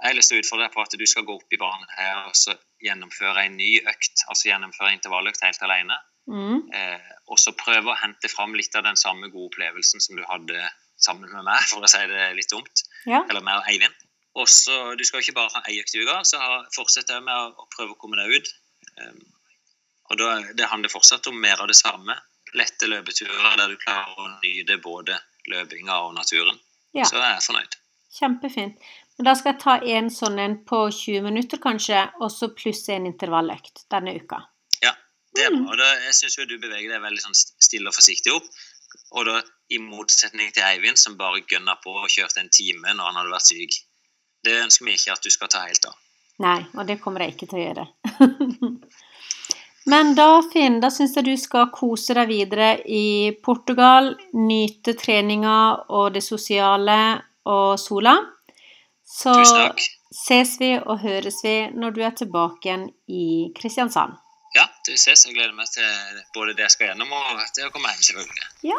Jeg 0.00 0.08
har 0.08 0.16
lyst 0.16 0.32
til 0.32 0.38
å 0.38 0.42
utfordre 0.44 0.66
deg 0.66 0.74
på 0.74 0.82
at 0.82 0.94
du 0.96 1.06
skal 1.08 1.26
gå 1.28 1.34
opp 1.36 1.52
i 1.52 1.60
banen 1.60 1.90
her 1.92 2.22
og 2.24 2.36
så 2.38 2.54
gjennomføre 2.80 3.44
en 3.44 3.58
ny 3.60 3.74
økt. 3.84 4.22
Altså 4.32 4.48
gjennomføre 4.48 4.94
intervalløkt 4.96 5.44
helt 5.44 5.66
alene. 5.66 5.98
Mm. 6.30 6.62
Eh, 6.76 7.10
og 7.28 7.40
så 7.42 7.52
prøve 7.58 7.92
å 7.92 7.98
hente 8.00 8.30
fram 8.32 8.54
litt 8.56 8.76
av 8.78 8.86
den 8.86 8.96
samme 9.00 9.28
gode 9.28 9.50
opplevelsen 9.50 10.00
som 10.00 10.16
du 10.16 10.24
hadde 10.28 10.62
sammen 11.00 11.32
med 11.32 11.44
meg, 11.46 11.66
for 11.68 11.84
å 11.84 11.90
si 11.90 12.00
det 12.08 12.30
litt 12.36 12.52
dumt. 12.52 12.84
Ja. 13.08 13.22
Eller 13.28 13.44
med 13.44 13.60
Eivind. 13.68 13.96
Og 14.38 14.48
så, 14.48 14.94
Du 14.94 15.04
skal 15.04 15.24
ikke 15.24 15.36
bare 15.36 15.52
ha 15.56 15.62
ei 15.68 15.80
økt 15.82 15.94
i 15.96 16.04
uka, 16.04 16.20
så 16.24 16.40
fortsett 16.76 17.10
med 17.24 17.34
å, 17.34 17.50
å, 17.64 17.68
prøve 17.74 17.96
å 17.96 18.00
komme 18.00 18.20
deg 18.20 18.36
ut. 18.36 18.52
Um, 19.00 19.20
og 20.10 20.20
da, 20.20 20.28
Det 20.54 20.70
handler 20.70 20.92
fortsatt 20.92 21.26
om 21.26 21.40
mer 21.40 21.60
av 21.60 21.68
det 21.70 21.78
samme. 21.78 22.16
Lette 22.54 22.88
løpeturer 22.90 23.58
der 23.58 23.68
du 23.70 23.76
klarer 23.80 24.16
å 24.18 24.30
nyte 24.40 24.78
både 24.82 25.18
løpinga 25.50 25.98
og 26.06 26.14
naturen. 26.16 26.58
Ja. 26.94 27.06
Så 27.06 27.18
er 27.18 27.34
jeg 27.36 27.46
fornøyd. 27.46 27.76
Kjempefint. 28.10 28.80
Men 29.20 29.26
da 29.28 29.34
skal 29.36 29.52
jeg 29.52 29.60
ta 29.60 29.72
en 29.98 30.06
sånn 30.08 30.38
en 30.40 30.54
på 30.64 30.78
20 30.96 31.26
minutter, 31.26 31.60
kanskje, 31.60 32.06
og 32.24 32.30
så 32.32 32.46
pluss 32.56 32.86
en 32.88 33.04
intervalløkt 33.04 33.82
denne 33.92 34.14
uka. 34.16 34.38
Ja, 34.80 34.94
det 35.36 35.42
er 35.44 35.52
bra. 35.52 35.66
Og 35.66 35.76
da, 35.76 35.88
jeg 36.06 36.14
syns 36.16 36.38
jo 36.38 36.46
du 36.48 36.54
beveger 36.56 36.88
deg 36.88 37.02
veldig 37.04 37.26
sånn 37.26 37.36
stille 37.36 37.92
og 37.92 37.98
forsiktig 37.98 38.32
opp. 38.32 38.48
Og 39.12 39.28
da 39.28 39.42
i 39.76 39.82
motsetning 39.84 40.48
til 40.56 40.64
Eivind, 40.64 40.96
som 40.96 41.18
bare 41.20 41.44
gønna 41.44 41.76
på 41.84 41.92
og 42.00 42.08
kjørte 42.08 42.40
en 42.40 42.48
time 42.48 42.96
når 42.96 43.10
han 43.10 43.20
hadde 43.20 43.34
vært 43.34 43.50
syk. 43.50 43.76
Det 44.48 44.56
ønsker 44.62 44.88
vi 44.88 44.96
ikke 44.96 45.18
at 45.18 45.28
du 45.28 45.36
skal 45.36 45.52
ta 45.52 45.66
helt 45.66 45.90
av. 45.92 46.00
Nei, 46.40 46.56
og 46.72 46.88
det 46.88 46.96
kommer 47.04 47.26
jeg 47.26 47.36
ikke 47.36 47.52
til 47.52 47.60
å 47.60 47.64
gjøre. 47.66 47.86
Men 49.92 50.16
da, 50.16 50.30
Finn, 50.48 50.80
da 50.80 50.88
syns 50.88 51.20
jeg 51.20 51.28
du 51.28 51.34
skal 51.44 51.68
kose 51.76 52.16
deg 52.16 52.32
videre 52.32 52.72
i 52.88 53.36
Portugal. 53.44 54.14
Nyte 54.32 54.96
treninga 54.96 55.60
og 55.92 56.14
det 56.16 56.24
sosiale 56.24 57.00
og 57.44 57.76
sola. 57.84 58.16
Så 59.10 59.34
ses 60.14 60.56
vi 60.60 60.74
og 60.78 61.00
høres 61.02 61.40
vi 61.44 61.54
når 61.74 61.96
du 61.96 62.02
er 62.06 62.14
tilbake 62.18 62.68
igjen 62.68 62.88
i 63.10 63.50
Kristiansand. 63.56 64.18
Ja, 64.56 64.66
du 64.86 64.96
ses. 64.98 65.26
Jeg 65.26 65.36
gleder 65.36 65.54
meg 65.54 65.70
til 65.70 66.22
både 66.34 66.56
det 66.58 66.66
jeg 66.66 66.74
skal 66.74 66.90
gjennom, 66.90 67.12
og 67.14 67.42
til 67.54 67.68
å 67.68 67.74
komme 67.74 67.92
hjem, 67.92 68.06
selvfølgelig. 68.08 68.48
Ja, 68.66 68.78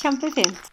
kjempefint. 0.00 0.70